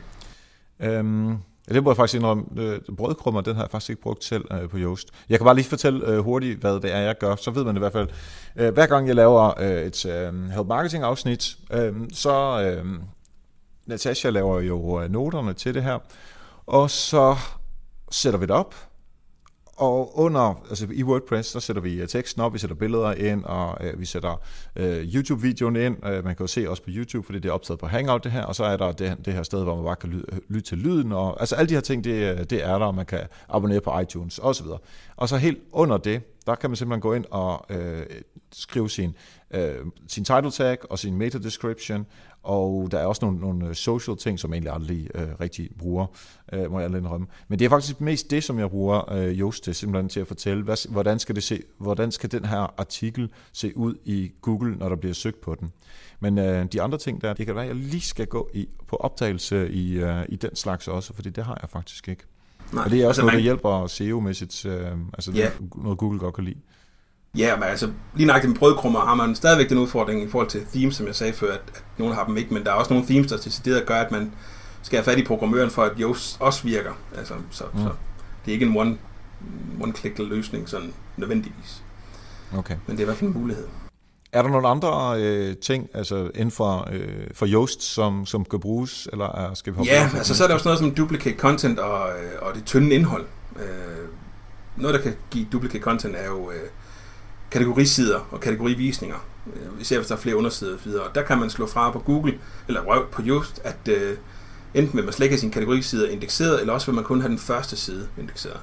Øhm, 0.81 1.37
Ja, 1.69 1.75
det 1.75 1.85
må 1.85 1.91
jeg 1.91 1.97
faktisk 1.97 2.17
indrømme. 2.17 2.45
Øh, 2.57 2.81
brødkrummer, 2.97 3.41
den 3.41 3.55
har 3.55 3.63
jeg 3.63 3.71
faktisk 3.71 3.91
ikke 3.91 4.03
brugt 4.03 4.25
selv 4.25 4.45
øh, 4.51 4.69
på 4.69 4.77
Yoast. 4.79 5.09
Jeg 5.29 5.39
kan 5.39 5.45
bare 5.45 5.55
lige 5.55 5.65
fortælle 5.69 6.07
øh, 6.07 6.19
hurtigt, 6.19 6.61
hvad 6.61 6.75
det 6.75 6.95
er, 6.95 6.99
jeg 6.99 7.19
gør. 7.19 7.37
Så 7.37 7.51
ved 7.51 7.65
man 7.65 7.77
i 7.77 7.79
hvert 7.79 7.93
fald. 7.93 8.09
Øh, 8.57 8.75
hver 8.75 8.87
gang 8.87 9.07
jeg 9.07 9.15
laver 9.15 9.61
øh, 9.61 9.83
et 9.83 10.07
øh, 10.07 10.51
help 10.51 10.67
marketing 10.67 11.05
afsnit, 11.05 11.57
øh, 11.73 11.95
så 12.13 12.61
øh, 12.61 12.85
Natasha 13.87 14.31
laver 14.31 14.61
jo 14.61 15.03
øh, 15.03 15.11
noterne 15.11 15.53
til 15.53 15.75
det 15.75 15.83
her. 15.83 15.99
Og 16.67 16.91
så 16.91 17.37
sætter 18.11 18.39
vi 18.39 18.47
det 18.47 18.55
op, 18.55 18.75
og 19.79 20.19
under, 20.19 20.63
altså 20.69 20.87
i 20.93 21.05
WordPress, 21.05 21.53
der 21.53 21.61
sætter 21.61 21.83
vi 21.83 22.01
øh, 22.01 22.09
teksten 22.09 22.43
op, 22.43 22.55
vi 22.55 22.59
sætter 22.59 22.77
billeder 22.77 23.13
ind, 23.13 23.45
og 23.45 23.87
øh, 23.87 24.01
vi 24.01 24.05
sætter 24.05 24.41
øh, 24.77 25.15
YouTube-videoen 25.15 25.77
ind. 25.77 26.07
Øh, 26.07 26.25
man 26.25 26.37
kan 26.37 26.45
jo 26.45 26.47
se 26.47 26.71
også 26.71 26.83
på 26.83 26.91
YouTube, 26.93 27.27
fordi 27.27 27.39
det 27.39 27.49
er 27.49 27.53
optaget 27.53 27.81
på 27.81 27.87
Hangout 27.87 28.25
det 28.25 28.33
her, 28.33 28.43
og 28.43 28.55
så 28.55 28.65
er 28.65 28.77
der 28.77 28.93
det, 28.93 29.17
det 29.25 29.35
her 29.35 29.43
sted, 29.43 29.65
hvor 29.65 29.75
man 29.75 29.85
bare 29.85 29.97
kan 29.97 30.11
lytte, 30.11 30.41
lytte 30.49 30.69
til 30.69 30.79
lyden, 30.79 31.13
og 31.13 31.41
altså 31.41 31.55
alle 31.55 31.69
de 31.69 31.75
her 31.75 31.81
ting, 31.81 32.05
det, 32.05 32.39
øh, 32.39 32.45
det 32.45 32.65
er 32.65 32.79
der, 32.79 32.87
og 32.87 32.95
man 32.95 33.07
kan 33.07 33.21
abonnere 33.49 33.81
på 33.81 34.01
iTunes 34.01 34.41
osv. 34.43 34.67
Og 35.17 35.29
så 35.29 35.37
helt 35.37 35.59
under 35.73 35.97
det, 35.97 36.23
der 36.47 36.55
kan 36.55 36.71
man 36.71 36.77
simpelthen 36.77 37.01
gå 37.01 37.15
ind 37.15 37.25
og 37.31 37.67
øh, 37.71 38.07
skrive 38.53 38.91
sin, 38.91 39.15
øh, 39.51 39.77
sin 40.07 40.25
title 40.25 40.51
tag 40.51 40.91
og 40.91 40.99
sin 40.99 41.17
meta 41.17 41.39
description, 41.39 42.07
og 42.43 42.89
der 42.91 42.99
er 42.99 43.07
også 43.07 43.25
nogle, 43.25 43.41
nogle 43.41 43.75
social 43.75 44.17
ting, 44.17 44.39
som 44.39 44.51
jeg 44.51 44.57
egentlig 44.57 44.73
aldrig 44.73 45.09
øh, 45.15 45.29
rigtig 45.41 45.71
bruger, 45.79 46.07
øh, 46.53 46.73
må 46.73 46.81
jeg 46.81 46.97
indrømme. 46.97 47.27
Men 47.49 47.59
det 47.59 47.65
er 47.65 47.69
faktisk 47.69 48.01
mest 48.01 48.31
det, 48.31 48.45
som 48.45 48.59
jeg 48.59 48.71
bruger 48.71 49.13
øh, 49.13 49.39
Yoast 49.39 49.65
til, 49.65 49.75
simpelthen 49.75 50.09
til 50.09 50.21
at 50.21 50.27
fortælle, 50.27 50.63
hvad, 50.63 50.89
hvordan, 50.91 51.19
skal 51.19 51.35
det 51.35 51.43
se, 51.43 51.63
hvordan 51.79 52.13
skal 52.13 52.33
den 52.33 52.45
her 52.45 52.75
artikel 52.81 53.31
se 53.53 53.77
ud 53.77 53.95
i 54.05 54.33
Google, 54.43 54.77
når 54.77 54.89
der 54.89 54.97
bliver 54.97 55.15
søgt 55.15 55.41
på 55.41 55.55
den. 55.55 55.71
Men 56.21 56.39
øh, 56.39 56.67
de 56.73 56.83
andre 56.83 56.99
ting 56.99 57.23
der, 57.23 57.33
det 57.33 57.47
kan 57.47 57.55
være, 57.55 57.65
at 57.65 57.69
jeg 57.69 57.77
lige 57.77 58.01
skal 58.01 58.27
gå 58.27 58.51
i, 58.55 58.69
på 58.87 58.97
optagelse 58.97 59.71
i, 59.71 59.93
øh, 59.93 60.25
i 60.29 60.37
den 60.37 60.57
slags 60.57 60.89
også, 60.89 61.15
fordi 61.15 61.31
det 61.31 61.45
har 61.45 61.59
jeg 61.63 61.71
faktisk 61.71 62.09
ikke. 62.09 62.23
Nej, 62.73 62.85
og 62.85 62.91
det 62.91 63.03
er 63.03 63.07
også 63.07 63.09
altså 63.09 63.23
noget, 63.23 63.35
man... 63.35 63.39
der 63.39 63.43
hjælper 63.43 63.87
SEO-mæssigt, 63.87 64.67
øh, 64.67 64.99
altså 65.13 65.33
yeah. 65.37 65.53
noget 65.77 65.99
Google 65.99 66.19
godt 66.19 66.35
kan 66.35 66.45
lide. 66.45 66.59
Ja, 67.37 67.57
men 67.57 67.65
altså 67.65 67.91
lige 68.15 68.27
nøjagtigt 68.27 68.51
med 68.51 68.59
brødkrummer 68.59 69.01
har 69.01 69.15
man 69.15 69.35
stadigvæk 69.35 69.69
den 69.69 69.79
udfordring 69.79 70.23
i 70.23 70.29
forhold 70.29 70.49
til 70.49 70.67
themes, 70.73 70.97
som 70.97 71.07
jeg 71.07 71.15
sagde 71.15 71.33
før, 71.33 71.53
at, 71.53 71.61
at 71.75 71.83
nogle 71.99 72.15
har 72.15 72.27
dem 72.27 72.37
ikke, 72.37 72.55
men 72.55 72.65
der 72.65 72.71
er 72.71 72.75
også 72.75 72.93
nogle 72.93 73.07
themes, 73.07 73.27
der 73.27 73.37
decideret 73.37 73.87
gør, 73.87 73.97
at 73.97 74.11
man 74.11 74.33
skal 74.83 74.97
have 74.97 75.05
fat 75.05 75.19
i 75.19 75.25
programmøren 75.25 75.71
for, 75.71 75.83
at 75.83 75.93
Yoast 76.01 76.37
også 76.41 76.63
virker. 76.63 76.93
Altså, 77.17 77.35
så, 77.51 77.65
mm. 77.75 77.83
så 77.83 77.91
det 78.45 78.51
er 78.51 78.53
ikke 78.53 78.67
en 78.67 78.77
one, 78.77 78.99
one-click 79.81 80.23
løsning 80.23 80.69
sådan 80.69 80.93
nødvendigvis. 81.17 81.83
Okay. 82.57 82.75
Men 82.87 82.97
det 82.97 83.03
er 83.03 83.05
i 83.05 83.05
hvert 83.05 83.17
fald 83.17 83.31
en 83.31 83.41
mulighed. 83.41 83.67
Er 84.33 84.43
der 84.43 84.49
nogle 84.49 84.69
andre 84.69 85.23
øh, 85.23 85.57
ting, 85.57 85.89
altså 85.95 86.31
inden 86.35 86.51
for, 86.51 86.89
øh, 86.93 87.27
for 87.35 87.47
Yoast, 87.47 87.83
som, 87.83 88.27
som 88.27 88.45
kan 88.45 88.61
bruges, 88.61 89.09
eller 89.13 89.27
er, 89.27 89.55
skal 89.55 89.73
vi 89.73 89.77
hoppe 89.77 89.93
Ja, 89.93 90.11
altså 90.17 90.35
så 90.35 90.45
er 90.45 90.49
der 90.49 90.55
også 90.55 90.69
noget 90.69 90.79
som 90.79 90.95
duplicate 90.95 91.39
content 91.39 91.79
og, 91.79 92.09
øh, 92.09 92.33
og 92.43 92.55
det 92.55 92.65
tynde 92.65 92.95
indhold. 92.95 93.27
Øh, 93.57 94.09
noget, 94.77 94.95
der 94.95 95.01
kan 95.01 95.15
give 95.31 95.47
duplicate 95.53 95.85
content, 95.85 96.17
er 96.17 96.27
jo 96.27 96.51
øh, 96.51 96.69
kategorisider 97.51 98.29
og 98.31 98.41
kategorivisninger. 98.41 99.17
Øh, 99.47 99.81
især 99.81 99.97
hvis 99.97 100.09
der 100.09 100.15
er 100.15 100.19
flere 100.19 100.37
undersider 100.37 100.75
og 100.75 100.81
videre. 100.85 101.03
Og 101.03 101.15
der 101.15 101.23
kan 101.23 101.39
man 101.39 101.51
slå 101.51 101.67
fra 101.67 101.91
på 101.91 101.99
Google, 101.99 102.39
eller 102.69 102.83
røv 102.83 103.11
på 103.11 103.23
Just, 103.23 103.61
at 103.65 103.89
øh, 103.89 104.17
enten 104.75 104.97
vil 104.97 105.05
man 105.05 105.13
slet 105.13 105.25
ikke 105.25 105.33
have 105.33 105.41
sine 105.41 105.53
kategorisider 105.53 106.09
indekseret, 106.09 106.61
eller 106.61 106.73
også 106.73 106.87
vil 106.87 106.95
man 106.95 107.05
kun 107.05 107.21
have 107.21 107.31
den 107.31 107.39
første 107.39 107.77
side 107.77 108.09
indekseret. 108.19 108.61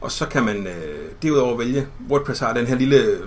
Og 0.00 0.12
så 0.12 0.26
kan 0.26 0.44
man 0.44 0.66
øh, 0.66 1.10
derudover 1.22 1.56
vælge, 1.56 1.86
WordPress 2.08 2.40
har 2.40 2.52
den 2.52 2.66
her 2.66 2.74
lille 2.74 2.96
øh, 2.96 3.18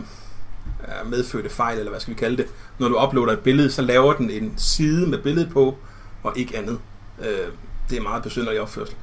medfødte 1.05 1.49
fejl, 1.49 1.77
eller 1.77 1.89
hvad 1.89 1.99
skal 1.99 2.13
vi 2.13 2.19
kalde 2.19 2.37
det. 2.37 2.45
Når 2.79 2.87
du 2.87 3.03
uploader 3.03 3.33
et 3.33 3.39
billede, 3.39 3.71
så 3.71 3.81
laver 3.81 4.13
den 4.13 4.29
en 4.29 4.53
side 4.57 5.07
med 5.07 5.17
billede 5.17 5.49
på, 5.53 5.77
og 6.23 6.33
ikke 6.35 6.57
andet. 6.57 6.79
Øh, 7.19 7.47
det 7.89 7.97
er 7.97 8.01
meget 8.01 8.23
besynderlig 8.23 8.61
opførsel, 8.61 8.95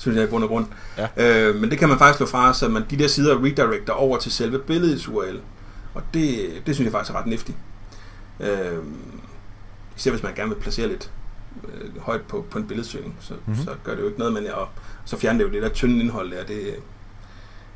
synes 0.00 0.16
jeg 0.16 0.24
i 0.24 0.30
bund 0.30 0.44
og 0.44 0.48
grund. 0.48 0.66
Ja. 0.98 1.08
Øh, 1.48 1.54
men 1.56 1.70
det 1.70 1.78
kan 1.78 1.88
man 1.88 1.98
faktisk 1.98 2.16
slå 2.16 2.26
fra, 2.26 2.54
så 2.54 2.68
man 2.68 2.84
de 2.90 2.98
der 2.98 3.08
sider 3.08 3.44
redirecter 3.44 3.92
over 3.92 4.18
til 4.18 4.32
selve 4.32 4.58
billedets 4.58 5.08
URL. 5.08 5.40
Og 5.94 6.02
det, 6.14 6.50
det 6.66 6.74
synes 6.74 6.84
jeg 6.84 6.92
faktisk 6.92 7.14
er 7.14 7.18
ret 7.18 7.26
niftigt. 7.26 7.58
Øh, 8.40 8.78
især 9.96 10.10
hvis 10.10 10.22
man 10.22 10.34
gerne 10.34 10.54
vil 10.54 10.60
placere 10.60 10.88
lidt 10.88 11.10
øh, 11.64 12.00
højt 12.00 12.22
på, 12.22 12.46
på 12.50 12.58
en 12.58 12.66
billedsøgning, 12.66 13.16
så, 13.20 13.34
mm-hmm. 13.34 13.64
så 13.64 13.70
gør 13.84 13.94
det 13.94 14.00
jo 14.02 14.06
ikke 14.06 14.18
noget, 14.18 14.34
men 14.34 14.44
jeg, 14.44 14.54
så 15.04 15.16
fjerner 15.16 15.38
det 15.38 15.44
jo 15.44 15.54
det 15.54 15.62
der 15.62 15.68
tynde 15.68 16.00
indhold 16.00 16.30
der, 16.30 16.44
det, 16.44 16.74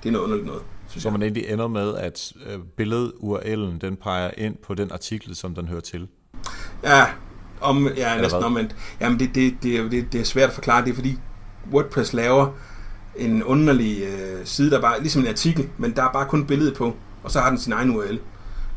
det 0.02 0.08
er 0.08 0.12
noget 0.12 0.24
underligt 0.24 0.46
noget. 0.46 0.62
Så 0.88 1.10
man 1.10 1.22
egentlig 1.22 1.48
ender 1.48 1.68
med, 1.68 1.94
at 1.94 2.32
øh, 2.46 2.58
billed-URL'en, 2.76 3.78
den 3.80 3.96
peger 3.96 4.30
ind 4.37 4.56
på 4.56 4.74
den 4.74 4.92
artikel, 4.92 5.37
som 5.37 5.54
den 5.54 5.68
hører 5.68 5.80
til. 5.80 6.08
Ja, 6.84 7.06
om, 7.60 7.88
ja 7.96 8.20
næsten 8.20 8.44
omvendt. 8.44 8.76
Jamen, 9.00 9.18
det, 9.18 9.34
det, 9.34 9.54
det, 9.62 9.90
det, 9.90 10.12
det 10.12 10.20
er 10.20 10.24
svært 10.24 10.48
at 10.48 10.54
forklare. 10.54 10.84
Det 10.84 10.90
er 10.90 10.94
fordi 10.94 11.18
WordPress 11.72 12.12
laver 12.12 12.48
en 13.16 13.42
underlig 13.42 14.03
øh, 14.03 14.46
side, 14.46 14.70
der 14.70 14.81
bare, 14.81 15.00
ligesom 15.00 15.22
en 15.22 15.29
artikel, 15.29 15.68
men 15.79 15.96
der 15.96 16.03
er 16.03 16.12
bare 16.12 16.29
kun 16.29 16.46
billedet 16.46 16.74
på, 16.74 16.96
og 17.22 17.31
så 17.31 17.40
har 17.40 17.48
den 17.48 17.59
sin 17.59 17.72
egen 17.72 17.96
URL, 17.96 18.18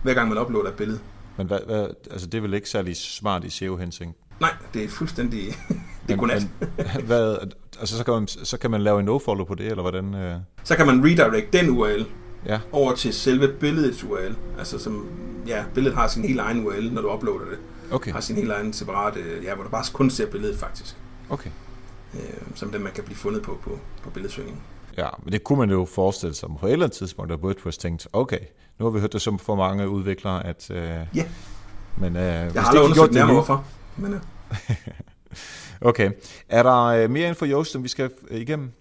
hver 0.03 0.13
gang 0.13 0.29
man 0.29 0.37
uploader 0.37 0.69
et 0.69 0.75
billede. 0.75 0.99
Men 1.37 1.47
hvad, 1.47 1.59
hvad, 1.65 1.87
altså 2.11 2.27
det 2.27 2.37
er 2.37 2.41
vel 2.41 2.53
ikke 2.53 2.69
særlig 2.69 2.97
smart 2.97 3.43
i 3.43 3.49
SEO-hensyn? 3.49 4.09
Nej, 4.39 4.53
det 4.73 4.83
er 4.83 4.89
fuldstændig... 4.89 5.39
det 6.07 6.13
er 6.13 6.17
godnat. 6.17 6.47
hvad, 7.07 7.37
altså 7.79 7.97
så 7.97 8.03
kan, 8.03 8.13
man, 8.13 8.27
så 8.27 8.57
kan 8.57 8.71
man 8.71 8.81
lave 8.81 8.99
en 8.99 9.05
nofollow 9.05 9.45
på 9.45 9.55
det, 9.55 9.65
eller 9.65 9.81
hvordan? 9.81 10.15
Øh? 10.15 10.35
Så 10.63 10.75
kan 10.75 10.85
man 10.87 11.05
redirect 11.05 11.53
den 11.53 11.69
URL 11.69 12.05
ja. 12.45 12.59
over 12.71 12.95
til 12.95 13.13
selve 13.13 13.47
billedets 13.59 14.03
URL. 14.03 14.35
Altså 14.59 14.79
som, 14.79 15.09
ja, 15.47 15.63
billedet 15.73 15.97
har 15.97 16.07
sin 16.07 16.23
helt 16.23 16.39
egen 16.39 16.67
URL, 16.67 16.93
når 16.93 17.01
du 17.01 17.13
uploader 17.13 17.45
det. 17.45 17.57
Okay. 17.91 18.11
Har 18.11 18.19
sin 18.19 18.35
helt 18.35 18.51
egen 18.51 18.73
separate, 18.73 19.19
ja, 19.43 19.55
hvor 19.55 19.63
du 19.63 19.69
bare 19.69 19.83
kun 19.93 20.09
ser 20.09 20.27
billedet 20.27 20.59
faktisk. 20.59 20.95
Okay. 21.29 21.49
Øh, 22.13 22.19
som 22.55 22.71
den 22.71 22.83
man 22.83 22.91
kan 22.91 23.03
blive 23.03 23.17
fundet 23.17 23.41
på 23.41 23.59
på, 23.63 23.79
på 24.03 24.09
billedsøgningen. 24.09 24.61
Ja, 24.97 25.07
men 25.23 25.33
det 25.33 25.43
kunne 25.43 25.59
man 25.59 25.69
jo 25.69 25.85
forestille 25.85 26.35
sig 26.35 26.49
på 26.59 26.67
et 26.67 26.71
eller 26.71 26.85
andet 26.85 26.97
tidspunkt, 26.97 27.31
at 27.31 27.39
WordPress 27.39 27.77
tænkt, 27.77 28.07
okay, 28.13 28.39
nu 28.79 28.85
har 28.85 28.89
vi 28.89 28.99
hørt 28.99 29.13
det 29.13 29.21
som 29.21 29.39
for 29.39 29.55
mange 29.55 29.89
udviklere, 29.89 30.45
at... 30.45 30.71
Øh, 30.71 30.99
ja. 31.15 31.25
Men, 31.97 32.15
øh, 32.15 32.21
jeg 32.23 32.51
har 32.55 32.69
aldrig 32.69 32.83
undersøgt 32.83 33.13
nærmere, 33.13 33.33
hvorfor. 33.33 33.65
Men, 33.97 34.13
øh. 34.13 34.19
okay. 35.89 36.11
Er 36.49 36.63
der 36.63 36.83
øh, 36.83 37.09
mere 37.09 37.27
info 37.27 37.45
Yoast, 37.45 37.71
som 37.71 37.83
vi 37.83 37.87
skal 37.87 38.09
igennem? 38.31 38.71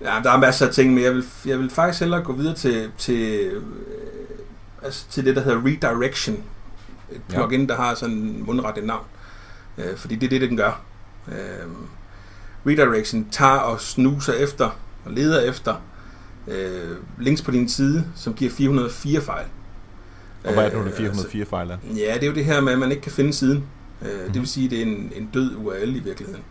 Ja, 0.00 0.20
der 0.24 0.30
er 0.30 0.38
masser 0.38 0.66
af 0.66 0.72
ting, 0.72 0.94
men 0.94 1.04
jeg 1.04 1.14
vil, 1.14 1.24
jeg 1.46 1.58
vil 1.58 1.70
faktisk 1.70 2.00
hellere 2.00 2.22
gå 2.22 2.32
videre 2.32 2.54
til, 2.54 2.90
til, 2.98 3.40
øh, 3.40 3.62
altså 4.82 5.06
til 5.10 5.24
det, 5.24 5.36
der 5.36 5.42
hedder 5.42 5.66
Redirection. 5.66 6.44
Et 7.12 7.22
plugin, 7.28 7.60
ja. 7.60 7.66
der 7.66 7.76
har 7.76 7.94
sådan 7.94 8.16
en 8.16 8.46
mundrettet 8.46 8.84
navn. 8.84 9.04
Øh, 9.78 9.96
fordi 9.96 10.14
det 10.14 10.26
er 10.26 10.30
det, 10.30 10.48
den 10.48 10.56
gør. 10.56 10.80
Øh, 11.28 11.66
Redirection 12.66 13.26
tager 13.30 13.58
og 13.58 13.80
snuser 13.80 14.32
efter 14.32 14.70
og 15.04 15.12
leder 15.12 15.40
efter 15.40 15.74
øh, 16.48 16.96
links 17.18 17.42
på 17.42 17.50
din 17.50 17.68
side, 17.68 18.04
som 18.16 18.34
giver 18.34 18.50
404 18.50 19.20
fejl. 19.20 19.46
Og 20.44 20.52
hvad 20.52 20.64
er 20.64 20.68
det 20.68 20.78
nu, 20.78 20.84
det 20.84 20.94
404 20.94 21.44
fejl 21.44 21.70
er? 21.70 21.76
Ja, 21.96 22.14
det 22.14 22.22
er 22.22 22.26
jo 22.26 22.34
det 22.34 22.44
her 22.44 22.60
med, 22.60 22.72
at 22.72 22.78
man 22.78 22.90
ikke 22.90 23.02
kan 23.02 23.12
finde 23.12 23.32
siden. 23.32 23.64
Øh. 24.02 24.26
Det 24.26 24.34
vil 24.34 24.46
sige, 24.46 24.64
at 24.64 24.70
det 24.70 24.78
er 24.78 24.82
en, 24.82 25.12
en 25.16 25.30
død 25.34 25.56
URL 25.56 25.96
i 25.96 25.98
virkeligheden. 25.98 26.42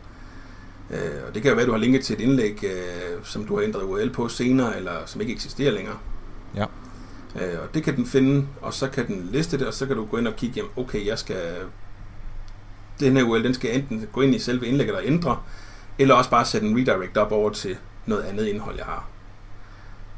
Øh, 0.91 0.97
og 1.27 1.33
det 1.33 1.41
kan 1.41 1.49
jo 1.49 1.55
være, 1.55 1.63
at 1.63 1.67
du 1.67 1.71
har 1.71 1.79
linket 1.79 2.05
til 2.05 2.15
et 2.15 2.21
indlæg, 2.21 2.63
øh, 2.63 3.23
som 3.23 3.45
du 3.45 3.55
har 3.55 3.63
ændret 3.63 3.83
URL 3.83 4.09
på 4.09 4.27
senere, 4.27 4.77
eller 4.77 4.91
som 5.05 5.21
ikke 5.21 5.33
eksisterer 5.33 5.71
længere. 5.71 5.97
Ja. 6.55 6.65
Øh, 7.35 7.59
og 7.63 7.73
det 7.73 7.83
kan 7.83 7.95
den 7.95 8.05
finde, 8.05 8.47
og 8.61 8.73
så 8.73 8.87
kan 8.87 9.07
den 9.07 9.29
liste 9.31 9.57
det, 9.57 9.67
og 9.67 9.73
så 9.73 9.85
kan 9.85 9.95
du 9.95 10.05
gå 10.05 10.17
ind 10.17 10.27
og 10.27 10.35
kigge, 10.35 10.55
jamen, 10.57 10.71
okay, 10.75 11.05
jeg 11.05 11.19
skal... 11.19 11.37
Den 12.99 13.17
her 13.17 13.23
URL, 13.23 13.43
den 13.43 13.53
skal 13.53 13.75
enten 13.75 14.07
gå 14.11 14.21
ind 14.21 14.35
i 14.35 14.39
selve 14.39 14.67
indlægget 14.67 14.95
og 14.95 15.01
ændre, 15.05 15.37
eller 15.99 16.15
også 16.15 16.29
bare 16.29 16.45
sætte 16.45 16.67
en 16.67 16.77
redirect 16.77 17.17
op 17.17 17.31
over 17.31 17.49
til 17.49 17.77
noget 18.05 18.23
andet 18.23 18.45
indhold, 18.47 18.77
jeg 18.77 18.85
har. 18.85 19.09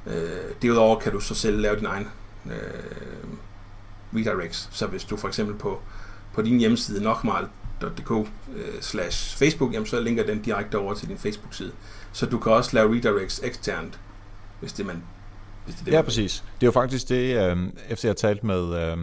Øh, 0.08 0.56
derudover 0.62 1.00
kan 1.00 1.12
du 1.12 1.20
så 1.20 1.36
selv 1.36 1.60
lave 1.60 1.76
din 1.76 1.86
egen 1.86 2.08
øh, 2.46 2.54
redirects. 4.16 4.70
Så 4.72 4.88
hvis 4.88 5.04
du 5.04 5.18
for 5.18 5.28
eksempel 5.28 5.56
på 5.56 5.82
på 6.34 6.42
din 6.42 6.60
hjemmeside 6.60 7.04
nokmal.dk 7.04 8.12
uh, 8.12 8.26
slash 8.82 9.38
Facebook, 9.38 9.74
jamen 9.74 9.86
så 9.86 10.00
linker 10.00 10.26
den 10.26 10.42
direkte 10.42 10.78
over 10.78 10.94
til 10.94 11.08
din 11.08 11.18
Facebook-side. 11.18 11.72
Så 12.12 12.26
du 12.26 12.40
kan 12.40 12.52
også 12.52 12.72
lave 12.74 12.96
redirects 12.96 13.42
eksternt, 13.44 14.00
hvis 14.60 14.74
det 14.74 14.86
man 14.86 15.04
hvis 15.66 15.76
det, 15.76 15.86
det 15.86 15.92
Ja, 15.92 16.02
præcis. 16.02 16.44
Det 16.56 16.64
er 16.64 16.68
jo 16.68 16.72
faktisk 16.72 17.10
det, 17.10 17.52
øh, 17.52 17.58
efter 17.90 18.08
jeg 18.08 18.12
har 18.12 18.14
talt 18.14 18.44
med 18.44 18.76
øh, 18.76 18.98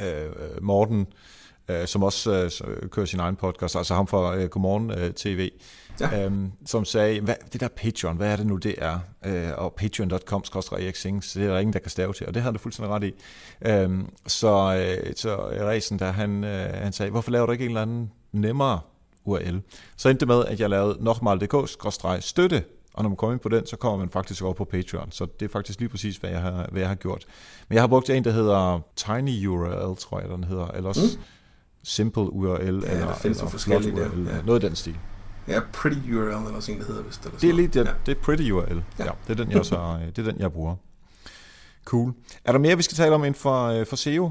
øh, 0.00 0.62
Morten, 0.62 1.00
øh, 1.00 1.06
som 1.86 2.02
også 2.02 2.50
øh, 2.66 2.88
kører 2.88 3.06
sin 3.06 3.20
egen 3.20 3.36
podcast, 3.36 3.76
altså 3.76 3.94
ham 3.94 4.06
fra 4.06 4.36
øh, 4.36 4.48
Godmorgen 4.48 4.90
øh, 4.90 5.12
TV, 5.12 5.50
ja. 6.00 6.24
øhm, 6.24 6.52
som 6.66 6.84
sagde, 6.84 7.20
hvad, 7.20 7.34
det 7.52 7.60
der 7.60 7.68
Patreon, 7.68 8.16
hvad 8.16 8.32
er 8.32 8.36
det 8.36 8.46
nu, 8.46 8.56
det 8.56 8.74
er? 8.78 8.98
Øh, 9.26 9.50
og 9.56 9.72
patreon.com 9.72 10.44
Erik 10.72 10.96
Sings, 10.96 11.32
det 11.32 11.44
er 11.44 11.48
der 11.48 11.58
ingen, 11.58 11.72
der 11.72 11.78
kan 11.78 11.90
stave 11.90 12.12
til, 12.12 12.26
og 12.26 12.34
det 12.34 12.42
havde 12.42 12.52
du 12.54 12.58
fuldstændig 12.58 12.94
ret 12.94 13.04
i. 13.04 13.12
Øhm, 13.66 14.08
så, 14.26 14.48
øh, 14.76 15.12
så 15.16 15.36
Resen, 15.36 15.98
der 15.98 16.12
han, 16.12 16.44
øh, 16.44 16.74
han 16.74 16.92
sagde, 16.92 17.10
hvorfor 17.10 17.30
laver 17.30 17.46
du 17.46 17.52
ikke 17.52 17.64
en 17.64 17.70
eller 17.70 17.82
anden 17.82 18.10
nemmere 18.32 18.80
URL? 19.24 19.60
Så 19.96 20.08
endte 20.08 20.20
det 20.20 20.28
med, 20.28 20.44
at 20.44 20.60
jeg 20.60 20.70
lavede 20.70 21.04
nokmal.dk-støtte, 21.04 22.64
og 22.94 23.02
når 23.02 23.10
man 23.10 23.16
kommer 23.16 23.32
ind 23.32 23.40
på 23.40 23.48
den, 23.48 23.66
så 23.66 23.76
kommer 23.76 23.98
man 23.98 24.10
faktisk 24.10 24.42
over 24.42 24.52
på 24.52 24.64
Patreon. 24.64 25.12
Så 25.12 25.26
det 25.40 25.46
er 25.46 25.52
faktisk 25.52 25.78
lige 25.78 25.88
præcis, 25.88 26.16
hvad 26.16 26.30
jeg 26.30 26.40
har, 26.40 26.68
hvad 26.70 26.80
jeg 26.80 26.88
har 26.88 26.94
gjort. 26.94 27.24
Men 27.68 27.74
jeg 27.74 27.82
har 27.82 27.86
brugt 27.86 28.10
en, 28.10 28.24
der 28.24 28.30
hedder 28.30 28.80
Tiny 28.96 29.46
URL, 29.46 29.96
tror 29.96 30.20
jeg, 30.20 30.28
den 30.28 30.44
hedder. 30.44 30.66
Eller 30.66 30.88
også 30.88 31.16
mm. 31.16 31.22
Simple 31.84 32.22
URL, 32.22 32.60
ja, 32.62 32.68
eller, 32.68 33.14
findes 33.14 33.38
eller 33.38 33.50
forskellige 33.50 33.96
der. 33.96 34.02
Ja. 34.02 34.42
Noget 34.46 34.64
af 34.64 34.70
den 34.70 34.76
stil. 34.76 34.96
Ja, 35.48 35.60
Pretty 35.72 36.12
URL 36.12 36.46
eller 36.46 36.60
sådan, 36.60 36.78
det 36.78 36.86
hedder 36.86 37.02
vist. 37.02 37.24
Eller 37.24 37.38
det 37.38 37.50
er 37.50 37.54
lige 37.54 37.68
det, 37.68 37.84
ja. 37.84 37.90
det 38.06 38.16
er 38.16 38.22
Pretty 38.22 38.50
URL. 38.50 38.82
Ja. 38.98 39.04
ja. 39.04 39.10
det 39.28 39.40
er 39.40 39.44
den, 39.44 39.52
jeg 39.52 39.64
så, 39.64 39.98
det 40.16 40.26
er 40.26 40.32
den, 40.32 40.40
jeg 40.40 40.52
bruger. 40.52 40.76
Cool. 41.84 42.12
Er 42.44 42.52
der 42.52 42.58
mere, 42.58 42.76
vi 42.76 42.82
skal 42.82 42.96
tale 42.96 43.14
om 43.14 43.24
inden 43.24 43.40
for, 43.40 43.66
øh, 43.66 43.86
for 43.86 43.96
SEO? 43.96 44.30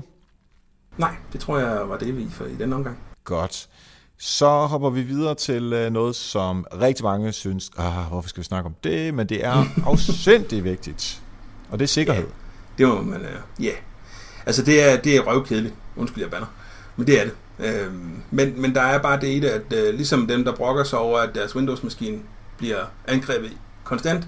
Nej, 0.97 1.15
det 1.33 1.41
tror 1.41 1.57
jeg 1.57 1.89
var 1.89 1.97
det, 1.97 2.17
vi 2.17 2.27
for 2.31 2.45
i 2.45 2.55
den 2.55 2.73
omgang. 2.73 2.97
Godt. 3.23 3.69
Så 4.17 4.65
hopper 4.65 4.89
vi 4.89 5.01
videre 5.01 5.35
til 5.35 5.73
øh, 5.73 5.91
noget, 5.91 6.15
som 6.15 6.65
rigtig 6.81 7.03
mange 7.03 7.31
synes, 7.31 7.71
ah, 7.77 8.07
hvorfor 8.07 8.29
skal 8.29 8.41
vi 8.41 8.45
snakke 8.45 8.67
om 8.67 8.75
det? 8.83 9.13
Men 9.13 9.29
det 9.29 9.45
er 9.45 9.65
afsindig 9.89 10.63
vigtigt. 10.63 11.21
Og 11.69 11.79
det 11.79 11.85
er 11.85 11.87
sikkerhed. 11.87 12.27
Ja, 12.79 12.83
det 12.83 12.87
må 12.87 13.01
man, 13.01 13.21
ja. 13.21 13.65
Yeah. 13.65 13.75
Altså 14.45 14.63
det 14.63 14.91
er, 14.91 15.01
det 15.01 15.15
er 15.15 15.21
røvkedeligt. 15.21 15.73
Undskyld, 15.95 16.23
jeg 16.23 16.31
banner. 16.31 16.47
Men 16.95 17.07
det 17.07 17.19
er 17.21 17.23
det. 17.23 17.33
Øh, 17.59 17.93
men, 18.31 18.61
men 18.61 18.75
der 18.75 18.81
er 18.81 18.97
bare 19.01 19.21
det 19.21 19.27
i 19.27 19.39
det, 19.39 19.47
at 19.47 19.73
øh, 19.73 19.93
ligesom 19.93 20.27
dem, 20.27 20.43
der 20.43 20.55
brokker 20.55 20.83
sig 20.83 20.99
over, 20.99 21.19
at 21.19 21.35
deres 21.35 21.55
Windows-maskine 21.55 22.19
bliver 22.57 22.85
angrebet 23.07 23.51
konstant, 23.83 24.27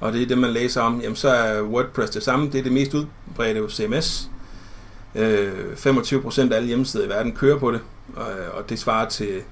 og 0.00 0.12
det 0.12 0.22
er 0.22 0.26
det, 0.26 0.38
man 0.38 0.50
læser 0.50 0.82
om, 0.82 1.00
jamen 1.00 1.16
så 1.16 1.28
er 1.28 1.62
WordPress 1.62 2.10
det 2.10 2.22
samme. 2.22 2.46
Det 2.46 2.58
er 2.58 2.62
det 2.62 2.72
mest 2.72 2.94
udbredte 2.94 3.70
CMS. 3.70 4.30
Øh, 5.14 5.72
25% 5.72 6.52
af 6.52 6.56
alle 6.56 6.68
hjemmesider 6.68 7.04
i 7.04 7.08
verden 7.08 7.32
kører 7.32 7.58
på 7.58 7.70
det, 7.70 7.80
og, 8.16 8.26
og 8.52 8.68
det 8.68 8.78
svarer 8.78 9.08
til, 9.08 9.42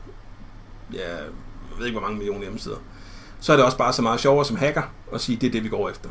ja, 0.92 1.16
jeg 1.16 1.78
ved 1.78 1.86
ikke 1.86 1.98
hvor 1.98 2.08
mange 2.08 2.18
millioner 2.18 2.42
hjemmesider. 2.42 2.76
Så 3.40 3.52
er 3.52 3.56
det 3.56 3.64
også 3.64 3.78
bare 3.78 3.92
så 3.92 4.02
meget 4.02 4.20
sjovere 4.20 4.44
som 4.44 4.56
hacker 4.56 4.82
at 5.12 5.20
sige, 5.20 5.36
det 5.36 5.46
er 5.46 5.50
det, 5.50 5.64
vi 5.64 5.68
går 5.68 5.90
efter. 5.90 6.08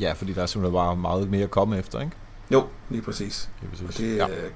Ja, 0.00 0.12
fordi 0.12 0.32
der 0.32 0.42
er 0.42 0.46
simpelthen 0.46 0.74
bare 0.74 0.96
meget 0.96 1.30
mere 1.30 1.42
at 1.42 1.50
komme 1.50 1.78
efter, 1.78 2.00
ikke? 2.00 2.12
Jo, 2.50 2.66
lige 2.90 3.02
præcis. 3.02 3.48
Lige 3.60 3.70
præcis. 3.70 3.88
Og 3.88 3.94
det, 3.98 4.16
ja. 4.16 4.28
øh, 4.28 4.50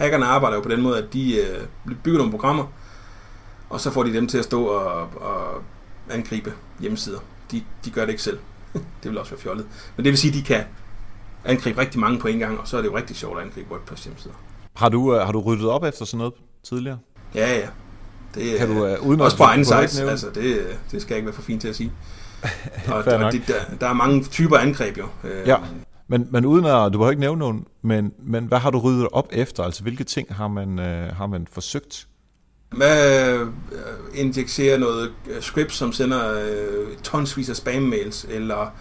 hackerne 0.00 0.26
arbejder 0.26 0.56
jo 0.56 0.62
på 0.62 0.68
den 0.68 0.80
måde, 0.82 0.98
at 0.98 1.12
de 1.12 1.36
øh, 1.36 1.94
bygger 2.04 2.18
nogle 2.18 2.30
programmer, 2.30 2.64
og 3.70 3.80
så 3.80 3.90
får 3.90 4.02
de 4.02 4.12
dem 4.12 4.26
til 4.28 4.38
at 4.38 4.44
stå 4.44 4.64
og, 4.64 5.00
og 5.00 5.62
angribe 6.10 6.52
hjemmesider. 6.80 7.18
De, 7.50 7.62
de 7.84 7.90
gør 7.90 8.00
det 8.00 8.10
ikke 8.10 8.22
selv. 8.22 8.38
det 9.02 9.10
vil 9.10 9.18
også 9.18 9.30
være 9.30 9.40
fjollet. 9.40 9.66
Men 9.96 10.04
det 10.04 10.10
vil 10.10 10.18
sige, 10.18 10.30
at 10.30 10.34
de 10.36 10.42
kan 10.42 10.64
angribe 11.44 11.80
rigtig 11.80 12.00
mange 12.00 12.18
på 12.18 12.28
en 12.28 12.38
gang, 12.38 12.60
og 12.60 12.68
så 12.68 12.76
er 12.76 12.82
det 12.82 12.88
jo 12.88 12.96
rigtig 12.96 13.16
sjovt 13.16 13.38
at 13.38 13.44
angribe 13.44 13.70
WordPress 13.70 14.04
hjemmesider. 14.04 14.34
Har 14.76 14.88
du, 14.88 15.14
uh, 15.14 15.20
har 15.20 15.32
du 15.32 15.40
ryddet 15.40 15.68
op 15.68 15.84
efter 15.84 16.04
sådan 16.04 16.18
noget 16.18 16.34
tidligere? 16.62 16.98
Ja, 17.34 17.58
ja. 17.58 17.68
Det, 18.34 18.58
Kan 18.58 18.68
du, 18.68 18.86
øh, 18.86 19.00
uh, 19.00 19.08
uden 19.08 19.20
også 19.20 19.36
på 19.36 19.42
egen 19.42 19.64
sites, 19.64 19.98
altså 19.98 20.30
det, 20.34 20.44
øh, 20.44 20.74
det 20.90 21.02
skal 21.02 21.14
jeg 21.14 21.16
ikke 21.16 21.26
være 21.26 21.34
for 21.34 21.42
fint 21.42 21.60
til 21.60 21.68
at 21.68 21.76
sige. 21.76 21.92
og, 22.88 22.94
og 22.94 23.32
det, 23.32 23.42
der, 23.46 23.76
der 23.80 23.88
er 23.88 23.92
mange 23.92 24.24
typer 24.24 24.58
angreb 24.58 24.98
jo. 24.98 25.06
Øh, 25.24 25.48
Ja. 25.48 25.56
Men, 26.10 26.28
men 26.30 26.46
uden 26.46 26.64
at, 26.64 26.92
du 26.92 26.98
behøver 26.98 27.10
ikke 27.10 27.20
nævne 27.20 27.38
nogen, 27.38 27.66
men, 27.82 28.12
men 28.22 28.44
hvad 28.44 28.58
har 28.58 28.70
du 28.70 28.78
ryddet 28.78 29.08
op 29.12 29.28
efter? 29.32 29.62
Altså 29.62 29.82
hvilke 29.82 30.04
ting 30.04 30.34
har 30.34 30.48
man, 30.48 30.78
øh, 30.78 31.16
har 31.16 31.26
man 31.26 31.46
forsøgt? 31.52 32.06
Man 32.72 32.98
øh, 32.98 33.46
indekserer 34.14 34.78
noget 34.78 35.12
øh, 35.30 35.42
script, 35.42 35.72
som 35.72 35.92
sender 35.92 36.34
øh, 36.34 36.96
tonsvis 37.02 37.50
af 37.50 37.56
spam-mails, 37.56 38.26
eller 38.30 38.72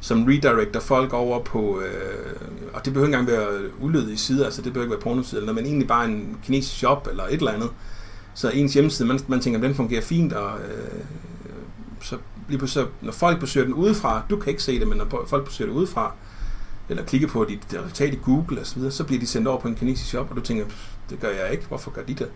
som 0.00 0.24
redirecter 0.24 0.80
folk 0.80 1.12
over 1.12 1.42
på, 1.42 1.80
øh, 1.80 2.36
og 2.74 2.84
det 2.84 2.92
behøver 2.92 3.08
ikke 3.08 3.18
engang 3.18 3.38
være 3.38 3.70
ulydige 3.80 4.18
sider, 4.18 4.44
altså 4.44 4.62
det 4.62 4.72
behøver 4.72 4.84
ikke 4.84 4.96
være 4.96 5.02
pornosider, 5.02 5.40
eller 5.40 5.52
noget, 5.52 5.62
men 5.64 5.70
egentlig 5.70 5.88
bare 5.88 6.04
en 6.04 6.36
kinesisk 6.44 6.76
shop, 6.76 7.08
eller 7.10 7.24
et 7.24 7.32
eller 7.32 7.52
andet. 7.52 7.70
Så 8.34 8.50
ens 8.50 8.74
hjemmeside, 8.74 9.08
man, 9.08 9.20
man 9.28 9.40
tænker, 9.40 9.60
den 9.60 9.74
fungerer 9.74 10.02
fint, 10.02 10.32
og 10.32 10.58
øh, 10.58 11.04
så 12.02 12.16
lige 12.48 12.58
pludselig, 12.58 12.88
når 13.00 13.12
folk 13.12 13.40
besøger 13.40 13.64
den 13.66 13.74
udefra, 13.74 14.22
du 14.30 14.36
kan 14.36 14.50
ikke 14.50 14.62
se 14.62 14.80
det, 14.80 14.88
men 14.88 14.98
når 14.98 15.24
folk 15.26 15.44
besøger 15.44 15.70
det 15.70 15.78
udefra, 15.78 16.14
eller 16.88 17.04
klikker 17.04 17.28
på 17.28 17.44
dit 17.48 17.60
resultat 17.74 18.12
i 18.14 18.18
Google 18.22 18.60
og 18.60 18.66
så 18.66 18.74
videre, 18.74 18.92
så 18.92 19.04
bliver 19.04 19.20
de 19.20 19.26
sendt 19.26 19.48
over 19.48 19.60
på 19.60 19.68
en 19.68 19.74
kinesisk 19.74 20.08
shop, 20.10 20.30
og 20.30 20.36
du 20.36 20.40
tænker, 20.40 20.64
"Pff, 20.64 20.86
det 21.10 21.20
gør 21.20 21.28
jeg 21.28 21.52
ikke, 21.52 21.64
hvorfor 21.68 21.90
gør 21.90 22.02
de 22.02 22.14
det? 22.14 22.28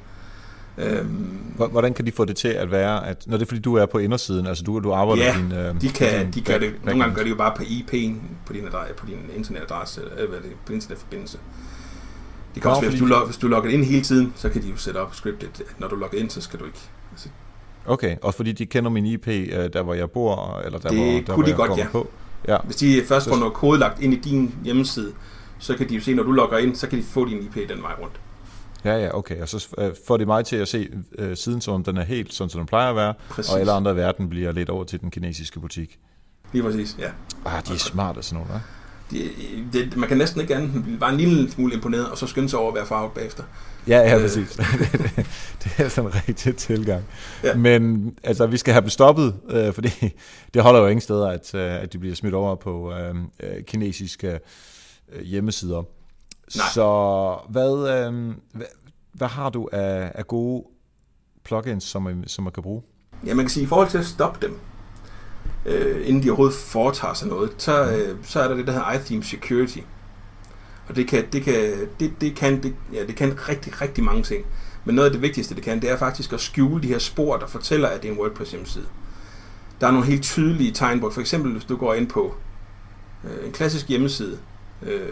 Øhm, 0.79 1.53
Hvor- 1.57 1.67
Hvordan 1.67 1.95
kan 1.95 2.07
de 2.07 2.13
få 2.13 2.25
det 2.25 2.37
til 2.37 2.49
at 2.49 2.71
være, 2.71 3.07
at 3.07 3.25
når 3.27 3.37
det 3.37 3.45
er 3.45 3.47
fordi 3.49 3.61
du 3.61 3.75
er 3.75 3.87
på 3.87 3.99
indersiden, 3.99 4.47
altså 4.47 4.65
du, 4.65 4.79
du 4.81 4.93
arbejder 4.93 5.25
Ja, 5.25 5.35
din... 5.39 5.53
øh, 5.53 5.81
De, 5.81 5.89
kan, 5.89 6.25
din 6.25 6.33
de 6.33 6.41
gør 6.53 6.59
det, 6.59 6.75
nogle 6.85 7.01
gange 7.01 7.15
gør 7.17 7.23
de 7.23 7.29
jo 7.29 7.35
bare 7.37 7.53
på 7.57 7.63
IP'en 7.63 8.13
på 8.47 8.53
din, 8.53 8.67
adresse, 8.67 8.95
på 8.95 9.07
din 9.07 9.19
internetadresse, 9.37 10.01
eller 10.17 10.29
hvad 10.29 10.39
er 10.39 10.43
det, 10.43 10.51
på 10.67 10.73
internetforbindelse. 10.73 11.39
Det 12.55 12.63
kan 12.63 12.69
Nå, 12.69 12.71
også 12.71 12.81
være, 12.81 12.91
hvis 12.91 13.01
du, 13.01 13.05
fordi- 13.07 13.19
log, 13.19 13.27
hvis 13.27 13.37
du 13.37 13.49
logger 13.49 13.71
ind 13.71 13.85
hele 13.85 14.03
tiden, 14.03 14.33
så 14.37 14.49
kan 14.49 14.63
de 14.63 14.69
jo 14.69 14.77
sætte 14.77 14.99
op 14.99 15.15
scriptet, 15.15 15.49
at 15.61 15.81
når 15.81 15.89
du 15.89 15.97
logger 15.97 16.19
ind, 16.19 16.31
så 16.31 16.41
skal 16.41 16.59
du 16.61 16.65
ikke. 16.65 16.79
Altså, 17.13 17.29
Okay, 17.87 18.17
og 18.23 18.35
fordi 18.35 18.53
de 18.53 18.67
kender 18.67 18.91
min 18.91 19.07
IP, 19.07 19.29
øh, 19.29 19.71
der 19.73 19.83
hvor 19.83 19.95
jeg 19.95 20.11
bor, 20.11 20.61
eller 20.65 20.79
der 20.79 20.89
Det 20.89 20.99
hvor, 20.99 21.07
der, 21.07 21.23
kunne 21.23 21.35
hvor 21.35 21.43
de 21.43 21.49
jeg 21.49 21.57
godt, 21.57 21.79
ja. 21.79 21.87
på. 21.93 22.11
Ja, 22.49 22.57
hvis 22.65 22.77
de 22.77 23.03
først 23.09 23.29
får 23.29 23.37
noget 23.37 23.55
kode 23.55 23.79
lagt 23.79 24.01
ind 24.03 24.15
i 24.15 24.17
din 24.17 24.55
hjemmeside, 24.65 25.13
så 25.59 25.77
kan 25.77 25.89
de 25.89 25.95
jo 25.95 26.01
se, 26.01 26.15
når 26.15 26.23
du 26.23 26.33
logger 26.33 26.59
ind, 26.59 26.77
så 26.77 26.87
kan 26.89 26.99
de 26.99 27.05
få 27.05 27.25
din 27.25 27.39
IP 27.43 27.69
den 27.69 27.83
vej 27.83 27.93
rundt. 28.01 28.21
ja, 28.85 28.97
ja, 29.05 29.19
okay. 29.19 29.41
Og 29.43 29.49
så 29.49 29.69
øh, 29.79 29.93
får 30.07 30.17
de 30.17 30.27
mig 30.27 30.45
til 30.45 30.57
at 30.57 30.69
se 30.69 30.89
øh, 31.19 31.37
siden, 31.37 31.61
som 31.61 31.75
om 31.75 31.85
den 31.85 31.97
er 31.97 32.05
helt, 32.05 32.35
sådan 32.35 32.51
som 32.51 32.59
den 32.59 32.67
plejer 32.67 32.91
at 32.91 32.97
være, 32.97 33.15
Præcis. 33.29 33.53
og 33.53 33.61
alle 33.61 33.73
andre 33.73 33.93
i 33.93 33.97
verden 33.97 34.29
bliver 34.29 34.53
lidt 34.53 34.69
over 34.71 34.85
til 34.85 35.01
den 35.01 35.11
kinesiske 35.11 35.61
butik. 35.61 35.99
Lige 36.53 36.63
præcis, 36.63 36.97
ja. 36.99 37.11
Ah, 37.45 37.67
de 37.69 37.73
er 37.75 37.79
smarte 37.79 38.23
sådan 38.23 38.45
nogle, 38.45 38.55
hva'? 38.55 38.80
Det, 39.11 39.31
det, 39.73 39.97
man 39.97 40.09
kan 40.09 40.19
næsten 40.19 40.41
ikke 40.41 40.57
andet, 40.57 40.75
end 40.75 40.99
bare 40.99 41.13
en 41.13 41.17
lille 41.21 41.51
smule 41.51 41.75
imponeret, 41.75 42.11
og 42.11 42.19
så 42.19 42.27
skynde 42.27 42.49
sig 42.49 42.59
over 42.59 42.69
at 42.69 42.75
være 42.75 42.87
farvet 42.87 43.13
bagefter. 43.13 43.43
Ja, 43.89 43.99
ja, 43.99 44.15
Øh. 44.17 44.23
præcis. 44.23 44.57
det 45.65 45.73
er 45.79 45.89
sådan 45.89 46.11
en 46.11 46.15
rigtig 46.29 46.57
tilgang. 46.57 47.05
Ja. 47.45 47.55
Men 47.55 48.15
altså, 48.25 48.47
vi 48.47 48.57
skal 48.57 48.73
have 48.73 48.81
dem 48.81 48.89
stoppet, 48.91 49.35
øh, 49.51 49.73
fordi 49.73 49.91
det 50.55 50.63
holder 50.63 50.81
jo 50.81 50.87
ingen 50.87 51.01
steder, 51.01 51.29
at, 51.29 51.55
øh, 51.55 51.83
at 51.83 51.93
de 51.93 51.99
bliver 51.99 52.15
smidt 52.15 52.35
over 52.35 52.55
på 52.55 52.93
øh, 52.93 53.15
øh, 53.43 53.65
kinesiske 53.65 54.39
øh, 55.13 55.23
hjemmesider. 55.23 55.83
Nej. 56.57 56.67
Så 56.75 57.37
hvad, 57.49 57.89
øh, 57.89 58.35
hvad, 58.53 58.67
hvad 59.13 59.29
har 59.29 59.51
du 59.51 59.69
af, 59.73 60.13
af 60.15 60.27
gode 60.27 60.65
plugins, 61.45 61.85
som 61.85 62.03
man, 62.03 62.25
som 62.27 62.45
man 62.45 62.53
kan 62.53 62.63
bruge? 62.63 62.83
Ja, 63.27 63.35
man 63.35 63.45
kan 63.45 63.51
sige, 63.51 63.65
i 63.65 63.67
forhold 63.67 63.89
til 63.89 63.99
at 63.99 64.07
stoppe 64.07 64.47
dem, 64.47 64.59
øh, 65.67 66.09
inden 66.09 66.23
de 66.23 66.31
overhovedet 66.31 66.57
foretager 66.57 67.15
sig 67.15 67.29
noget, 67.29 67.51
så, 67.59 67.91
øh, 67.93 68.17
så 68.23 68.41
er 68.41 68.49
der 68.49 68.55
det, 68.55 68.67
der 68.67 68.73
hedder 68.73 68.93
iTheme 68.93 69.25
Security. 69.25 69.79
Og 70.89 70.97
det 70.97 71.09
kan, 71.09 71.25
det 71.33 71.43
kan, 71.43 71.89
det, 72.01 72.13
det 72.21 72.37
kan, 72.37 72.63
det, 72.63 72.75
ja, 72.93 73.07
det 73.07 73.17
kan 73.17 73.49
rigtig, 73.49 73.81
rigtig 73.81 74.05
mange 74.05 74.23
ting. 74.23 74.45
Men 74.85 74.95
noget 74.95 75.07
af 75.07 75.13
det 75.13 75.23
vigtigste, 75.23 75.55
det 75.55 75.63
kan, 75.63 75.83
det 75.83 75.91
er 75.91 75.97
faktisk 75.97 76.33
at 76.33 76.41
skjule 76.41 76.83
de 76.83 76.89
her 76.89 76.99
spor, 76.99 77.37
der 77.37 77.47
fortæller, 77.47 77.89
at 77.89 78.03
det 78.03 78.09
er 78.09 78.13
en 78.13 78.19
WordPress 78.19 78.51
hjemmeside. 78.51 78.87
Der 79.81 79.87
er 79.87 79.91
nogle 79.91 80.07
helt 80.07 80.23
tydelige 80.23 80.73
tegn 80.73 80.99
hvor 80.99 81.11
for 81.11 81.21
eksempel 81.21 81.53
hvis 81.53 81.65
du 81.65 81.77
går 81.77 81.95
ind 81.95 82.09
på 82.09 82.35
øh, 83.25 83.47
en 83.47 83.53
klassisk 83.53 83.89
hjemmeside, 83.89 84.39
øh, 84.83 85.09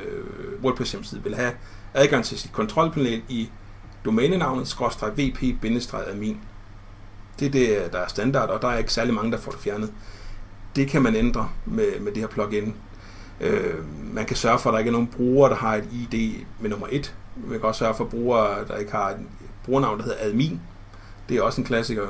WordPress 0.63 0.93
hjemmeside, 0.93 1.23
vil 1.25 1.35
have 1.35 1.53
adgang 1.95 2.25
til 2.25 2.39
sit 2.39 2.53
kontrolpanel 2.53 3.23
i 3.29 3.51
domænenavnet, 4.05 4.77
vp-admin. 5.17 6.37
Det 7.41 7.47
er 7.47 7.51
det, 7.51 7.93
der 7.93 7.99
er 7.99 8.09
standard, 8.09 8.49
og 8.49 8.63
der 8.63 8.69
er 8.69 8.79
ikke 8.79 8.93
særlig 8.93 9.15
mange, 9.15 9.33
der 9.33 9.39
får 9.39 9.51
det 9.51 9.61
fjernet. 9.61 9.93
Det 10.77 10.89
kan 10.89 11.03
man 11.03 11.15
ændre 11.15 11.49
med, 11.67 12.01
med 12.01 12.13
det 12.13 12.23
her 12.23 12.29
plugin. 12.29 12.75
Øh, 13.41 13.75
man 14.15 14.27
kan 14.27 14.37
sørge 14.37 14.59
for, 14.59 14.71
at 14.71 14.73
der 14.73 14.79
ikke 14.79 14.89
er 14.89 14.93
nogen 14.93 15.07
brugere, 15.07 15.51
der 15.51 15.57
har 15.57 15.77
et 15.77 15.85
ID 15.93 16.35
med 16.61 16.71
nummer 16.71 16.87
1. 16.91 17.15
Man 17.37 17.59
kan 17.59 17.69
også 17.69 17.79
sørge 17.79 17.95
for 17.95 18.05
brugere, 18.05 18.65
der 18.69 18.77
ikke 18.77 18.93
har 18.93 19.11
et 19.11 19.17
brugernavn, 19.65 19.99
der 19.99 20.05
hedder 20.05 20.19
admin. 20.21 20.61
Det 21.29 21.37
er 21.37 21.43
også 21.43 21.61
en 21.61 21.67
klassiker. 21.67 22.07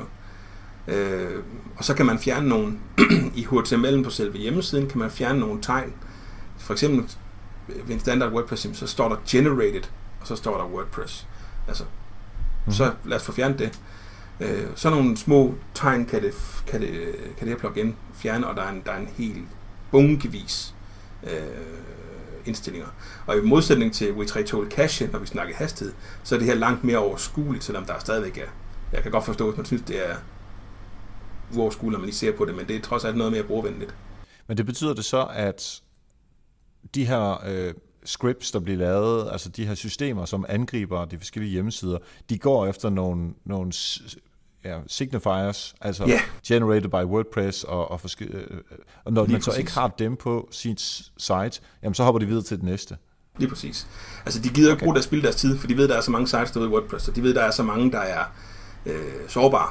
Øh, 0.87 1.43
og 1.77 1.83
så 1.83 1.93
kan 1.93 2.05
man 2.05 2.19
fjerne 2.19 2.49
nogle, 2.49 2.73
i 3.35 3.43
HTML'en 3.43 4.03
på 4.03 4.09
selve 4.09 4.37
hjemmesiden, 4.37 4.89
kan 4.89 4.99
man 4.99 5.11
fjerne 5.11 5.39
nogle 5.39 5.61
tegn. 5.61 5.93
For 6.57 6.73
eksempel 6.73 7.05
ved 7.67 7.95
en 7.95 7.99
standard 7.99 8.31
WordPress, 8.31 8.67
så 8.73 8.87
står 8.87 9.09
der 9.09 9.15
generated, 9.27 9.83
og 10.21 10.27
så 10.27 10.35
står 10.35 10.57
der 10.57 10.65
WordPress. 10.65 11.27
Altså, 11.67 11.83
mm-hmm. 11.83 12.73
så 12.73 12.91
lad 13.05 13.17
os 13.17 13.23
få 13.23 13.31
fjernet 13.31 13.59
det. 13.59 13.79
Øh, 14.39 14.67
sådan 14.75 14.97
nogle 14.97 15.17
små 15.17 15.55
tegn 15.73 16.05
kan 16.05 16.21
det, 16.21 16.33
kan 16.67 16.81
det, 16.81 16.91
kan 17.37 17.47
det 17.47 17.49
her 17.49 17.57
plugin 17.57 17.95
fjerne, 18.13 18.47
og 18.47 18.55
der 18.55 18.61
er 18.61 18.69
en, 18.69 18.81
der 18.85 18.91
er 18.91 18.99
en 18.99 19.09
hel 19.17 19.43
bunkevis 19.91 20.75
øh, 21.23 21.29
indstillinger. 22.45 22.87
Og 23.27 23.37
i 23.37 23.41
modsætning 23.41 23.93
til 23.93 24.11
W3 24.11 24.69
Cache, 24.69 25.09
når 25.11 25.19
vi 25.19 25.25
snakker 25.25 25.55
hastighed, 25.55 25.93
så 26.23 26.35
er 26.35 26.39
det 26.39 26.47
her 26.47 26.55
langt 26.55 26.83
mere 26.83 26.97
overskueligt, 26.97 27.63
selvom 27.63 27.85
der 27.85 27.99
stadigvæk 27.99 28.37
er. 28.37 28.49
Jeg 28.93 29.03
kan 29.03 29.11
godt 29.11 29.25
forstå, 29.25 29.45
hvis 29.45 29.57
man 29.57 29.65
synes, 29.65 29.81
det 29.81 30.09
er 30.09 30.15
uoverskueligt, 31.55 31.91
når 31.91 31.99
man 31.99 32.05
lige 32.05 32.15
ser 32.15 32.37
på 32.37 32.45
det, 32.45 32.55
men 32.55 32.67
det 32.67 32.75
er 32.75 32.81
trods 32.81 33.05
alt 33.05 33.17
noget 33.17 33.31
mere 33.31 33.43
brugervenligt. 33.43 33.95
Men 34.47 34.57
det 34.57 34.65
betyder 34.65 34.93
det 34.93 35.05
så, 35.05 35.27
at 35.33 35.81
de 36.95 37.05
her 37.05 37.47
øh, 37.47 37.73
scripts, 38.05 38.51
der 38.51 38.59
bliver 38.59 38.77
lavet, 38.77 39.31
altså 39.31 39.49
de 39.49 39.65
her 39.65 39.75
systemer, 39.75 40.25
som 40.25 40.45
angriber 40.49 41.05
de 41.05 41.17
forskellige 41.17 41.51
hjemmesider, 41.51 41.97
de 42.29 42.37
går 42.37 42.67
efter 42.67 42.89
nogle, 42.89 43.33
nogle 43.45 43.71
ja, 44.65 44.77
signifiers, 44.87 45.75
altså 45.81 46.05
Ja. 46.05 46.21
generated 46.47 46.89
by 46.89 46.95
WordPress, 47.05 47.63
og, 47.63 47.91
og, 47.91 48.01
forske- 48.01 48.25
øh, 48.25 48.57
og 49.05 49.13
når 49.13 49.23
Lige 49.23 49.31
man 49.31 49.41
så 49.41 49.51
præcis. 49.51 49.59
ikke 49.59 49.71
har 49.73 49.87
dem 49.87 50.15
på 50.15 50.47
sin 50.51 50.77
site, 51.17 51.51
jamen 51.83 51.93
så 51.93 52.03
hopper 52.03 52.19
de 52.19 52.25
videre 52.25 52.43
til 52.43 52.57
det 52.57 52.65
næste. 52.65 52.97
Lige 53.37 53.49
præcis. 53.49 53.87
Altså, 54.25 54.41
de 54.41 54.49
gider 54.49 54.69
ikke 54.69 54.77
Okay. 54.77 54.83
bruge 54.85 54.95
deres 54.95 55.05
spil 55.05 55.23
deres 55.23 55.35
tid, 55.35 55.57
for 55.57 55.67
de 55.67 55.77
ved, 55.77 55.87
der 55.87 55.97
er 55.97 56.01
så 56.01 56.11
mange 56.11 56.27
sites 56.27 56.51
derude 56.51 56.69
i 56.69 56.71
WordPress, 56.71 57.07
og 57.07 57.15
de 57.15 57.23
ved, 57.23 57.33
der 57.33 57.41
er 57.43 57.51
så 57.51 57.63
mange, 57.63 57.91
der 57.91 57.99
er 57.99 58.23
øh, 58.85 58.99
sårbare. 59.27 59.69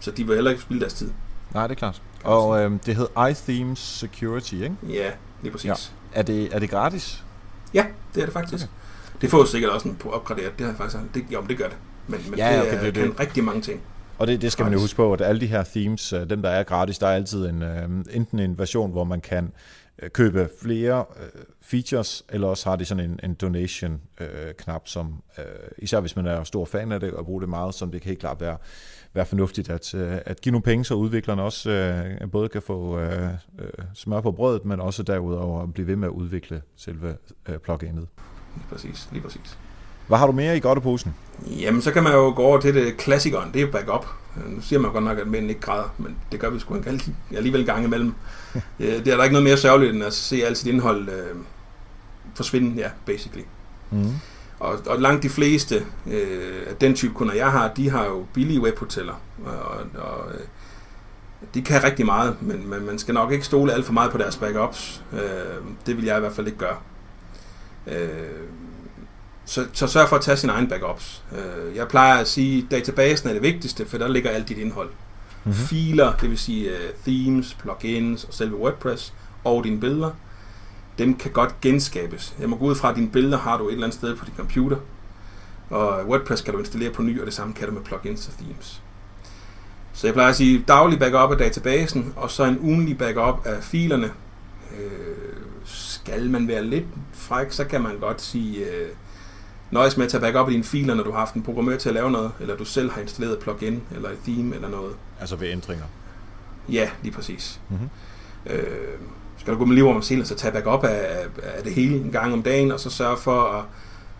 Så 0.00 0.10
de 0.10 0.26
vil 0.26 0.34
heller 0.34 0.50
ikke 0.50 0.62
spille 0.62 0.80
deres 0.80 0.94
tid. 0.94 1.10
Nej, 1.54 1.66
det 1.66 1.74
er 1.74 1.78
klart. 1.78 2.02
Og 2.24 2.60
øh, 2.62 2.70
det 2.86 2.96
hedder 2.96 3.26
iThemes 3.26 3.78
Security, 3.78 4.54
ikke? 4.54 4.74
Ja, 4.88 5.10
lige 5.42 5.52
præcis. 5.52 5.66
Ja. 5.68 5.74
Er 6.12 6.22
det, 6.22 6.54
er 6.54 6.58
det 6.58 6.70
gratis? 6.70 7.24
ja 7.74 7.86
det 8.14 8.20
er 8.20 8.24
det 8.24 8.32
faktisk. 8.32 8.64
Okay. 8.64 8.72
Det 9.20 9.30
får 9.30 9.44
sikkert 9.44 9.70
også 9.70 9.88
en 9.88 9.96
på 9.96 10.10
opgraderet. 10.10 10.52
Det 10.58 10.60
har 10.66 10.72
jeg 10.72 10.76
faktisk 10.78 10.98
det, 11.14 11.24
jo, 11.30 11.44
det 11.48 11.58
gør 11.58 11.68
det. 11.68 11.76
Men, 12.06 12.20
men 12.30 12.38
Ja, 12.38 12.52
det, 12.52 12.60
okay, 12.62 12.74
er, 12.76 12.80
det 12.80 12.88
er 12.88 12.92
kan 13.02 13.10
det. 13.10 13.20
rigtig 13.20 13.44
mange 13.44 13.60
ting. 13.62 13.80
Og 14.18 14.26
det, 14.26 14.42
det 14.42 14.52
skal 14.52 14.64
man 14.64 14.72
jo 14.72 14.78
huske 14.78 14.96
på, 14.96 15.12
at 15.12 15.20
alle 15.20 15.40
de 15.40 15.46
her 15.46 15.64
themes, 15.64 16.12
øh, 16.12 16.30
dem 16.30 16.42
der 16.42 16.48
er 16.48 16.62
gratis, 16.62 16.98
der 16.98 17.06
er 17.06 17.14
altid 17.14 17.46
en, 17.46 17.62
øh, 17.62 17.88
enten 18.10 18.38
en 18.38 18.58
version, 18.58 18.90
hvor 18.90 19.04
man 19.04 19.20
kan 19.20 19.52
øh, 20.02 20.10
købe 20.10 20.48
flere 20.62 21.04
øh, 21.20 21.42
features, 21.60 22.24
eller 22.28 22.48
også 22.48 22.68
har 22.68 22.76
de 22.76 22.84
sådan 22.84 23.10
en, 23.10 23.20
en 23.22 23.34
donation-knap, 23.34 24.88
som 24.88 25.22
øh, 25.38 25.44
især 25.78 26.00
hvis 26.00 26.16
man 26.16 26.26
er 26.26 26.44
stor 26.44 26.64
fan 26.64 26.92
af 26.92 27.00
det 27.00 27.12
og 27.12 27.24
bruger 27.24 27.40
det 27.40 27.48
meget, 27.48 27.74
som 27.74 27.90
det 27.90 28.00
kan 28.00 28.08
helt 28.08 28.20
klart 28.20 28.40
være, 28.40 28.56
være 29.14 29.26
fornuftigt 29.26 29.70
at, 29.70 29.94
øh, 29.94 30.18
at 30.26 30.40
give 30.40 30.50
nogle 30.52 30.62
penge, 30.62 30.84
så 30.84 30.94
udviklerne 30.94 31.42
også 31.42 31.70
øh, 31.70 32.30
både 32.30 32.48
kan 32.48 32.62
få 32.62 33.00
øh, 33.00 33.28
smør 33.94 34.20
på 34.20 34.32
brødet, 34.32 34.64
men 34.64 34.80
også 34.80 35.02
derudover 35.02 35.66
blive 35.66 35.86
ved 35.86 35.96
med 35.96 36.08
at 36.08 36.12
udvikle 36.12 36.62
selve 36.76 37.16
øh, 37.48 37.58
pluginet. 37.58 38.08
Lige 38.56 38.66
præcis, 38.70 39.08
lige 39.12 39.22
præcis. 39.22 39.58
Hvad 40.08 40.18
har 40.18 40.26
du 40.26 40.32
mere 40.32 40.56
i 40.56 40.60
godteposen? 40.60 41.14
Jamen, 41.46 41.82
så 41.82 41.92
kan 41.92 42.02
man 42.02 42.12
jo 42.12 42.32
gå 42.36 42.42
over 42.42 42.60
til 42.60 42.74
det 42.74 42.96
klassikeren, 42.96 43.50
det 43.54 43.62
er 43.62 43.70
backup. 43.70 44.06
Nu 44.46 44.60
siger 44.60 44.80
man 44.80 44.92
godt 44.92 45.04
nok, 45.04 45.18
at 45.18 45.26
mænd 45.26 45.48
ikke 45.48 45.60
græder, 45.60 45.94
men 45.98 46.16
det 46.32 46.40
gør 46.40 46.50
vi 46.50 46.58
sgu 46.58 46.76
alligevel 47.36 47.66
gang 47.66 47.84
imellem. 47.84 48.14
det 48.78 49.08
er 49.08 49.16
der 49.16 49.24
ikke 49.24 49.32
noget 49.32 49.44
mere 49.44 49.56
sørgeligt, 49.56 49.94
end 49.94 50.04
at 50.04 50.12
se 50.12 50.46
alt 50.46 50.58
sit 50.58 50.66
indhold 50.66 51.08
øh, 51.08 51.36
forsvinde, 52.34 52.82
ja, 52.82 52.90
basically. 53.06 53.44
Mm. 53.90 54.12
Og, 54.58 54.78
og 54.86 55.00
langt 55.00 55.22
de 55.22 55.28
fleste 55.28 55.84
øh, 56.06 56.62
af 56.66 56.76
den 56.80 56.94
type 56.94 57.14
kunder, 57.14 57.34
jeg 57.34 57.50
har, 57.50 57.68
de 57.76 57.90
har 57.90 58.04
jo 58.04 58.26
billige 58.34 58.60
webhoteller. 58.60 59.20
Og, 59.44 60.02
og 60.02 60.32
øh, 60.34 60.40
de 61.54 61.62
kan 61.62 61.84
rigtig 61.84 62.06
meget, 62.06 62.36
men, 62.40 62.70
men 62.70 62.86
man 62.86 62.98
skal 62.98 63.14
nok 63.14 63.32
ikke 63.32 63.44
stole 63.44 63.72
alt 63.72 63.86
for 63.86 63.92
meget 63.92 64.10
på 64.10 64.18
deres 64.18 64.36
backups. 64.36 65.02
Øh, 65.12 65.18
det 65.86 65.96
vil 65.96 66.04
jeg 66.04 66.16
i 66.16 66.20
hvert 66.20 66.32
fald 66.32 66.46
ikke 66.46 66.58
gøre. 66.58 66.76
Øh, 67.86 68.48
så, 69.48 69.66
så 69.72 69.86
sørg 69.86 70.08
for 70.08 70.16
at 70.16 70.22
tage 70.22 70.36
sine 70.36 70.52
egne 70.52 70.68
backups. 70.68 71.22
Øh, 71.32 71.76
jeg 71.76 71.88
plejer 71.88 72.18
at 72.18 72.28
sige, 72.28 72.64
at 72.64 72.70
databasen 72.70 73.28
er 73.28 73.32
det 73.32 73.42
vigtigste, 73.42 73.86
for 73.86 73.98
der 73.98 74.08
ligger 74.08 74.30
alt 74.30 74.48
dit 74.48 74.58
indhold. 74.58 74.88
Mm-hmm. 74.88 75.52
Filer, 75.52 76.12
det 76.12 76.30
vil 76.30 76.38
sige 76.38 76.70
uh, 76.70 77.12
themes, 77.12 77.54
plugins 77.54 78.24
og 78.24 78.34
selve 78.34 78.56
WordPress 78.56 79.12
og 79.44 79.64
dine 79.64 79.80
billeder, 79.80 80.10
dem 80.98 81.16
kan 81.16 81.30
godt 81.30 81.60
genskabes. 81.60 82.34
Jeg 82.40 82.48
må 82.48 82.56
gå 82.56 82.64
ud 82.64 82.74
fra, 82.74 82.90
at 82.90 82.96
dine 82.96 83.10
billeder 83.10 83.38
har 83.38 83.58
du 83.58 83.68
et 83.68 83.72
eller 83.72 83.86
andet 83.86 83.98
sted 83.98 84.16
på 84.16 84.24
din 84.24 84.34
computer, 84.36 84.76
og 85.70 86.06
WordPress 86.06 86.42
kan 86.42 86.54
du 86.54 86.58
installere 86.58 86.90
på 86.90 87.02
ny, 87.02 87.20
og 87.20 87.26
det 87.26 87.34
samme 87.34 87.54
kan 87.54 87.68
du 87.68 87.74
med 87.74 87.82
plugins 87.82 88.28
og 88.28 88.34
themes. 88.44 88.82
Så 89.92 90.06
jeg 90.06 90.14
plejer 90.14 90.28
at 90.30 90.36
sige 90.36 90.64
daglig 90.68 90.98
backup 90.98 91.30
af 91.30 91.38
databasen, 91.38 92.12
og 92.16 92.30
så 92.30 92.44
en 92.44 92.58
ugenlig 92.58 92.98
backup 92.98 93.46
af 93.46 93.62
filerne. 93.62 94.10
Øh, 94.78 95.28
skal 95.64 96.30
man 96.30 96.48
være 96.48 96.64
lidt 96.64 96.86
fræk, 97.12 97.52
så 97.52 97.64
kan 97.64 97.82
man 97.82 97.98
godt 97.98 98.22
sige, 98.22 98.58
øh, 98.58 98.88
nøjes 99.70 99.96
med 99.96 100.04
at 100.04 100.10
tage 100.10 100.20
backup 100.20 100.46
af 100.46 100.50
dine 100.52 100.64
filer, 100.64 100.94
når 100.94 101.04
du 101.04 101.10
har 101.10 101.18
haft 101.18 101.34
en 101.34 101.42
programmør 101.42 101.76
til 101.76 101.88
at 101.88 101.94
lave 101.94 102.10
noget, 102.10 102.32
eller 102.40 102.56
du 102.56 102.64
selv 102.64 102.90
har 102.90 103.00
installeret 103.00 103.38
plugin, 103.38 103.82
eller 103.94 104.08
et 104.08 104.18
theme, 104.24 104.54
eller 104.54 104.68
noget. 104.68 104.92
Altså 105.20 105.36
ved 105.36 105.50
ændringer? 105.50 105.84
Ja, 106.68 106.90
lige 107.02 107.12
præcis. 107.12 107.60
Mm-hmm. 107.68 107.88
Øh, 108.46 108.98
skal 109.38 109.52
du 109.52 109.58
gå 109.58 109.64
med 109.64 109.74
liv 109.74 109.88
om 109.88 110.02
selv, 110.02 110.24
så 110.24 110.34
tage 110.34 110.52
backup 110.52 110.84
af, 110.84 111.26
af 111.42 111.62
det 111.64 111.72
hele 111.72 111.96
en 111.96 112.10
gang 112.12 112.32
om 112.32 112.42
dagen, 112.42 112.72
og 112.72 112.80
så 112.80 112.90
sørge 112.90 113.16
for 113.16 113.42
at 113.42 113.64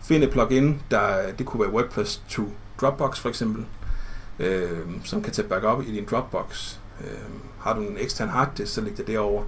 finde 0.03 0.25
et 0.25 0.31
plugin, 0.31 0.81
der, 0.91 1.31
det 1.37 1.45
kunne 1.45 1.61
være 1.61 1.73
WordPress 1.73 2.21
to 2.29 2.43
Dropbox 2.81 3.19
for 3.19 3.29
eksempel, 3.29 3.65
øh, 4.39 4.79
som 5.03 5.21
kan 5.21 5.33
tage 5.33 5.47
backup 5.47 5.83
i 5.87 5.91
din 5.91 6.05
Dropbox. 6.11 6.77
Øh, 7.01 7.17
har 7.59 7.73
du 7.73 7.81
en 7.81 7.97
ekstern 7.99 8.29
harddisk, 8.29 8.73
så 8.73 8.81
læg 8.81 8.97
det 8.97 9.07
derovre. 9.07 9.45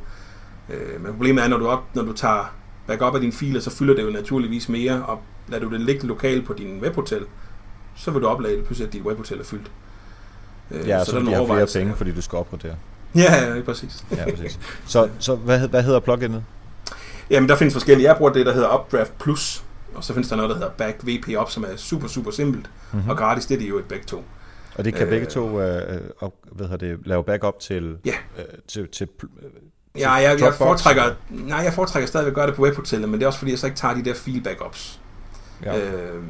Øh, 0.70 1.04
men 1.04 1.12
problemet 1.12 1.44
er, 1.44 1.48
når 1.48 1.58
du, 1.58 1.68
op, 1.68 1.96
når 1.96 2.04
du 2.04 2.14
tager 2.14 2.54
backup 2.88 3.16
af 3.16 3.22
dine 3.22 3.34
filer, 3.34 3.60
så 3.60 3.70
fylder 3.70 3.96
det 3.96 4.04
jo 4.04 4.10
naturligvis 4.10 4.70
mere, 4.70 5.06
og 5.06 5.22
lader 5.52 5.64
du 5.64 5.72
det 5.72 5.82
ligge 5.82 6.08
lokalt 6.08 6.46
på 6.46 6.54
din 6.54 6.82
webhotel, 6.82 7.26
så 7.96 8.12
vil 8.12 8.22
du 8.22 8.28
oplade 8.28 8.64
pludselig, 8.64 8.88
at 8.88 8.94
dit 8.94 9.02
webhotel 9.02 9.40
er 9.40 9.44
fyldt. 9.44 9.72
Øh, 10.72 10.88
ja, 10.88 11.04
så, 11.04 11.12
så 11.12 11.20
bliver 11.20 11.46
flere 11.46 11.68
penge, 11.76 11.96
fordi 11.96 12.12
du 12.12 12.22
skal 12.22 12.38
opgradere. 12.38 12.76
Ja, 13.16 13.56
ja, 13.56 13.62
præcis. 13.62 14.06
ja, 14.12 14.26
præcis. 14.32 14.60
Så, 14.86 15.10
så 15.20 15.36
hvad, 15.36 15.68
hvad 15.68 15.84
hedder 15.84 16.00
pluginet? 16.00 16.44
Jamen, 17.30 17.50
der 17.50 17.56
findes 17.56 17.74
forskellige. 17.74 18.08
Jeg 18.08 18.18
bruger 18.18 18.34
det, 18.34 18.46
der 18.46 18.54
hedder 18.54 18.80
Updraft 18.80 19.18
Plus, 19.18 19.64
og 19.94 20.04
så 20.04 20.14
findes 20.14 20.30
der 20.30 20.36
noget, 20.36 20.50
der 20.50 20.56
hedder 20.56 20.72
Back 20.72 20.98
VP 21.04 21.28
Up, 21.42 21.50
som 21.50 21.64
er 21.64 21.76
super, 21.76 22.08
super 22.08 22.32
simpelt 22.32 22.70
mm-hmm. 22.92 23.10
og 23.10 23.18
gratis. 23.18 23.46
Det 23.46 23.56
er 23.56 23.60
de 23.60 23.68
jo 23.68 23.78
et 23.80 23.86
begge 23.86 24.06
to. 24.06 24.24
Og 24.76 24.86
det 24.86 24.94
kan 24.94 25.08
begge 25.08 25.26
to 25.26 25.42
uh, 25.50 25.98
op, 26.20 26.34
hvad 26.52 26.68
hedder 26.68 26.88
det, 26.88 27.08
lave 27.08 27.24
backup 27.24 27.60
til, 27.60 27.98
ja. 28.06 28.14
uh, 28.38 28.44
til, 28.68 28.88
til, 28.88 28.90
til 28.92 29.08
Ja, 29.98 30.12
jeg, 30.12 30.40
jeg 30.40 30.54
foretrækker, 30.54 31.04
nej, 31.30 31.60
jeg 31.60 31.74
foretrækker 31.74 32.08
stadig 32.08 32.28
at 32.28 32.34
gøre 32.34 32.48
det 32.48 32.56
på 32.56 32.62
webhotellet, 32.62 33.10
men 33.10 33.20
det 33.20 33.24
er 33.24 33.28
også 33.28 33.40
fordi, 33.40 33.52
jeg 33.52 33.60
så 33.60 33.66
ikke 33.66 33.78
tager 33.78 33.94
de 33.94 34.06
der 34.06 34.14
file 34.14 34.42
backups. 34.42 35.01
Ja. 35.64 35.80
Øh, 35.80 36.24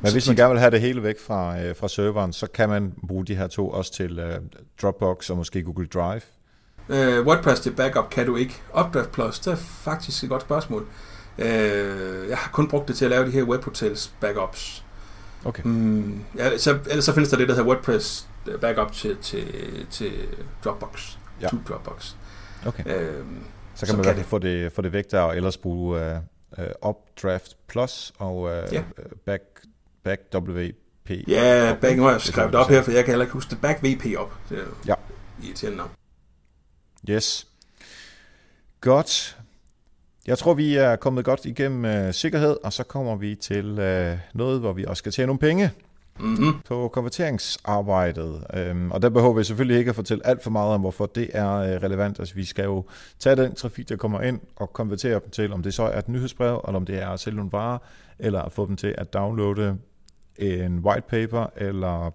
men 0.00 0.12
hvis 0.12 0.28
man 0.28 0.36
gerne 0.36 0.50
vil 0.50 0.60
have 0.60 0.70
det 0.70 0.80
hele 0.80 1.02
væk 1.02 1.20
fra, 1.20 1.60
øh, 1.60 1.76
fra 1.76 1.88
serveren, 1.88 2.32
så 2.32 2.46
kan 2.46 2.68
man 2.68 2.92
bruge 3.08 3.24
de 3.24 3.34
her 3.34 3.46
to 3.46 3.70
også 3.70 3.92
til 3.92 4.18
øh, 4.18 4.40
Dropbox 4.82 5.30
og 5.30 5.36
måske 5.36 5.62
Google 5.62 5.86
Drive. 5.86 6.20
Øh, 6.88 7.26
WordPress 7.26 7.60
til 7.60 7.70
backup 7.70 8.10
kan 8.10 8.26
du 8.26 8.36
ikke. 8.36 8.54
Updraft 8.78 9.12
Plus, 9.12 9.38
det 9.38 9.52
er 9.52 9.56
faktisk 9.56 10.24
et 10.24 10.30
godt 10.30 10.42
spørgsmål. 10.42 10.86
Øh, 11.38 12.28
jeg 12.28 12.38
har 12.38 12.50
kun 12.52 12.68
brugt 12.68 12.88
det 12.88 12.96
til 12.96 13.04
at 13.04 13.10
lave 13.10 13.26
de 13.26 13.30
her 13.30 13.42
webhotels 13.42 14.12
backups. 14.20 14.84
Okay. 15.44 15.62
Mm, 15.62 16.24
ja, 16.36 16.58
så, 16.58 16.78
ellers 16.90 17.04
så 17.04 17.12
findes 17.12 17.30
der 17.30 17.36
det, 17.36 17.48
der 17.48 17.54
hedder 17.54 17.68
WordPress 17.68 18.28
backup 18.60 18.92
til, 18.92 19.16
til, 19.16 19.46
til 19.90 20.12
Dropbox. 20.64 21.16
Ja. 21.40 21.48
To 21.48 21.56
Dropbox. 21.68 22.14
Okay. 22.66 22.82
Øh, 22.86 23.24
så 23.74 23.86
kan 23.86 23.92
så 23.92 23.96
man 23.96 24.04
kan 24.04 24.16
det. 24.16 24.24
få 24.24 24.38
det, 24.38 24.72
få 24.72 24.82
det 24.82 24.92
væk 24.92 25.10
der, 25.10 25.20
og 25.20 25.36
ellers 25.36 25.56
bruge 25.56 26.00
uh, 26.00 26.16
uh, 26.58 26.88
Updraft 26.88 27.56
Plus 27.66 28.12
og 28.18 28.36
uh, 28.36 28.50
ja. 28.72 28.82
Back, 29.26 29.42
Back 30.02 30.20
WP. 30.34 31.10
Ja, 31.28 31.76
Back, 31.80 31.96
nu 31.96 32.02
har 32.02 32.10
jeg 32.10 32.20
skrevet 32.20 32.54
op 32.54 32.68
her, 32.70 32.82
for 32.82 32.90
jeg 32.90 33.04
kan 33.04 33.12
heller 33.12 33.24
ikke 33.24 33.32
huske 33.32 33.50
det. 33.50 33.60
Back 33.60 33.82
VP 33.82 34.04
op. 34.18 34.34
Det 34.48 34.58
er 34.58 34.64
ja. 34.86 34.94
irriterende 35.42 35.76
navn. 35.76 35.90
Yes. 37.10 37.46
Godt. 38.80 39.38
Jeg 40.26 40.38
tror, 40.38 40.54
vi 40.54 40.76
er 40.76 40.96
kommet 40.96 41.24
godt 41.24 41.44
igennem 41.44 42.06
uh, 42.06 42.14
sikkerhed, 42.14 42.56
og 42.64 42.72
så 42.72 42.84
kommer 42.84 43.16
vi 43.16 43.34
til 43.34 43.70
uh, 43.70 44.18
noget, 44.34 44.60
hvor 44.60 44.72
vi 44.72 44.84
også 44.84 44.98
skal 44.98 45.12
tjene 45.12 45.26
nogle 45.26 45.40
penge 45.40 45.70
mm-hmm. 46.18 46.60
på 46.68 46.88
konverteringsarbejdet. 46.88 48.44
Øhm, 48.54 48.90
og 48.90 49.02
der 49.02 49.08
behøver 49.08 49.34
vi 49.34 49.44
selvfølgelig 49.44 49.78
ikke 49.78 49.88
at 49.88 49.94
fortælle 49.94 50.26
alt 50.26 50.42
for 50.42 50.50
meget 50.50 50.74
om, 50.74 50.80
hvorfor 50.80 51.06
det 51.06 51.30
er 51.32 51.52
øh, 51.52 51.82
relevant. 51.82 52.18
Altså, 52.18 52.34
vi 52.34 52.44
skal 52.44 52.64
jo 52.64 52.84
tage 53.18 53.36
den 53.36 53.54
trafik, 53.54 53.88
der 53.88 53.96
kommer 53.96 54.20
ind, 54.20 54.40
og 54.56 54.72
konvertere 54.72 55.14
dem 55.14 55.30
til, 55.30 55.52
om 55.52 55.62
det 55.62 55.74
så 55.74 55.82
er 55.82 55.98
et 55.98 56.08
nyhedsbrev, 56.08 56.64
eller 56.66 56.76
om 56.76 56.86
det 56.86 57.02
er 57.02 57.08
at 57.08 57.20
sælge 57.20 57.36
nogle 57.36 57.52
varer, 57.52 57.78
eller 58.18 58.42
at 58.42 58.52
få 58.52 58.66
dem 58.66 58.76
til 58.76 58.94
at 58.98 59.12
downloade 59.12 59.76
en 60.38 60.78
white 60.78 61.06
paper, 61.08 61.46
eller 61.56 62.10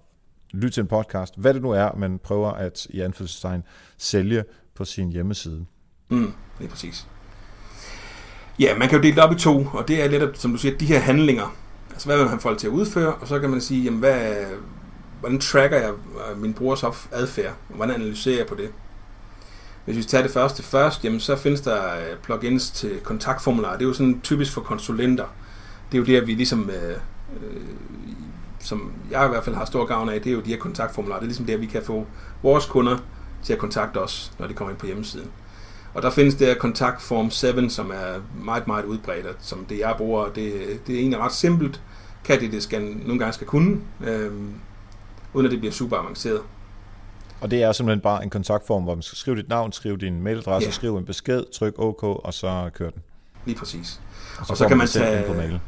lytte 0.51 0.69
til 0.69 0.81
en 0.81 0.87
podcast, 0.87 1.33
hvad 1.37 1.53
det 1.53 1.61
nu 1.61 1.71
er, 1.71 1.89
man 1.97 2.19
prøver 2.19 2.51
at 2.51 2.87
i 2.89 3.01
anførselstegn 3.01 3.63
sælge 3.97 4.43
på 4.75 4.85
sin 4.85 5.11
hjemmeside. 5.11 5.65
Mm, 6.09 6.33
det 6.59 6.65
er 6.65 6.69
præcis. 6.69 7.07
Ja, 8.59 8.77
man 8.77 8.89
kan 8.89 8.97
jo 8.97 9.03
dele 9.03 9.15
det 9.15 9.23
op 9.23 9.31
i 9.31 9.39
to, 9.39 9.65
og 9.73 9.87
det 9.87 10.03
er 10.03 10.07
lidt, 10.07 10.37
som 10.37 10.51
du 10.51 10.57
siger, 10.57 10.77
de 10.77 10.85
her 10.85 10.99
handlinger, 10.99 11.55
Altså, 11.91 12.05
hvad 12.07 12.15
vil 12.15 12.23
man 12.23 12.29
have 12.29 12.41
folk 12.41 12.57
til 12.57 12.67
at 12.67 12.71
udføre? 12.71 13.13
Og 13.13 13.27
så 13.27 13.39
kan 13.39 13.49
man 13.49 13.61
sige, 13.61 13.83
jamen, 13.83 13.99
hvad, 13.99 14.45
hvordan 15.19 15.39
tracker 15.39 15.77
jeg 15.77 15.91
øh, 15.91 16.41
min 16.41 16.53
brugers 16.53 16.83
adfærd? 17.11 17.53
Hvordan 17.67 17.95
analyserer 17.95 18.37
jeg 18.37 18.47
på 18.47 18.55
det? 18.55 18.69
Hvis 19.85 19.97
vi 19.97 20.03
tager 20.03 20.21
det 20.21 20.31
første 20.31 20.63
først, 20.63 21.03
jamen, 21.03 21.19
så 21.19 21.35
findes 21.35 21.61
der 21.61 21.95
øh, 21.95 22.17
plugins 22.23 22.71
til 22.71 22.99
kontaktformularer. 23.03 23.77
Det 23.77 23.83
er 23.83 23.87
jo 23.87 23.93
sådan 23.93 24.21
typisk 24.21 24.53
for 24.53 24.61
konsulenter. 24.61 25.25
Det 25.91 25.97
er 25.97 25.99
jo 25.99 26.05
det, 26.05 26.17
at 26.17 26.27
vi 26.27 26.33
ligesom, 26.33 26.69
øh, 26.69 26.95
øh, 27.43 27.61
som 28.59 28.91
jeg 29.11 29.25
i 29.25 29.29
hvert 29.29 29.43
fald 29.43 29.55
har 29.55 29.65
stor 29.65 29.85
gavn 29.85 30.09
af, 30.09 30.21
det 30.21 30.29
er 30.29 30.33
jo 30.33 30.41
de 30.41 30.49
her 30.49 30.57
kontaktformularer. 30.57 31.19
Det 31.19 31.25
er 31.25 31.27
ligesom 31.27 31.45
det, 31.45 31.53
at 31.53 31.61
vi 31.61 31.65
kan 31.65 31.83
få 31.83 32.07
vores 32.43 32.65
kunder 32.65 32.97
til 33.43 33.53
at 33.53 33.59
kontakte 33.59 33.97
os, 33.97 34.31
når 34.39 34.47
de 34.47 34.53
kommer 34.53 34.71
ind 34.71 34.79
på 34.79 34.85
hjemmesiden. 34.85 35.31
Og 35.93 36.01
der 36.01 36.09
findes 36.09 36.35
det 36.35 36.47
her 36.47 36.55
kontaktform 36.55 37.29
7, 37.29 37.69
som 37.69 37.91
er 37.91 38.43
meget, 38.43 38.67
meget 38.67 38.85
udbredt, 38.85 39.37
som 39.39 39.65
det 39.65 39.79
jeg 39.79 39.95
bruger. 39.97 40.25
Det, 40.25 40.53
det 40.87 40.95
er 40.95 40.99
egentlig 40.99 41.19
ret 41.19 41.33
simpelt, 41.33 41.81
kan 42.23 42.39
det, 42.39 42.51
det 42.51 42.63
skal, 42.63 42.81
nogle 42.81 43.19
gange 43.19 43.33
skal 43.33 43.47
kunne, 43.47 43.77
øhm, 44.03 44.53
uden 45.33 45.45
at 45.45 45.51
det 45.51 45.59
bliver 45.59 45.73
super 45.73 45.97
avanceret. 45.97 46.41
Og 47.41 47.51
det 47.51 47.63
er 47.63 47.71
simpelthen 47.71 48.01
bare 48.01 48.23
en 48.23 48.29
kontaktform, 48.29 48.83
hvor 48.83 48.95
man 48.95 49.01
skal 49.01 49.17
skrive 49.17 49.37
dit 49.37 49.49
navn, 49.49 49.71
skrive 49.71 49.97
din 49.97 50.21
mailadresse, 50.21 50.67
ja. 50.67 50.71
skrive 50.71 50.97
en 50.97 51.05
besked, 51.05 51.43
tryk 51.53 51.73
OK, 51.77 52.03
og 52.03 52.33
så 52.33 52.69
kører 52.73 52.89
den. 52.89 53.01
Lige 53.45 53.57
præcis. 53.57 54.01
Og 54.39 54.45
så, 54.45 54.53
og 54.53 54.57
så 54.57 54.67
kan 54.67 54.77
man 54.77 54.87
tage... 54.87 55.27
På 55.27 55.33
mail. 55.33 55.59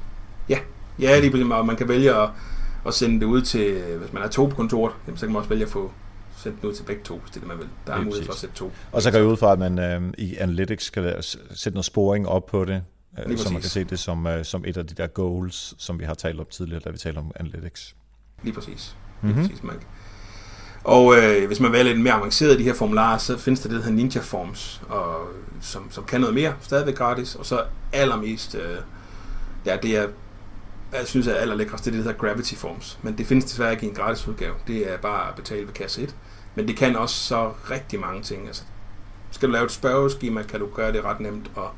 Ja, 0.50 0.60
ja 1.00 1.20
lige 1.20 1.32
præcis. 1.32 1.48
Og 1.52 1.66
man 1.66 1.76
kan 1.76 1.88
vælge 1.88 2.16
at, 2.16 2.30
at 2.88 2.94
sende 2.94 3.20
det 3.20 3.26
ud 3.26 3.42
til, 3.42 3.82
hvis 4.00 4.14
man 4.14 4.24
er 4.24 4.28
to 4.28 4.46
på 4.46 4.56
kontoret, 4.56 4.94
jamen, 5.08 5.18
så 5.18 5.26
kan 5.26 5.34
man 5.34 5.38
også 5.38 5.50
vælge 5.50 5.66
at 5.66 5.72
få 5.72 5.92
sætte 6.44 6.68
ud 6.68 6.74
til 6.74 6.84
begge 6.84 7.04
to, 7.04 7.18
hvis 7.18 7.30
det 7.30 7.36
er 7.36 7.40
det, 7.40 7.48
man 7.48 7.58
vil. 7.58 7.68
Der 7.88 7.94
er 7.94 7.98
mulighed 7.98 8.14
præcis. 8.14 8.26
for 8.26 8.34
at 8.34 8.40
sætte 8.40 8.56
to. 8.56 8.72
Og 8.92 9.02
så 9.02 9.12
går 9.12 9.18
jeg 9.18 9.28
ud 9.28 9.38
fra, 9.38 9.52
at 9.54 9.60
man 9.60 9.80
øh, 9.80 10.14
i 10.18 10.36
Analytics 10.36 10.86
skal 10.86 11.24
sætte 11.52 11.76
noget 11.76 11.86
sporing 11.86 12.28
op 12.28 12.46
på 12.46 12.66
det, 12.66 12.84
øh, 13.26 13.38
så 13.38 13.54
man 13.54 13.62
kan 13.62 13.70
se 13.70 13.84
det 13.84 14.00
som, 14.00 14.28
øh, 14.28 14.46
som 14.46 14.64
et 14.68 14.78
af 14.78 14.88
de 14.88 14.96
der 14.96 15.08
goals, 15.08 15.76
som 15.78 16.00
vi 16.00 16.06
har 16.06 16.14
talt 16.14 16.40
om 16.40 16.46
tidligere, 16.50 16.82
da 16.86 16.90
vi 16.90 16.98
talte 16.98 17.18
om 17.18 17.32
Analytics. 17.36 17.96
Lige 18.44 18.54
præcis. 18.54 18.96
Lige 19.22 19.34
mm-hmm. 19.34 19.48
præcis 19.48 19.64
man. 19.64 19.76
Og 20.84 21.16
øh, 21.18 21.48
hvis 21.48 21.60
man 21.60 21.72
vil 21.72 21.86
lidt 21.86 22.02
mere 22.02 22.14
avanceret 22.14 22.54
i 22.54 22.58
de 22.58 22.64
her 22.64 22.74
formularer, 22.74 23.18
så 23.18 23.38
findes 23.38 23.60
der 23.60 23.70
det, 23.70 23.76
der 23.76 23.84
hedder 23.84 23.98
Ninja 23.98 24.22
Forms, 24.22 24.82
og, 24.90 25.28
som, 25.62 25.92
som 25.92 26.04
kan 26.04 26.22
noget 26.22 26.36
mere, 26.36 26.54
stadigvæk 26.62 26.96
gratis, 26.96 27.36
og 27.36 27.46
så 27.46 27.64
allermest, 27.94 28.56
øh, 28.56 28.78
ja, 29.66 29.78
det 29.84 29.98
er 29.98 30.08
jeg 30.94 31.08
synes 31.08 31.28
er 31.28 31.36
allerlækrest, 31.36 31.86
det 31.86 31.92
er 31.92 31.96
det, 31.96 32.06
der 32.06 32.12
hedder 32.12 32.28
Gravity 32.28 32.56
Forms. 32.56 33.00
Men 33.02 33.18
det 33.18 33.26
findes 33.26 33.46
desværre 33.46 33.72
ikke 33.72 33.86
i 33.86 33.90
en 33.90 33.96
gratis 33.96 34.28
udgave. 34.28 34.54
Det 34.68 34.94
er 34.94 34.98
bare 34.98 35.30
at 35.30 35.36
betale 35.36 35.68
ved 35.68 35.74
kasse 35.74 36.02
1. 36.02 36.16
Men 36.56 36.68
det 36.68 36.78
kan 36.78 36.96
også 36.96 37.16
så 37.16 37.52
rigtig 37.72 38.00
mange 38.00 38.22
ting. 38.22 38.48
Altså, 38.48 38.64
skal 39.32 39.48
du 39.48 39.54
lave 39.54 39.66
et 39.66 39.72
spørgeskema, 39.72 40.42
kan 40.44 40.60
du 40.60 40.70
gøre 40.76 40.92
det 40.92 41.04
ret 41.04 41.20
nemt, 41.20 41.52
og 41.56 41.72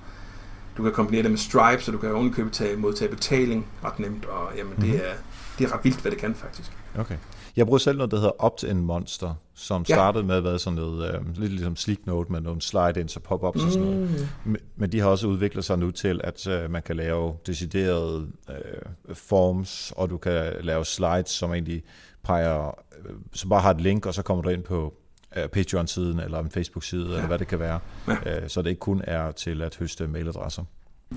Du 0.78 0.84
kan 0.84 0.92
kombinere 0.92 1.24
det 1.24 1.32
med 1.32 1.38
Stripe, 1.38 1.84
så 1.84 1.92
du 1.92 1.98
kan 1.98 2.16
ovenikøbet 2.16 2.54
tage, 2.54 2.78
modtage 2.78 3.10
betaling 3.10 3.68
ret 3.84 4.00
nemt, 4.00 4.26
og 4.26 4.52
jamen, 4.58 4.74
mm-hmm. 4.78 4.92
det, 4.92 5.10
er, 5.10 5.14
det 5.58 5.66
er 5.66 5.74
ret 5.74 5.84
vildt, 5.84 6.00
hvad 6.00 6.12
det 6.12 6.20
kan 6.20 6.36
faktisk. 6.36 6.72
Okay. 7.00 7.16
Jeg 7.56 7.66
bruger 7.66 7.78
selv 7.78 7.97
noget, 7.97 8.12
der 8.12 8.18
hedder 8.18 8.43
Opt-in 8.43 8.80
Monster, 8.80 9.34
som 9.53 9.86
ja. 9.89 9.95
startede 9.95 10.24
med 10.24 10.36
at 10.36 10.43
være 10.43 10.60
sådan 10.60 10.76
noget, 10.76 11.16
øh, 11.16 11.38
lidt 11.38 11.51
ligesom 11.51 11.76
Sleek 11.76 12.06
Note 12.06 12.32
med 12.32 12.41
nogle 12.41 12.62
slide-ins 12.62 13.16
og 13.16 13.22
pop-ups 13.24 13.62
mm. 13.62 13.66
og 13.66 13.72
sådan 13.72 13.88
noget. 13.88 14.30
Mm. 14.45 14.56
Men 14.76 14.91
de 14.91 14.99
har 14.99 15.08
også 15.08 15.28
udviklet 15.28 15.66
sig 15.66 15.80
nu 15.80 15.91
til, 15.91 16.22
at 16.24 16.47
øh, 16.47 16.72
man 16.72 16.82
kan 16.82 16.95
lave 16.95 17.34
deciderede 17.47 18.28
øh, 18.49 19.16
forms, 19.16 19.93
og 19.95 20.10
du 20.10 20.18
kan 20.18 20.53
lave 20.62 20.86
slides, 20.86 21.30
som 21.30 21.53
egentlig 21.53 21.84
peger, 22.24 22.68
øh, 23.06 23.16
som 23.34 23.49
bare 23.49 23.62
har 23.62 23.72
et 23.72 23.82
link, 23.82 24.06
og 24.06 24.14
så 24.14 24.22
kommer 24.22 24.41
du 24.41 24.49
ind 24.49 24.64
på 24.64 24.93
øh, 25.38 25.47
Patreon-siden, 25.47 26.20
eller 26.20 26.39
en 26.39 26.51
Facebook-side, 26.51 27.08
ja. 27.10 27.14
eller 27.14 27.28
hvad 27.28 27.39
det 27.39 27.47
kan 27.47 27.60
være. 27.60 27.80
Ja. 28.08 28.43
Øh, 28.43 28.49
så 28.49 28.62
det 28.62 28.70
ikke 28.70 28.80
kun 28.80 29.01
er 29.03 29.32
til 29.32 29.62
at 29.62 29.76
høste 29.76 30.08
mailadresser. 30.08 30.64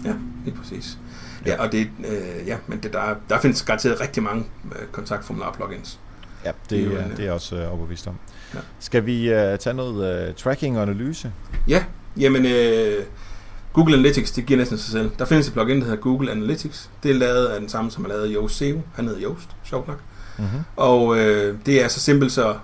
Ja, 0.05 0.15
lige 0.45 0.57
præcis. 0.57 0.99
Ja, 1.47 1.63
og 1.63 1.73
det, 1.73 1.91
øh, 1.99 2.47
ja, 2.47 2.59
men 2.67 2.83
det, 2.83 2.93
der, 2.93 3.15
der 3.29 3.41
findes 3.41 3.63
garanteret 3.63 4.01
rigtig 4.01 4.23
mange 4.23 4.45
øh, 4.65 4.89
kontaktformular-plugins. 4.93 5.99
Ja, 6.45 6.53
det, 6.71 6.91
det, 6.91 7.01
er, 7.01 7.17
det 7.17 7.27
er 7.27 7.33
også 7.33 7.57
øh, 7.57 7.73
overbevist 7.73 8.07
om. 8.07 8.15
Ja. 8.55 8.59
Skal 8.79 9.07
vi 9.07 9.31
øh, 9.31 9.59
tage 9.59 9.75
noget 9.75 10.29
øh, 10.29 10.35
tracking 10.35 10.77
og 10.77 10.83
analyse? 10.83 11.33
Ja, 11.69 11.85
jamen 12.17 12.47
øh, 12.47 13.05
Google 13.73 13.95
Analytics, 13.95 14.31
det 14.31 14.47
giver 14.47 14.59
næsten 14.59 14.79
sig 14.79 14.93
selv. 14.93 15.11
Der 15.19 15.25
findes 15.25 15.47
et 15.47 15.53
plugin, 15.53 15.79
der 15.79 15.85
hedder 15.85 16.01
Google 16.01 16.31
Analytics. 16.31 16.91
Det 17.03 17.11
er 17.11 17.15
lavet 17.15 17.47
af 17.47 17.61
den 17.61 17.69
samme, 17.69 17.91
som 17.91 18.05
er 18.05 18.09
lavet 18.09 18.33
Yoast 18.35 18.57
SEO. 18.57 18.81
Han 18.95 19.05
hedder 19.05 19.23
Yoast, 19.23 19.49
sjovt 19.65 19.89
nok. 19.89 20.01
Mm-hmm. 20.39 20.61
Og 20.77 21.19
øh, 21.19 21.59
det 21.67 21.85
er 21.85 21.89
så 21.89 22.01
simpelt, 22.01 22.33
så 22.33 22.57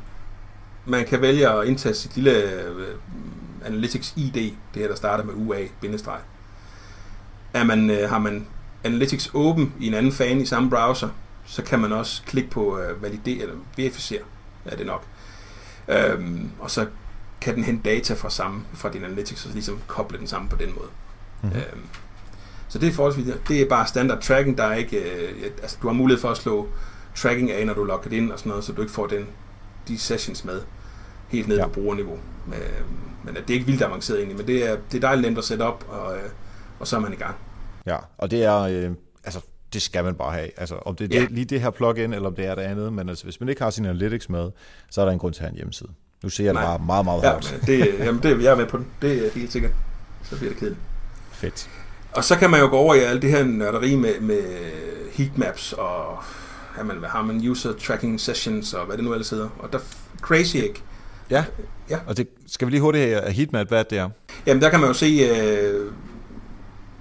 man 0.86 1.04
kan 1.04 1.20
vælge 1.20 1.48
at 1.48 1.66
indtage 1.66 1.94
sit 1.94 2.14
lille 2.14 2.30
øh, 2.30 2.86
Analytics 3.64 4.12
ID, 4.16 4.34
det 4.34 4.54
her, 4.74 4.88
der 4.88 4.94
starter 4.94 5.24
med 5.24 5.34
UA-bindestreg. 5.34 6.18
Er 7.54 7.64
man, 7.64 7.90
øh, 7.90 8.08
har 8.10 8.18
man 8.18 8.46
Analytics 8.84 9.30
åben 9.34 9.74
i 9.80 9.86
en 9.86 9.94
anden 9.94 10.12
fan 10.12 10.40
i 10.40 10.46
samme 10.46 10.70
browser, 10.70 11.08
så 11.44 11.62
kan 11.62 11.78
man 11.80 11.92
også 11.92 12.22
klikke 12.26 12.50
på 12.50 12.78
øh, 12.78 13.02
validere 13.02 13.42
eller 13.42 13.54
verificere, 13.76 14.22
er 14.64 14.76
det 14.76 14.86
nok. 14.86 15.04
Øhm, 15.88 16.50
og 16.60 16.70
så 16.70 16.86
kan 17.40 17.54
den 17.54 17.64
hente 17.64 17.90
data 17.90 18.14
fra 18.14 18.30
samme 18.30 18.64
fra 18.74 18.90
din 18.90 19.04
analytics 19.04 19.46
og 19.46 19.52
ligesom 19.52 19.80
koble 19.86 20.18
den 20.18 20.26
sammen 20.26 20.48
på 20.48 20.56
den 20.56 20.74
måde. 20.74 20.88
Mm-hmm. 21.42 21.58
Øhm, 21.58 21.86
så 22.68 22.78
det 22.78 22.88
er 22.88 22.92
forholdsvis 22.92 23.34
det 23.48 23.62
er 23.62 23.68
bare 23.68 23.86
standard 23.86 24.20
tracking, 24.22 24.58
der 24.58 24.64
er 24.64 24.74
ikke 24.74 24.96
øh, 24.96 25.50
altså 25.62 25.78
du 25.82 25.86
har 25.86 25.94
mulighed 25.94 26.20
for 26.20 26.28
at 26.28 26.36
slå 26.36 26.68
tracking 27.14 27.50
af, 27.50 27.66
når 27.66 27.74
du 27.74 27.84
logger 27.84 28.10
ind 28.10 28.32
og 28.32 28.38
sådan 28.38 28.50
noget, 28.50 28.64
så 28.64 28.72
du 28.72 28.80
ikke 28.80 28.94
får 28.94 29.06
den 29.06 29.26
de 29.88 29.98
sessions 29.98 30.44
med 30.44 30.60
helt 31.28 31.48
ned 31.48 31.56
ja. 31.56 31.66
på 31.66 31.72
brugerniveau. 31.72 32.18
Men, 32.46 32.58
men 33.24 33.34
det 33.34 33.50
er 33.50 33.54
ikke 33.54 33.66
vildt 33.66 33.82
avanceret 33.82 34.18
egentlig, 34.18 34.36
men 34.36 34.46
det 34.46 34.70
er, 34.70 34.76
det 34.92 34.96
er 34.96 35.00
dejligt 35.00 35.26
nemt 35.26 35.38
at 35.38 35.44
sætte 35.44 35.62
op, 35.62 35.84
og, 35.88 36.16
øh, 36.16 36.22
og 36.80 36.86
så 36.86 36.96
er 36.96 37.00
man 37.00 37.12
i 37.12 37.16
gang. 37.16 37.34
Ja, 37.86 37.96
og 38.18 38.30
det 38.30 38.44
er, 38.44 38.58
øh, 38.58 38.90
altså 39.24 39.40
det 39.74 39.82
skal 39.82 40.04
man 40.04 40.14
bare 40.14 40.32
have. 40.32 40.50
Altså, 40.56 40.74
om 40.74 40.96
det 40.96 41.12
er 41.12 41.18
ja. 41.18 41.24
det, 41.24 41.30
lige 41.30 41.44
det 41.44 41.60
her 41.60 41.70
plugin, 41.70 42.12
eller 42.12 42.28
om 42.28 42.34
det 42.34 42.46
er 42.46 42.54
det 42.54 42.62
andet, 42.62 42.92
men 42.92 43.08
altså, 43.08 43.24
hvis 43.24 43.40
man 43.40 43.48
ikke 43.48 43.62
har 43.62 43.70
sin 43.70 43.84
analytics 43.84 44.28
med, 44.28 44.50
så 44.90 45.00
er 45.00 45.04
der 45.04 45.12
en 45.12 45.18
grund 45.18 45.34
til 45.34 45.40
at 45.40 45.44
have 45.44 45.52
en 45.52 45.56
hjemmeside. 45.56 45.90
Nu 46.22 46.28
ser 46.28 46.44
jeg 46.44 46.54
det 46.54 46.62
bare 46.62 46.78
meget, 46.78 47.04
meget 47.04 47.22
ja, 47.22 47.32
hårdt. 47.32 47.60
Det, 47.66 47.94
jamen, 47.98 48.22
det, 48.22 48.42
jeg 48.42 48.52
er 48.52 48.56
med 48.56 48.66
på 48.66 48.76
den. 48.76 48.86
Det 49.02 49.26
er 49.26 49.30
helt 49.34 49.52
sikkert. 49.52 49.72
Så 50.24 50.36
bliver 50.36 50.50
det 50.50 50.58
kedeligt. 50.58 50.80
Fedt. 51.32 51.68
Og 52.12 52.24
så 52.24 52.36
kan 52.36 52.50
man 52.50 52.60
jo 52.60 52.66
gå 52.66 52.76
over 52.76 52.94
i 52.94 52.98
alt 52.98 53.22
det 53.22 53.30
her 53.30 53.44
nørderi 53.44 53.94
med, 53.94 54.20
med 54.20 54.42
heatmaps 55.12 55.72
og 55.72 56.18
jamen, 56.78 56.96
hvad 56.96 57.08
har 57.08 57.22
man, 57.22 57.48
user 57.48 57.72
tracking 57.72 58.20
sessions 58.20 58.74
og 58.74 58.86
hvad 58.86 58.96
det 58.96 59.04
nu 59.04 59.12
ellers 59.12 59.30
hedder. 59.30 59.48
Og 59.58 59.72
der 59.72 59.78
Crazy 60.20 60.56
Egg. 60.56 60.74
Ja, 61.30 61.44
ja. 61.90 61.98
og 62.06 62.16
det, 62.16 62.28
skal 62.46 62.66
vi 62.66 62.70
lige 62.70 62.80
hurtigt 62.80 63.04
have 63.04 63.30
heatmap, 63.32 63.68
hvad 63.68 63.84
det 63.84 63.98
er? 63.98 64.10
Jamen 64.46 64.62
der 64.62 64.70
kan 64.70 64.80
man 64.80 64.88
jo 64.88 64.94
se, 64.94 65.06
øh, 65.06 65.92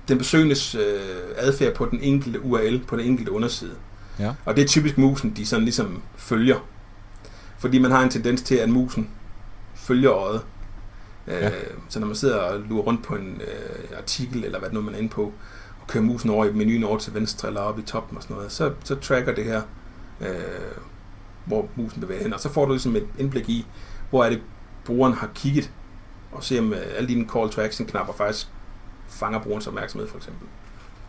den 0.07 0.17
besøgendes 0.17 0.75
øh, 0.75 0.81
adfærd 1.37 1.73
på 1.73 1.85
den 1.85 1.99
enkelte 2.01 2.45
URL, 2.45 2.79
på 2.87 2.95
den 2.95 3.05
enkelte 3.05 3.31
underside. 3.31 3.75
Ja. 4.19 4.33
Og 4.45 4.55
det 4.55 4.63
er 4.63 4.67
typisk 4.67 4.97
musen, 4.97 5.33
de 5.35 5.45
sådan 5.45 5.63
ligesom 5.63 6.01
følger. 6.15 6.67
Fordi 7.57 7.79
man 7.79 7.91
har 7.91 8.03
en 8.03 8.09
tendens 8.09 8.41
til, 8.41 8.55
at 8.55 8.69
musen 8.69 9.09
følger 9.75 10.11
øjet. 10.11 10.41
Øh, 11.27 11.33
ja. 11.41 11.51
Så 11.89 11.99
når 11.99 12.07
man 12.07 12.15
sidder 12.15 12.37
og 12.37 12.59
lurer 12.59 12.83
rundt 12.83 13.03
på 13.03 13.15
en 13.15 13.41
øh, 13.41 13.97
artikel, 13.97 14.43
eller 14.43 14.59
hvad 14.59 14.69
det 14.69 14.73
nu 14.73 14.81
man 14.81 14.93
er 14.93 14.97
inde 14.97 15.09
på, 15.09 15.33
og 15.81 15.87
kører 15.87 16.03
musen 16.03 16.29
over 16.29 16.45
i 16.45 16.53
menuen 16.53 16.83
over 16.83 16.97
til 16.97 17.13
venstre, 17.13 17.47
eller 17.47 17.61
op 17.61 17.79
i 17.79 17.81
toppen 17.81 18.17
og 18.17 18.23
sådan 18.23 18.35
noget, 18.35 18.51
så, 18.51 18.71
så 18.83 18.95
tracker 18.95 19.35
det 19.35 19.43
her, 19.43 19.61
øh, 20.21 20.27
hvor 21.45 21.67
musen 21.75 22.01
bevæger 22.01 22.23
hen. 22.23 22.33
Og 22.33 22.39
så 22.39 22.49
får 22.49 22.65
du 22.65 22.71
ligesom 22.71 22.95
et 22.95 23.07
indblik 23.17 23.49
i, 23.49 23.65
hvor 24.09 24.23
er 24.23 24.29
det, 24.29 24.41
brugeren 24.85 25.13
har 25.13 25.29
kigget, 25.35 25.71
og 26.31 26.43
se 26.43 26.59
om 26.59 26.73
øh, 26.73 26.79
alle 26.95 27.09
dine 27.09 27.29
call 27.33 27.49
to 27.49 27.61
action 27.61 27.87
knapper 27.87 28.13
faktisk 28.13 28.47
fanger 29.13 29.39
brugerens 29.39 29.67
opmærksomhed, 29.67 30.07
for 30.07 30.17
eksempel. 30.17 30.47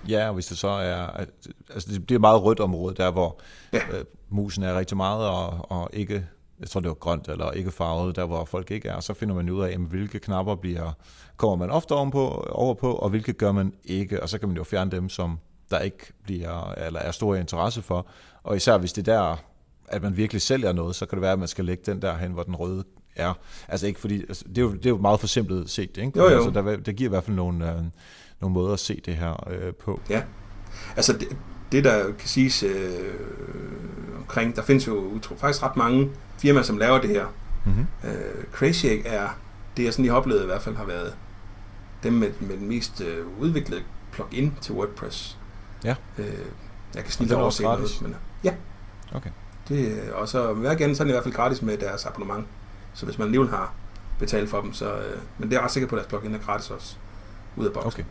Ja, 0.09 0.29
og 0.29 0.35
hvis 0.35 0.47
det 0.47 0.59
så 0.59 0.69
er, 0.69 1.25
altså 1.71 2.01
det 2.09 2.15
er 2.15 2.19
meget 2.19 2.43
rødt 2.43 2.61
område, 2.61 2.95
der 2.95 3.11
hvor 3.11 3.41
ja. 3.73 3.79
øh, 3.93 4.05
musen 4.29 4.63
er 4.63 4.79
rigtig 4.79 4.97
meget, 4.97 5.29
og, 5.29 5.71
og 5.71 5.91
ikke, 5.93 6.27
jeg 6.61 6.69
tror 6.69 6.81
det 6.81 6.89
var 6.89 6.95
grønt 6.95 7.29
eller 7.29 7.51
ikke 7.51 7.71
farvet, 7.71 8.17
der 8.17 8.25
hvor 8.25 8.45
folk 8.45 8.71
ikke 8.71 8.89
er, 8.89 9.01
så 9.01 9.15
finder 9.15 9.35
man 9.35 9.51
ud 9.51 9.63
af, 9.63 9.71
jamen, 9.71 9.87
hvilke 9.87 10.19
knapper 10.19 10.55
bliver, 10.55 10.93
kommer 11.37 11.57
man 11.57 11.71
ofte 11.71 11.93
ovenpå, 11.93 12.29
over 12.51 12.75
på, 12.75 12.93
og 12.93 13.11
hvilke 13.11 13.33
gør 13.33 13.53
man 13.53 13.73
ikke, 13.85 14.23
og 14.23 14.29
så 14.29 14.39
kan 14.39 14.49
man 14.49 14.57
jo 14.57 14.65
fjerne 14.65 14.91
dem, 14.91 15.09
som 15.09 15.39
der 15.71 15.79
ikke 15.79 16.13
bliver, 16.23 16.73
eller 16.73 17.01
er 17.01 17.11
stor 17.11 17.35
interesse 17.35 17.83
for, 17.83 18.07
og 18.43 18.57
især 18.57 18.79
hvis 18.79 18.93
det 18.93 19.09
er 19.09 19.13
der, 19.13 19.37
at 19.89 20.03
man 20.03 20.17
virkelig 20.17 20.43
sælger 20.43 20.73
noget, 20.73 20.97
så 20.97 21.07
kan 21.07 21.17
det 21.17 21.23
være, 21.23 21.33
at 21.33 21.39
man 21.39 21.49
skal 21.49 21.65
lægge 21.65 21.83
den 21.87 22.03
der 22.03 22.17
hen, 22.17 22.33
hvor 22.33 22.43
den 22.43 22.57
røde 22.57 22.85
er. 23.17 23.33
Altså 23.69 23.87
ikke 23.87 24.01
fordi, 24.01 24.21
altså, 24.21 24.45
det, 24.49 24.59
er 24.59 24.63
jo, 24.63 24.73
det 24.73 24.87
er 24.87 24.91
jo 24.91 24.99
meget 24.99 25.21
for 25.21 25.27
simpelt 25.27 25.71
set, 25.71 25.97
ikke? 25.97 26.13
Jo, 26.17 26.29
jo. 26.31 26.45
Altså, 26.45 26.51
der, 26.51 26.77
det 26.77 26.97
giver 26.97 27.09
i 27.09 27.13
hvert 27.13 27.25
fald 27.25 27.37
nogle, 27.37 27.71
øh, 27.71 27.77
nogle 28.41 28.55
måder 28.55 28.73
at 28.73 28.81
se 28.81 29.01
det 29.07 29.17
her 29.17 29.49
øh, 29.51 29.75
på. 29.75 30.01
Ja, 30.11 30.23
altså 30.97 31.13
det, 31.13 31.29
det 31.73 31.85
der 31.85 32.05
kan 32.05 32.29
siges 32.29 32.63
øh, 32.63 33.15
omkring, 34.19 34.57
der 34.57 34.63
findes 34.63 34.87
jo 34.87 34.95
utro, 34.95 35.37
faktisk 35.37 35.63
ret 35.63 35.77
mange 35.77 36.11
firmaer, 36.39 36.63
som 36.63 36.79
laver 36.79 37.01
det 37.01 37.11
her. 37.11 37.27
Mm-hmm. 37.65 37.87
Øh, 38.05 38.45
Crazy 38.53 38.87
Egg 38.87 39.03
er, 39.07 39.29
det 39.77 39.85
jeg 39.85 39.93
sådan 39.93 40.03
lige 40.03 40.13
har 40.13 40.19
oplevet 40.19 40.43
i 40.43 40.47
hvert 40.47 40.63
fald, 40.63 40.77
har 40.77 40.85
været 40.85 41.15
dem 42.03 42.13
med, 42.13 42.29
med 42.41 42.57
den 42.57 42.69
mest 42.69 43.01
øh, 43.01 43.27
udviklede 43.41 43.83
plugin 44.13 44.55
til 44.61 44.75
WordPress. 44.75 45.39
Ja. 45.85 45.95
Øh, 46.19 46.27
jeg 46.95 47.03
kan 47.03 47.13
snille 47.13 47.37
overse 47.37 47.63
noget, 47.63 48.03
men 48.03 48.15
ja. 48.45 48.55
Okay. 49.15 49.31
Det, 49.69 50.03
og 50.13 50.29
så 50.29 50.53
hver 50.53 50.73
igen, 50.73 50.95
så 50.95 51.03
er 51.03 51.05
det 51.05 51.11
i 51.11 51.15
hvert 51.15 51.25
fald 51.25 51.35
gratis 51.35 51.63
med 51.63 51.79
deres 51.79 52.07
abonnement. 52.07 52.47
Så 52.95 53.07
hvis 53.07 53.19
man 53.19 53.27
alligevel 53.27 53.49
har 53.51 53.75
betalt 54.19 54.51
for 54.51 54.61
dem, 54.61 54.73
så... 54.73 54.99
Øh, 54.99 55.21
men 55.39 55.51
det 55.51 55.57
er 55.57 55.61
ret 55.61 55.71
sikker 55.71 55.89
på, 55.89 55.97
at 55.97 55.99
deres 55.99 56.09
plugin 56.09 56.35
er 56.35 56.39
gratis 56.39 56.71
også, 56.71 56.97
ud 57.57 57.67
af 57.67 57.73
boksen. 57.73 57.89
Okay. 57.89 58.05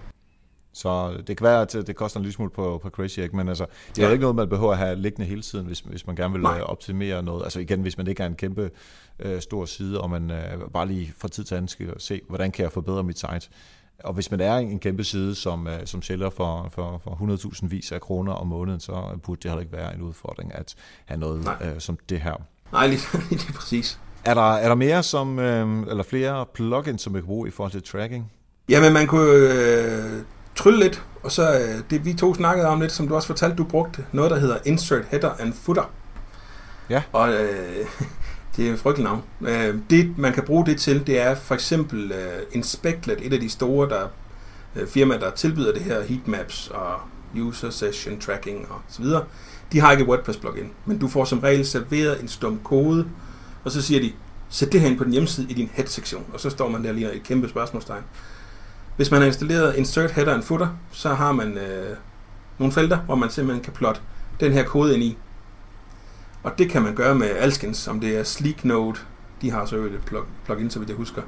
Så 0.74 1.18
det 1.28 1.38
kan 1.38 1.44
være, 1.44 1.62
at 1.62 1.74
det 1.88 1.96
koster 1.96 2.20
en 2.20 2.24
lille 2.24 2.34
smule 2.34 2.52
på, 2.52 2.80
på 2.84 2.90
Crazy 2.90 3.20
Egg, 3.20 3.36
men 3.36 3.50
altså, 3.50 3.66
det 3.96 4.02
er 4.02 4.08
ja. 4.08 4.12
ikke 4.12 4.22
noget, 4.22 4.36
man 4.36 4.50
behøver 4.50 4.72
at 4.72 4.78
have 4.78 4.96
liggende 4.96 5.28
hele 5.28 5.42
tiden, 5.42 5.66
hvis, 5.66 5.80
hvis 5.80 6.08
man 6.08 6.16
gerne 6.16 6.34
vil 6.34 6.42
Nej. 6.42 6.58
Øh, 6.58 6.64
optimere 6.64 7.24
noget. 7.24 7.44
Altså 7.44 7.60
igen, 7.60 7.82
hvis 7.82 7.98
man 7.98 8.08
ikke 8.08 8.24
er 8.24 8.28
en 8.28 8.36
kæmpe 8.36 8.72
øh, 9.20 9.42
stor 9.42 9.66
side, 9.66 10.02
og 10.02 10.10
man 10.10 10.32
øh, 10.32 10.70
bare 10.74 10.88
lige 10.88 11.14
fra 11.18 11.28
tid 11.28 11.44
til 11.44 11.56
anden 11.56 11.68
skal 11.68 12.00
se, 12.00 12.22
hvordan 12.28 12.52
kan 12.52 12.64
jeg 12.64 12.72
forbedre 12.72 13.04
mit 13.04 13.20
site. 13.20 13.50
Og 14.04 14.14
hvis 14.14 14.32
man 14.32 14.40
er 14.40 14.58
en 14.58 14.80
kæmpe 14.80 15.04
side, 15.04 15.36
som, 15.36 15.68
øh, 15.68 15.80
som 15.86 16.02
sælger 16.02 16.30
for, 16.30 16.70
for, 16.72 17.02
for 17.04 17.12
100.000 17.62 17.68
vis 17.68 17.92
af 17.92 18.02
kroner 18.02 18.34
om 18.34 18.48
måneden, 18.48 18.80
så 18.80 19.20
burde 19.24 19.40
det 19.44 19.52
heller 19.52 19.62
ikke 19.62 19.74
være 19.74 19.96
en 19.96 20.02
udfordring 20.02 20.56
at 20.56 20.76
have 21.06 21.20
noget 21.20 21.50
øh, 21.62 21.80
som 21.80 21.98
det 22.10 22.22
her. 22.22 22.36
Nej, 22.72 22.88
lige, 22.88 23.02
lige 23.30 23.54
præcis. 23.54 24.00
Er 24.26 24.34
der, 24.34 24.54
er 24.54 24.68
der 24.68 24.76
mere 24.76 25.04
som, 25.04 25.40
øh, 25.40 25.88
eller 25.90 26.04
flere 26.04 26.46
plugins, 26.54 27.02
som 27.02 27.14
man 27.14 27.22
kan 27.22 27.28
bruge 27.28 27.48
i 27.48 27.52
forhold 27.52 27.72
til 27.72 27.84
tracking? 27.84 28.32
Jamen, 28.70 28.94
man 28.94 29.08
kunne 29.08 29.32
øh, 29.32 30.22
trylle 30.56 30.80
lidt, 30.80 31.04
og 31.24 31.32
så 31.32 31.54
øh, 31.54 31.84
det 31.90 32.06
vi 32.06 32.14
to 32.14 32.34
snakkede 32.34 32.68
om 32.68 32.82
lidt, 32.82 32.92
som 32.92 33.08
du 33.08 33.16
også 33.16 33.28
fortalte, 33.28 33.56
du 33.56 33.64
brugte 33.64 34.06
noget, 34.12 34.32
der 34.32 34.40
hedder 34.40 34.58
Insert 34.66 35.06
Header 35.12 35.32
and 35.40 35.54
Footer. 35.54 35.92
Ja. 36.90 37.02
Og 37.12 37.34
øh, 37.34 37.86
det 38.56 38.70
er 38.70 38.74
et 38.74 38.80
frygteligt 38.80 39.10
navn. 39.10 39.24
Øh, 39.42 39.76
det, 39.90 40.18
man 40.18 40.34
kan 40.34 40.44
bruge 40.44 40.66
det 40.66 40.80
til, 40.80 41.08
det 41.08 41.22
er 41.22 41.36
for 41.36 41.56
eksempel 41.56 42.12
øh, 42.12 42.42
Inspectlet, 42.52 43.18
et 43.22 43.34
af 43.34 43.40
de 43.40 43.50
store 43.50 43.90
der, 43.90 44.08
øh, 44.76 44.88
firmaer, 44.88 45.20
der 45.20 45.32
tilbyder 45.32 45.74
det 45.74 45.82
her 45.82 46.02
heatmaps 46.02 46.68
og 46.74 47.00
user 47.42 47.70
session 47.70 48.20
tracking 48.20 48.68
og 48.70 48.80
så 48.90 49.02
videre. 49.02 49.24
De 49.72 49.80
har 49.80 49.92
ikke 49.92 50.08
WordPress 50.08 50.38
plugin, 50.38 50.72
men 50.86 51.00
du 51.00 51.08
får 51.08 51.26
som 51.26 51.40
regel 51.40 51.66
serveret 51.66 52.22
en 52.22 52.28
stum 52.28 52.60
kode, 52.64 53.06
og 53.64 53.72
så 53.72 53.82
siger 53.82 54.02
de, 54.02 54.12
sæt 54.50 54.72
det 54.72 54.82
her 54.82 54.88
ind 54.88 54.98
på 54.98 55.04
din 55.04 55.12
hjemmeside 55.12 55.48
i 55.50 55.54
din 55.54 55.70
head-sektion, 55.74 56.26
og 56.34 56.40
så 56.40 56.50
står 56.50 56.70
man 56.70 56.84
der 56.84 56.92
lige 56.92 57.14
et 57.14 57.24
kæmpe 57.24 57.50
spørgsmålstegn. 57.50 58.04
Hvis 58.96 59.12
man 59.12 59.20
har 59.20 59.28
installeret 59.28 59.76
insert 59.76 60.12
header 60.12 60.34
and 60.34 60.44
footer, 60.44 60.68
så 60.92 61.14
har 61.14 61.32
man 61.32 61.58
øh, 61.58 61.96
nogle 62.60 62.72
felter, 62.72 62.98
hvor 62.98 63.16
man 63.16 63.30
simpelthen 63.30 63.64
kan 63.64 63.74
plotte 63.74 64.02
den 64.40 64.54
her 64.54 64.64
kode 64.64 64.94
ind 64.94 65.04
i. 65.04 65.18
Og 66.44 66.58
det 66.58 66.70
kan 66.70 66.82
man 66.82 66.96
gøre 66.96 67.16
med 67.16 67.30
alskens, 67.30 67.78
som 67.78 68.00
det 68.00 68.18
er 68.18 68.24
Sleek 68.24 68.66
Node. 68.66 69.00
De 69.42 69.52
har 69.52 69.66
så 69.66 69.76
et 69.76 70.00
plugin, 70.46 70.70
så 70.70 70.80
vidt 70.80 70.90
jeg 70.90 70.98
husker. 70.98 71.22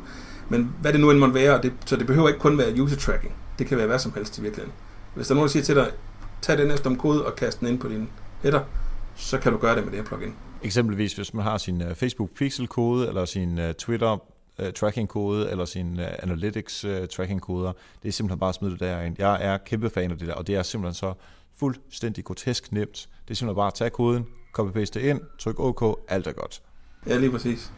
Men 0.49 0.75
hvad 0.81 0.93
det 0.93 1.01
nu 1.01 1.11
end 1.11 1.19
måtte 1.19 1.33
være, 1.33 1.61
det, 1.61 1.73
så 1.85 1.95
det 1.95 2.07
behøver 2.07 2.27
ikke 2.27 2.39
kun 2.39 2.57
være 2.57 2.81
user 2.81 2.97
tracking. 2.97 3.33
Det 3.59 3.67
kan 3.67 3.77
være 3.77 3.87
hvad 3.87 3.99
som 3.99 4.13
helst 4.15 4.37
i 4.37 4.41
virkeligheden. 4.41 4.73
Hvis 5.15 5.27
der 5.27 5.33
er 5.33 5.35
nogen, 5.35 5.47
der 5.47 5.51
siger 5.51 5.63
til 5.63 5.75
dig, 5.75 5.91
tag 6.41 6.57
den 6.57 6.71
her 6.71 6.95
kode 6.95 7.25
og 7.25 7.35
kast 7.35 7.59
den 7.59 7.67
ind 7.67 7.79
på 7.79 7.87
din 7.87 8.09
header, 8.43 8.61
så 9.15 9.37
kan 9.37 9.51
du 9.51 9.57
gøre 9.57 9.75
det 9.75 9.83
med 9.83 9.91
det 9.91 9.99
her 9.99 10.05
plugin. 10.05 10.33
Eksempelvis 10.63 11.13
hvis 11.13 11.33
man 11.33 11.43
har 11.43 11.57
sin 11.57 11.81
uh, 11.81 11.95
Facebook 11.95 12.29
pixel 12.35 12.67
kode 12.67 13.07
eller 13.07 13.25
sin 13.25 13.59
uh, 13.59 13.71
Twitter 13.71 14.17
uh, 14.59 14.69
tracking 14.75 15.09
kode 15.09 15.51
eller 15.51 15.65
sin 15.65 15.99
analytics 15.99 16.85
uh, 16.85 16.91
tracking 17.15 17.41
koder. 17.41 17.73
Det 18.03 18.07
er 18.07 18.11
simpelthen 18.11 18.39
bare 18.39 18.49
at 18.49 18.55
smide 18.55 18.71
det 18.71 18.79
derind. 18.79 19.15
Jeg 19.19 19.37
er 19.41 19.57
kæmpe 19.57 19.89
fan 19.89 20.11
af 20.11 20.17
det 20.17 20.27
der, 20.27 20.33
og 20.33 20.47
det 20.47 20.55
er 20.55 20.63
simpelthen 20.63 20.93
så 20.93 21.13
fuldstændig 21.59 22.23
grotesk 22.23 22.71
nemt. 22.71 23.09
Det 23.27 23.33
er 23.33 23.35
simpelthen 23.35 23.55
bare 23.55 23.67
at 23.67 23.73
tage 23.73 23.89
koden, 23.89 24.25
copy-paste 24.59 24.99
ind, 24.99 25.21
tryk 25.39 25.59
OK, 25.59 25.99
alt 26.07 26.27
er 26.27 26.31
godt. 26.31 26.61
Ja, 27.07 27.17
lige 27.17 27.31
præcis. 27.31 27.71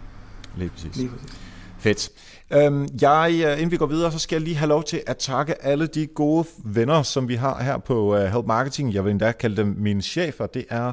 Lige 0.58 0.70
præcis. 0.70 0.96
Lige 0.96 1.10
præcis. 1.10 1.38
Fedt. 1.80 2.10
Øhm, 2.52 2.88
jeg, 3.02 3.32
inden 3.58 3.72
vi 3.72 3.78
går 3.78 3.86
videre, 3.86 4.12
så 4.12 4.20
skal 4.20 4.36
jeg 4.36 4.42
lige 4.42 4.56
have 4.56 4.70
lov 4.70 4.84
til 4.84 5.04
at 5.08 5.18
takke 5.18 5.66
alle 5.66 5.88
de 5.88 6.08
gode 6.08 6.48
venner, 6.64 7.04
som 7.04 7.28
vi 7.28 7.36
har 7.36 7.64
her 7.64 7.78
på 7.78 8.16
uh, 8.16 8.22
Help 8.22 8.46
Marketing. 8.46 8.94
Jeg 8.94 9.06
vil 9.06 9.12
endda 9.12 9.32
kalde 9.32 9.58
dem 9.58 9.76
mine 9.78 10.02
chefer. 10.02 10.46
Det 10.46 10.66
er 10.70 10.92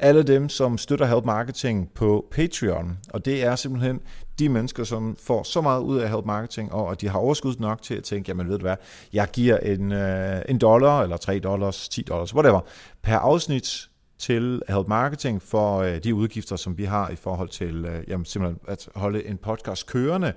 alle 0.00 0.22
dem, 0.22 0.48
som 0.48 0.78
støtter 0.78 1.06
Help 1.06 1.24
Marketing 1.24 1.90
på 1.94 2.26
Patreon. 2.30 2.98
Og 3.10 3.24
det 3.24 3.44
er 3.44 3.56
simpelthen 3.56 4.00
de 4.38 4.48
mennesker, 4.48 4.84
som 4.84 5.16
får 5.22 5.42
så 5.42 5.60
meget 5.60 5.80
ud 5.80 5.98
af 5.98 6.10
Help 6.10 6.26
Marketing, 6.26 6.72
og 6.72 6.92
at 6.92 7.00
de 7.00 7.08
har 7.08 7.18
overskud 7.18 7.54
nok 7.58 7.82
til 7.82 7.94
at 7.94 8.04
tænke, 8.04 8.28
jamen 8.28 8.48
ved 8.48 8.58
du 8.58 8.62
hvad, 8.62 8.76
jeg 9.12 9.28
giver 9.32 9.56
en, 9.56 9.92
øh, 9.92 10.42
en 10.48 10.58
dollar, 10.58 11.02
eller 11.02 11.16
3 11.16 11.38
dollars, 11.38 11.88
10 11.88 12.02
dollars, 12.02 12.34
whatever, 12.34 12.60
per 13.02 13.16
afsnit 13.16 13.88
til 14.18 14.62
Help 14.68 14.88
Marketing 14.88 15.42
for 15.42 15.78
øh, 15.78 16.04
de 16.04 16.14
udgifter, 16.14 16.56
som 16.56 16.78
vi 16.78 16.84
har 16.84 17.10
i 17.10 17.16
forhold 17.16 17.48
til 17.48 17.84
uh, 17.84 17.90
jamen, 18.08 18.24
simpelthen 18.24 18.60
at 18.68 18.88
holde 18.94 19.26
en 19.26 19.36
podcast 19.36 19.86
kørende. 19.86 20.32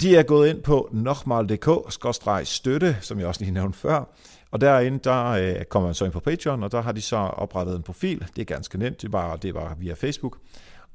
De 0.00 0.16
er 0.16 0.22
gået 0.22 0.48
ind 0.48 0.62
på 0.62 0.88
nokmal.dk-støtte, 0.92 2.96
som 3.00 3.18
jeg 3.18 3.26
også 3.26 3.40
lige 3.40 3.52
nævnte 3.52 3.78
før, 3.78 4.04
og 4.50 4.60
derinde, 4.60 4.98
der 5.04 5.26
øh, 5.26 5.64
kommer 5.64 5.88
man 5.88 5.94
så 5.94 6.04
ind 6.04 6.12
på 6.12 6.20
Patreon, 6.20 6.62
og 6.62 6.72
der 6.72 6.80
har 6.80 6.92
de 6.92 7.00
så 7.00 7.16
oprettet 7.16 7.76
en 7.76 7.82
profil. 7.82 8.26
Det 8.36 8.42
er 8.42 8.44
ganske 8.44 8.78
nemt, 8.78 9.02
det 9.02 9.08
er 9.08 9.12
bare, 9.12 9.38
det 9.42 9.48
er 9.48 9.52
bare 9.52 9.74
via 9.78 9.94
Facebook. 9.94 10.38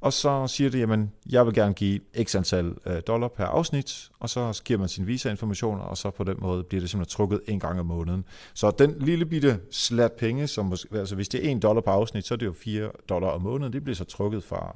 Og 0.01 0.13
så 0.13 0.47
siger 0.47 0.69
de, 0.69 0.79
jamen, 0.79 1.11
jeg 1.29 1.45
vil 1.45 1.53
gerne 1.53 1.73
give 1.73 1.99
x 2.23 2.35
antal 2.35 2.75
øh, 2.85 3.01
dollar 3.07 3.27
per 3.27 3.45
afsnit, 3.45 4.09
og 4.19 4.29
så 4.29 4.61
giver 4.65 4.79
man 4.79 4.89
sin 4.89 5.07
visa-informationer, 5.07 5.83
og 5.83 5.97
så 5.97 6.09
på 6.09 6.23
den 6.23 6.35
måde 6.39 6.63
bliver 6.63 6.81
det 6.81 6.89
simpelthen 6.89 7.15
trukket 7.15 7.41
en 7.47 7.59
gang 7.59 7.79
om 7.79 7.85
måneden. 7.85 8.25
Så 8.53 8.71
den 8.71 8.95
lille 8.99 9.25
bitte 9.25 9.59
slat 9.71 10.11
penge, 10.11 10.47
som 10.47 10.65
måske, 10.65 10.97
altså 10.97 11.15
hvis 11.15 11.29
det 11.29 11.47
er 11.47 11.55
1 11.55 11.63
dollar 11.63 11.81
per 11.81 11.91
afsnit, 11.91 12.27
så 12.27 12.33
er 12.33 12.37
det 12.37 12.45
jo 12.45 12.53
4 12.53 12.89
dollar 13.09 13.27
om 13.27 13.41
måneden, 13.41 13.73
det 13.73 13.83
bliver 13.83 13.95
så 13.95 14.03
trukket 14.03 14.43
fra, 14.43 14.75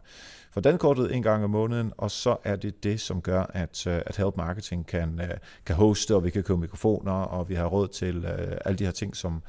fra 0.56 0.62
dankortet 0.62 1.16
en 1.16 1.24
gang 1.24 1.44
om 1.44 1.50
måneden, 1.50 1.94
og 1.98 2.12
så 2.12 2.38
er 2.44 2.56
det 2.56 2.84
det, 2.84 3.02
som 3.02 3.22
gør, 3.22 3.46
at, 3.54 3.88
øh, 3.88 4.02
at 4.06 4.18
Help 4.18 4.38
Marketing 4.38 4.88
kan, 4.88 5.22
kan 5.66 5.76
hoste, 5.76 6.16
og 6.16 6.24
vi 6.24 6.30
kan 6.30 6.44
købe 6.44 6.60
mikrofoner, 6.60 7.12
og 7.12 7.50
vi 7.50 7.56
har 7.56 7.66
råd 7.66 7.88
til 7.88 8.18
uh, 8.18 8.32
alle 8.66 8.78
de 8.78 8.86
her 8.86 8.92
ting, 8.92 9.16
som, 9.16 9.44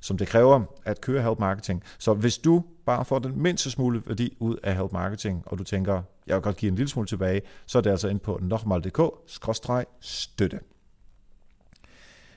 som 0.00 0.18
det 0.18 0.28
kræver 0.28 0.62
at 0.84 1.00
køre 1.00 1.22
Help 1.22 1.38
Marketing. 1.38 1.82
Så 1.98 2.14
hvis 2.14 2.38
du 2.38 2.64
bare 2.86 3.04
får 3.04 3.18
den 3.18 3.42
mindste 3.42 3.70
smule 3.70 4.02
værdi 4.06 4.36
ud 4.40 4.56
af 4.62 4.76
Help 4.76 4.92
Marketing, 4.92 5.42
og 5.46 5.58
du 5.58 5.64
tænker, 5.64 6.02
jeg 6.26 6.36
vil 6.36 6.42
godt 6.42 6.56
give 6.56 6.70
en 6.70 6.76
lille 6.76 6.88
smule 6.88 7.08
tilbage, 7.08 7.42
så 7.66 7.78
er 7.78 7.82
det 7.82 7.90
altså 7.90 8.08
ind 8.08 8.20
på 8.20 8.38
nokmal.dk-støtte. 8.42 10.60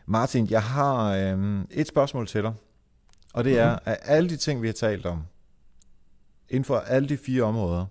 Martin, 0.05 0.47
jeg 0.49 0.63
har 0.63 1.15
øhm, 1.15 1.67
et 1.71 1.87
spørgsmål 1.87 2.27
til 2.27 2.43
dig, 2.43 2.53
og 3.33 3.43
det 3.43 3.59
er, 3.59 3.79
af 3.85 3.99
alle 4.01 4.29
de 4.29 4.37
ting, 4.37 4.61
vi 4.61 4.67
har 4.67 4.73
talt 4.73 5.05
om, 5.05 5.23
inden 6.49 6.65
for 6.65 6.77
alle 6.77 7.09
de 7.09 7.17
fire 7.17 7.43
områder, 7.43 7.85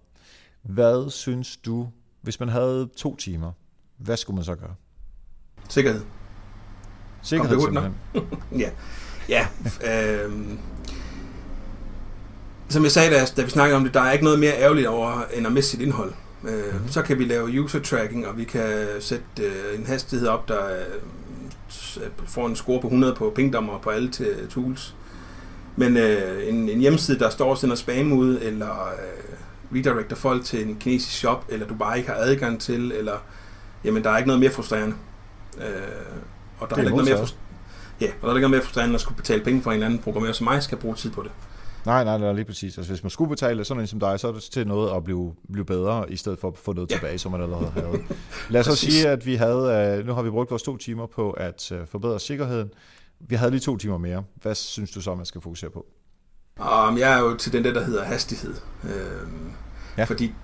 hvad 0.64 1.10
synes 1.10 1.56
du, 1.56 1.88
hvis 2.22 2.40
man 2.40 2.48
havde 2.48 2.88
to 2.96 3.16
timer, 3.16 3.52
hvad 3.98 4.16
skulle 4.16 4.34
man 4.34 4.44
så 4.44 4.54
gøre? 4.54 4.74
Sikkerhed. 5.68 6.00
Sikkerhed 7.22 7.60
simpelthen. 7.60 7.94
ja. 8.62 8.70
Ja, 9.28 9.46
øh, 9.84 10.32
som 12.68 12.82
jeg 12.82 12.90
sagde, 12.90 13.10
da, 13.10 13.24
da 13.36 13.42
vi 13.42 13.50
snakkede 13.50 13.76
om 13.76 13.84
det, 13.84 13.94
der 13.94 14.00
er 14.00 14.12
ikke 14.12 14.24
noget 14.24 14.38
mere 14.38 14.58
ærgerligt 14.58 14.86
over, 14.86 15.22
end 15.34 15.46
at 15.46 15.52
miste 15.52 15.70
sit 15.70 15.80
indhold. 15.80 16.12
Øh, 16.48 16.72
mm-hmm. 16.72 16.88
Så 16.88 17.02
kan 17.02 17.18
vi 17.18 17.24
lave 17.24 17.60
user 17.60 17.80
tracking, 17.80 18.26
og 18.26 18.38
vi 18.38 18.44
kan 18.44 18.86
sætte 19.00 19.24
øh, 19.42 19.78
en 19.78 19.86
hastighed 19.86 20.28
op, 20.28 20.48
der 20.48 20.66
øh, 20.66 22.10
får 22.26 22.46
en 22.46 22.56
score 22.56 22.80
på 22.80 22.86
100 22.86 23.14
på 23.14 23.32
pingdommer 23.34 23.78
på 23.78 23.90
alle 23.90 24.10
tools. 24.50 24.94
Men 25.76 25.96
øh, 25.96 26.48
en, 26.48 26.68
en 26.68 26.80
hjemmeside, 26.80 27.18
der 27.18 27.30
står 27.30 27.50
og 27.50 27.58
sender 27.58 27.76
spam 27.76 28.12
ud, 28.12 28.38
eller 28.42 28.88
øh, 28.88 29.23
redirecter 29.74 30.16
folk 30.16 30.44
til 30.44 30.68
en 30.68 30.76
kinesisk 30.76 31.18
shop, 31.18 31.44
eller 31.48 31.66
du 31.66 31.74
bare 31.74 31.98
ikke 31.98 32.10
har 32.10 32.16
adgang 32.16 32.60
til, 32.60 32.92
eller 32.92 33.16
jamen 33.84 34.04
der 34.04 34.10
er 34.10 34.16
ikke 34.16 34.26
noget 34.26 34.40
mere 34.40 34.50
frustrerende. 34.50 34.96
Øh, 35.58 35.64
og 36.58 36.70
der 36.70 36.76
er, 36.76 36.80
er 36.80 36.84
ikke 36.84 36.96
noget 36.96 37.08
mere 37.08 37.18
frustrerende 37.18 37.44
Ja, 38.00 38.06
og 38.06 38.26
der 38.26 38.30
er 38.32 38.36
ikke 38.36 38.48
mere 38.48 38.62
frustrerende 38.62 38.94
at 38.94 39.00
skulle 39.00 39.16
betale 39.16 39.44
penge 39.44 39.62
for 39.62 39.70
en 39.70 39.74
eller 39.74 39.86
anden 39.86 39.98
programmerer 39.98 40.32
som 40.32 40.44
mig, 40.44 40.62
skal 40.62 40.78
bruge 40.78 40.94
tid 40.94 41.10
på 41.10 41.22
det. 41.22 41.30
Nej, 41.86 42.04
nej, 42.04 42.18
nej, 42.18 42.32
lige 42.32 42.44
præcis. 42.44 42.78
Altså, 42.78 42.92
hvis 42.92 43.02
man 43.02 43.10
skulle 43.10 43.28
betale 43.28 43.64
sådan 43.64 43.80
en 43.80 43.86
som 43.86 44.00
dig, 44.00 44.20
så 44.20 44.28
er 44.28 44.32
det 44.32 44.42
til 44.42 44.66
noget 44.66 44.96
at 44.96 45.04
blive, 45.04 45.34
blive 45.52 45.64
bedre, 45.64 46.12
i 46.12 46.16
stedet 46.16 46.38
for 46.38 46.48
at 46.48 46.58
få 46.58 46.72
noget 46.72 46.90
ja. 46.90 46.96
tilbage, 46.96 47.18
som 47.18 47.32
man 47.32 47.42
allerede 47.42 47.70
havde. 47.70 47.98
Lad 48.50 48.60
os 48.60 48.66
så 48.66 48.76
sige, 48.90 49.08
at 49.08 49.26
vi 49.26 49.34
havde, 49.34 49.98
uh, 50.00 50.06
nu 50.06 50.12
har 50.12 50.22
vi 50.22 50.30
brugt 50.30 50.50
vores 50.50 50.62
to 50.62 50.76
timer 50.76 51.06
på 51.06 51.30
at 51.30 51.72
uh, 51.72 51.78
forbedre 51.86 52.20
sikkerheden. 52.20 52.70
Vi 53.20 53.34
havde 53.34 53.50
lige 53.50 53.60
to 53.60 53.76
timer 53.76 53.98
mere. 53.98 54.24
Hvad 54.42 54.54
synes 54.54 54.90
du 54.90 55.00
så, 55.00 55.14
man 55.14 55.26
skal 55.26 55.40
fokusere 55.40 55.70
på? 55.70 55.86
Um, 56.60 56.98
jeg 56.98 57.12
er 57.12 57.20
jo 57.20 57.36
til 57.36 57.52
den 57.52 57.64
der, 57.64 57.72
der 57.72 57.84
hedder 57.84 58.04
hastighed. 58.04 58.54
Uh, 58.82 58.90
ja. 59.98 60.04
Fordi 60.04 60.34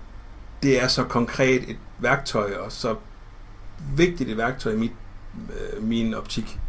det 0.63 0.83
er 0.83 0.87
så 0.87 1.03
konkret 1.03 1.69
et 1.69 1.77
værktøj, 1.99 2.53
og 2.53 2.71
så 2.71 2.95
vigtigt 3.95 4.29
et 4.29 4.37
værktøj 4.37 4.73
i 4.73 4.77
mit, 4.77 4.91
uh, 5.77 5.83
min 5.83 6.13
optik 6.13 6.59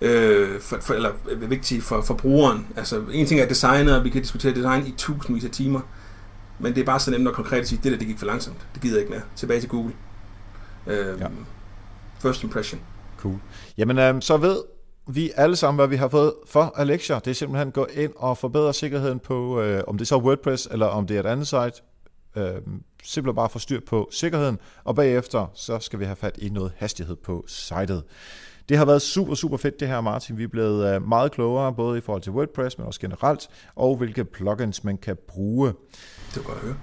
øh, 0.00 0.60
for, 0.60 0.76
for, 0.80 0.94
eller 0.94 1.10
øh, 1.28 1.50
vigtigt 1.50 1.84
for, 1.84 2.02
for 2.02 2.14
brugeren. 2.14 2.66
Altså, 2.76 3.02
en 3.12 3.26
ting 3.26 3.40
er 3.40 3.48
designet, 3.48 3.96
og 3.98 4.04
vi 4.04 4.10
kan 4.10 4.22
diskutere 4.22 4.54
design 4.54 4.86
i 4.86 4.94
tusindvis 4.96 5.44
af 5.44 5.50
timer, 5.50 5.80
men 6.58 6.74
det 6.74 6.80
er 6.80 6.84
bare 6.84 7.00
så 7.00 7.10
nemt 7.10 7.28
og 7.28 7.34
konkret 7.34 7.60
at 7.60 7.68
sige, 7.68 7.80
det 7.82 7.92
der, 7.92 7.98
det 7.98 8.06
gik 8.06 8.18
for 8.18 8.26
langsomt. 8.26 8.66
Det 8.74 8.82
gider 8.82 8.94
jeg 8.94 9.00
ikke 9.00 9.12
mere. 9.12 9.22
Tilbage 9.36 9.60
til 9.60 9.68
Google. 9.68 9.92
Øh, 10.86 11.20
ja. 11.20 11.26
First 12.18 12.42
impression. 12.42 12.80
Cool. 13.18 13.38
Jamen, 13.78 13.98
øh, 13.98 14.22
så 14.22 14.36
ved 14.36 14.62
vi 15.06 15.30
alle 15.36 15.56
sammen, 15.56 15.76
hvad 15.76 15.88
vi 15.88 15.96
har 15.96 16.08
fået 16.08 16.32
for 16.48 16.74
af 16.76 16.86
lektier. 16.86 17.18
Det 17.18 17.30
er 17.30 17.34
simpelthen 17.34 17.72
gå 17.72 17.86
ind 17.94 18.12
og 18.16 18.38
forbedre 18.38 18.74
sikkerheden 18.74 19.18
på, 19.18 19.60
øh, 19.60 19.82
om 19.86 19.98
det 19.98 20.04
er 20.04 20.06
så 20.06 20.16
WordPress, 20.18 20.68
eller 20.70 20.86
om 20.86 21.06
det 21.06 21.16
er 21.16 21.20
et 21.20 21.26
andet 21.26 21.46
site. 21.46 21.82
Øh, 22.36 22.54
simpelthen 23.02 23.36
bare 23.36 23.48
få 23.48 23.58
styr 23.58 23.80
på 23.86 24.08
sikkerheden, 24.12 24.58
og 24.84 24.94
bagefter 24.94 25.46
så 25.54 25.78
skal 25.78 25.98
vi 25.98 26.04
have 26.04 26.16
fat 26.16 26.38
i 26.38 26.48
noget 26.48 26.72
hastighed 26.76 27.16
på 27.16 27.44
sitet. 27.48 28.02
Det 28.68 28.78
har 28.78 28.84
været 28.84 29.02
super, 29.02 29.34
super 29.34 29.56
fedt 29.56 29.80
det 29.80 29.88
her, 29.88 30.00
Martin. 30.00 30.38
Vi 30.38 30.44
er 30.44 30.48
blevet 30.48 30.94
øh, 30.94 31.08
meget 31.08 31.32
klogere, 31.32 31.72
både 31.74 31.98
i 31.98 32.00
forhold 32.00 32.22
til 32.22 32.32
WordPress, 32.32 32.78
men 32.78 32.86
også 32.86 33.00
generelt, 33.00 33.48
og 33.76 33.96
hvilke 33.96 34.24
plugins 34.24 34.84
man 34.84 34.98
kan 34.98 35.16
bruge. 35.28 35.68
Det 35.68 36.36
var 36.36 36.42
godt 36.42 36.58
at 36.58 36.64
høre. 36.64 36.76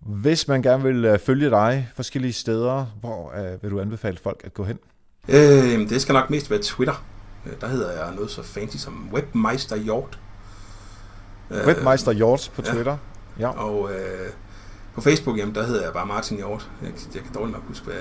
Hvis 0.00 0.48
man 0.48 0.62
gerne 0.62 0.82
vil 0.82 1.04
øh, 1.04 1.18
følge 1.18 1.50
dig 1.50 1.88
forskellige 1.94 2.32
steder, 2.32 2.86
hvor 3.00 3.32
øh, 3.36 3.62
vil 3.62 3.70
du 3.70 3.80
anbefale 3.80 4.18
folk 4.22 4.40
at 4.44 4.54
gå 4.54 4.64
hen? 4.64 4.78
Øh, 5.28 5.88
det 5.88 6.02
skal 6.02 6.12
nok 6.12 6.30
mest 6.30 6.50
være 6.50 6.60
Twitter. 6.62 7.04
Der 7.60 7.66
hedder 7.66 8.04
jeg 8.04 8.14
noget 8.14 8.30
så 8.30 8.42
fancy 8.42 8.76
som 8.76 9.08
Webmeister 9.12 9.76
Hjort. 9.76 10.18
Webmeister 11.66 12.12
Hjort 12.12 12.52
på 12.54 12.62
Twitter. 12.62 12.96
Ja. 13.38 13.46
ja. 13.46 13.48
Og 13.48 13.90
øh, 13.92 14.30
på 14.94 15.00
Facebook, 15.00 15.38
jamen, 15.38 15.54
der 15.54 15.66
hedder 15.66 15.82
jeg 15.82 15.92
bare 15.92 16.06
Martin 16.06 16.36
Hjort. 16.36 16.70
Jeg, 16.82 16.90
jeg 17.14 17.22
kan 17.22 17.32
dårligt 17.34 17.52
nok 17.52 17.68
huske, 17.68 17.84
hvad 17.84 17.94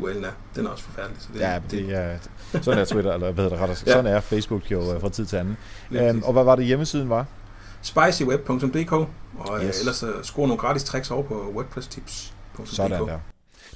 UL'en 0.00 0.26
er. 0.26 0.30
Den 0.54 0.66
er 0.66 0.70
også 0.70 0.84
forfærdelig. 0.84 1.16
Så 1.20 1.28
det, 1.34 1.40
ja, 1.40 1.60
det, 1.70 1.70
det 1.70 1.94
er, 1.94 2.18
sådan 2.62 2.80
er 2.80 2.84
Twitter, 2.84 3.12
eller 3.12 3.32
hvad 3.32 3.44
hedder 3.44 3.56
det 3.56 3.68
rettere. 3.68 3.76
Sådan 3.76 4.06
er 4.06 4.20
Facebook 4.20 4.70
jo 4.70 4.94
øh, 4.94 5.00
fra 5.00 5.08
tid 5.08 5.26
til 5.26 5.36
anden. 5.36 5.56
Um, 5.90 6.22
og 6.22 6.32
hvad 6.32 6.44
var 6.44 6.56
det 6.56 6.64
hjemmesiden 6.64 7.08
var? 7.08 7.26
spicyweb.dk 7.82 8.92
og 8.92 9.08
øh, 9.58 9.64
yes. 9.64 9.80
ellers 9.80 10.02
uh, 10.02 10.08
score 10.22 10.48
nogle 10.48 10.60
gratis 10.60 10.84
tricks 10.84 11.10
over 11.10 11.22
på 11.22 11.52
wordpresstips.dk. 11.54 12.68
Sådan 12.68 12.90
der. 12.90 13.18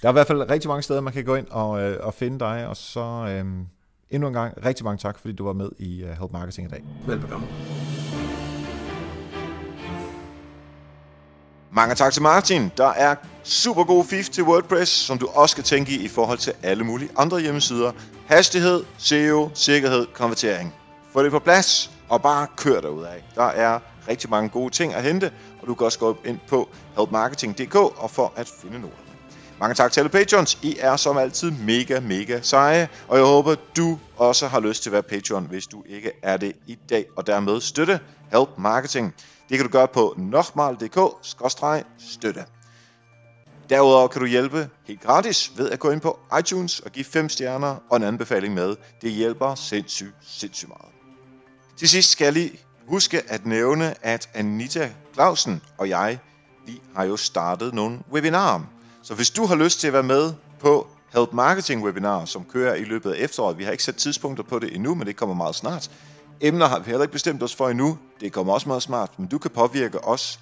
Der 0.03 0.09
er 0.09 0.09
i 0.09 0.13
hvert 0.13 0.27
fald 0.27 0.51
rigtig 0.51 0.69
mange 0.69 0.83
steder, 0.83 1.01
man 1.01 1.13
kan 1.13 1.25
gå 1.25 1.35
ind 1.35 1.47
og, 1.51 1.83
øh, 1.83 2.07
og 2.07 2.15
finde 2.15 2.39
dig, 2.39 2.67
og 2.67 2.77
så 2.77 3.27
øh, 3.29 3.45
endnu 4.11 4.29
en 4.29 4.35
gang 4.35 4.55
rigtig 4.65 4.85
mange 4.85 4.99
tak, 4.99 5.19
fordi 5.19 5.35
du 5.35 5.45
var 5.45 5.53
med 5.53 5.69
i 5.79 6.03
uh, 6.03 6.09
Help 6.09 6.33
Marketing 6.33 6.67
i 6.67 6.71
dag. 6.71 6.85
Velbekomme. 7.07 7.47
Mange 11.77 11.95
tak 11.95 12.13
til 12.13 12.23
Martin. 12.23 12.73
Der 12.77 12.89
er 12.89 13.15
super 13.45 13.85
god 13.85 14.05
fif 14.05 14.29
til 14.29 14.45
WordPress, 14.45 14.93
som 14.93 15.19
du 15.19 15.27
også 15.35 15.53
skal 15.53 15.65
tænke 15.65 15.93
i 15.93 16.05
i 16.05 16.09
forhold 16.09 16.39
til 16.39 16.53
alle 16.63 16.85
mulige 16.85 17.11
andre 17.19 17.41
hjemmesider. 17.41 17.93
Hastighed, 18.27 18.85
SEO, 18.99 19.51
sikkerhed, 19.55 20.07
konvertering. 20.15 20.75
Få 21.13 21.23
det 21.23 21.31
på 21.31 21.39
plads, 21.39 21.91
og 22.09 22.23
bare 22.23 22.47
kør 22.57 23.07
af. 23.07 23.25
Der 23.35 23.45
er 23.45 23.79
rigtig 24.09 24.31
mange 24.31 24.49
gode 24.49 24.71
ting 24.71 24.95
at 24.95 25.03
hente, 25.03 25.33
og 25.63 25.67
du 25.67 25.75
kan 25.75 25.85
også 25.85 25.99
gå 25.99 26.17
ind 26.25 26.39
på 26.49 26.69
helpmarketing.dk 26.99 27.75
og 27.75 28.11
for 28.11 28.33
at 28.37 28.49
finde 28.63 28.79
noget. 28.81 28.97
Mange 29.61 29.75
tak 29.75 29.93
til 29.93 30.01
alle 30.01 30.11
patrons. 30.11 30.59
I 30.63 30.77
er 30.81 30.97
som 30.97 31.19
altid 31.19 31.51
mega, 31.51 32.01
mega 32.01 32.41
seje, 32.43 32.89
og 33.09 33.17
jeg 33.17 33.27
håber, 33.27 33.55
du 33.77 33.99
også 34.17 34.47
har 34.47 34.61
lyst 34.61 34.83
til 34.83 34.91
at 34.91 34.93
være 34.93 35.03
patron, 35.03 35.47
hvis 35.47 35.67
du 35.67 35.83
ikke 35.87 36.13
er 36.23 36.37
det 36.37 36.53
i 36.67 36.79
dag, 36.91 37.07
og 37.17 37.27
dermed 37.27 37.61
støtte 37.61 38.01
Help 38.33 38.49
Marketing. 38.59 39.15
Det 39.49 39.59
kan 39.59 39.67
du 39.67 39.73
gøre 39.73 39.89
på 39.89 40.15
nokmal.dk-støtte. 40.17 42.45
Derudover 43.71 44.09
kan 44.09 44.21
du 44.21 44.27
hjælpe 44.27 44.69
helt 44.87 45.01
gratis 45.01 45.53
ved 45.57 45.71
at 45.71 45.79
gå 45.79 45.91
ind 45.91 46.01
på 46.01 46.19
iTunes 46.39 46.81
og 46.81 46.93
give 46.93 47.05
5 47.05 47.29
stjerner 47.29 47.77
og 47.91 47.97
en 47.97 48.03
anbefaling 48.03 48.55
med. 48.55 48.77
Det 49.03 49.11
hjælper 49.11 49.55
sindssygt, 49.55 50.15
sindssygt 50.23 50.69
meget. 50.69 50.93
Til 51.77 51.89
sidst 51.89 52.11
skal 52.11 52.25
jeg 52.25 52.33
lige 52.33 52.59
huske 52.89 53.23
at 53.29 53.47
nævne, 53.47 54.07
at 54.07 54.29
Anita 54.35 54.93
Clausen 55.15 55.63
og 55.79 55.89
jeg, 55.89 56.19
vi 56.67 56.81
har 56.97 57.05
jo 57.05 57.17
startet 57.17 57.75
nogle 57.75 57.99
webinarer. 58.13 58.61
Så 59.03 59.15
hvis 59.15 59.31
du 59.31 59.47
har 59.47 59.55
lyst 59.55 59.81
til 59.81 59.87
at 59.87 59.93
være 59.93 60.03
med 60.03 60.33
på 60.61 60.87
Help 61.13 61.33
Marketing 61.33 61.85
webinar, 61.85 62.25
som 62.25 62.45
kører 62.45 62.75
i 62.75 62.85
løbet 62.85 63.13
af 63.13 63.19
efteråret, 63.19 63.59
vi 63.59 63.65
har 63.65 63.73
ikke 63.73 63.85
sat 63.85 63.97
tidspunkter 63.97 64.45
på 64.45 64.59
det 64.59 64.75
endnu, 64.75 64.95
men 64.95 65.07
det 65.07 65.17
kommer 65.17 65.35
meget 65.35 65.55
snart. 65.55 65.91
Emner 66.41 66.67
har 66.67 66.79
vi 66.79 66.85
heller 66.85 67.03
ikke 67.03 67.13
bestemt 67.13 67.43
os 67.43 67.55
for 67.55 67.69
endnu, 67.69 67.99
det 68.21 68.33
kommer 68.33 68.53
også 68.53 68.69
meget 68.69 68.83
smart, 68.83 69.19
men 69.19 69.29
du 69.29 69.39
kan 69.39 69.51
påvirke 69.51 70.05
os, 70.05 70.41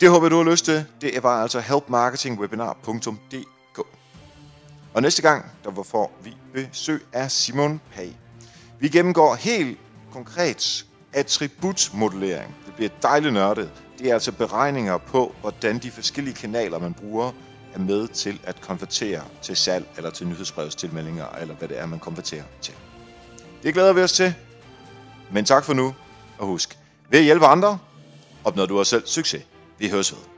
Det 0.00 0.10
håber 0.10 0.26
jeg, 0.26 0.30
du 0.30 0.36
har 0.36 0.50
lyst 0.50 0.64
til. 0.64 0.86
Det 1.00 1.22
var 1.22 1.42
altså 1.42 1.60
helpmarketingwebinar.dk 1.60 3.57
og 4.98 5.02
næste 5.02 5.22
gang, 5.22 5.44
der 5.64 5.82
får 5.82 6.18
vi 6.24 6.36
besøg 6.52 7.06
af 7.12 7.30
Simon 7.30 7.80
Pag. 7.94 8.18
Vi 8.80 8.88
gennemgår 8.88 9.34
helt 9.34 9.78
konkret 10.12 10.86
attributmodellering. 11.12 12.56
Det 12.66 12.74
bliver 12.74 12.90
dejligt 13.02 13.34
nørdet. 13.34 13.70
Det 13.98 14.10
er 14.10 14.14
altså 14.14 14.32
beregninger 14.32 14.96
på, 14.96 15.34
hvordan 15.40 15.78
de 15.78 15.90
forskellige 15.90 16.34
kanaler, 16.34 16.78
man 16.78 16.94
bruger, 16.94 17.32
er 17.74 17.78
med 17.78 18.08
til 18.08 18.40
at 18.44 18.60
konvertere 18.60 19.24
til 19.42 19.56
salg 19.56 19.86
eller 19.96 20.10
til 20.10 20.28
nyhedsbrevstilmeldinger, 20.28 21.26
eller 21.40 21.54
hvad 21.54 21.68
det 21.68 21.78
er, 21.78 21.86
man 21.86 21.98
konverterer 21.98 22.44
til. 22.60 22.74
Det 23.62 23.74
glæder 23.74 23.92
vi 23.92 24.00
os 24.00 24.12
til. 24.12 24.34
Men 25.32 25.44
tak 25.44 25.64
for 25.64 25.74
nu, 25.74 25.94
og 26.38 26.46
husk, 26.46 26.78
ved 27.10 27.18
at 27.18 27.24
hjælpe 27.24 27.46
andre, 27.46 27.78
opnår 28.44 28.66
du 28.66 28.78
også 28.78 28.90
selv 28.90 29.06
succes. 29.06 29.42
Vi 29.78 29.88
høres 29.88 30.12
ved. 30.12 30.37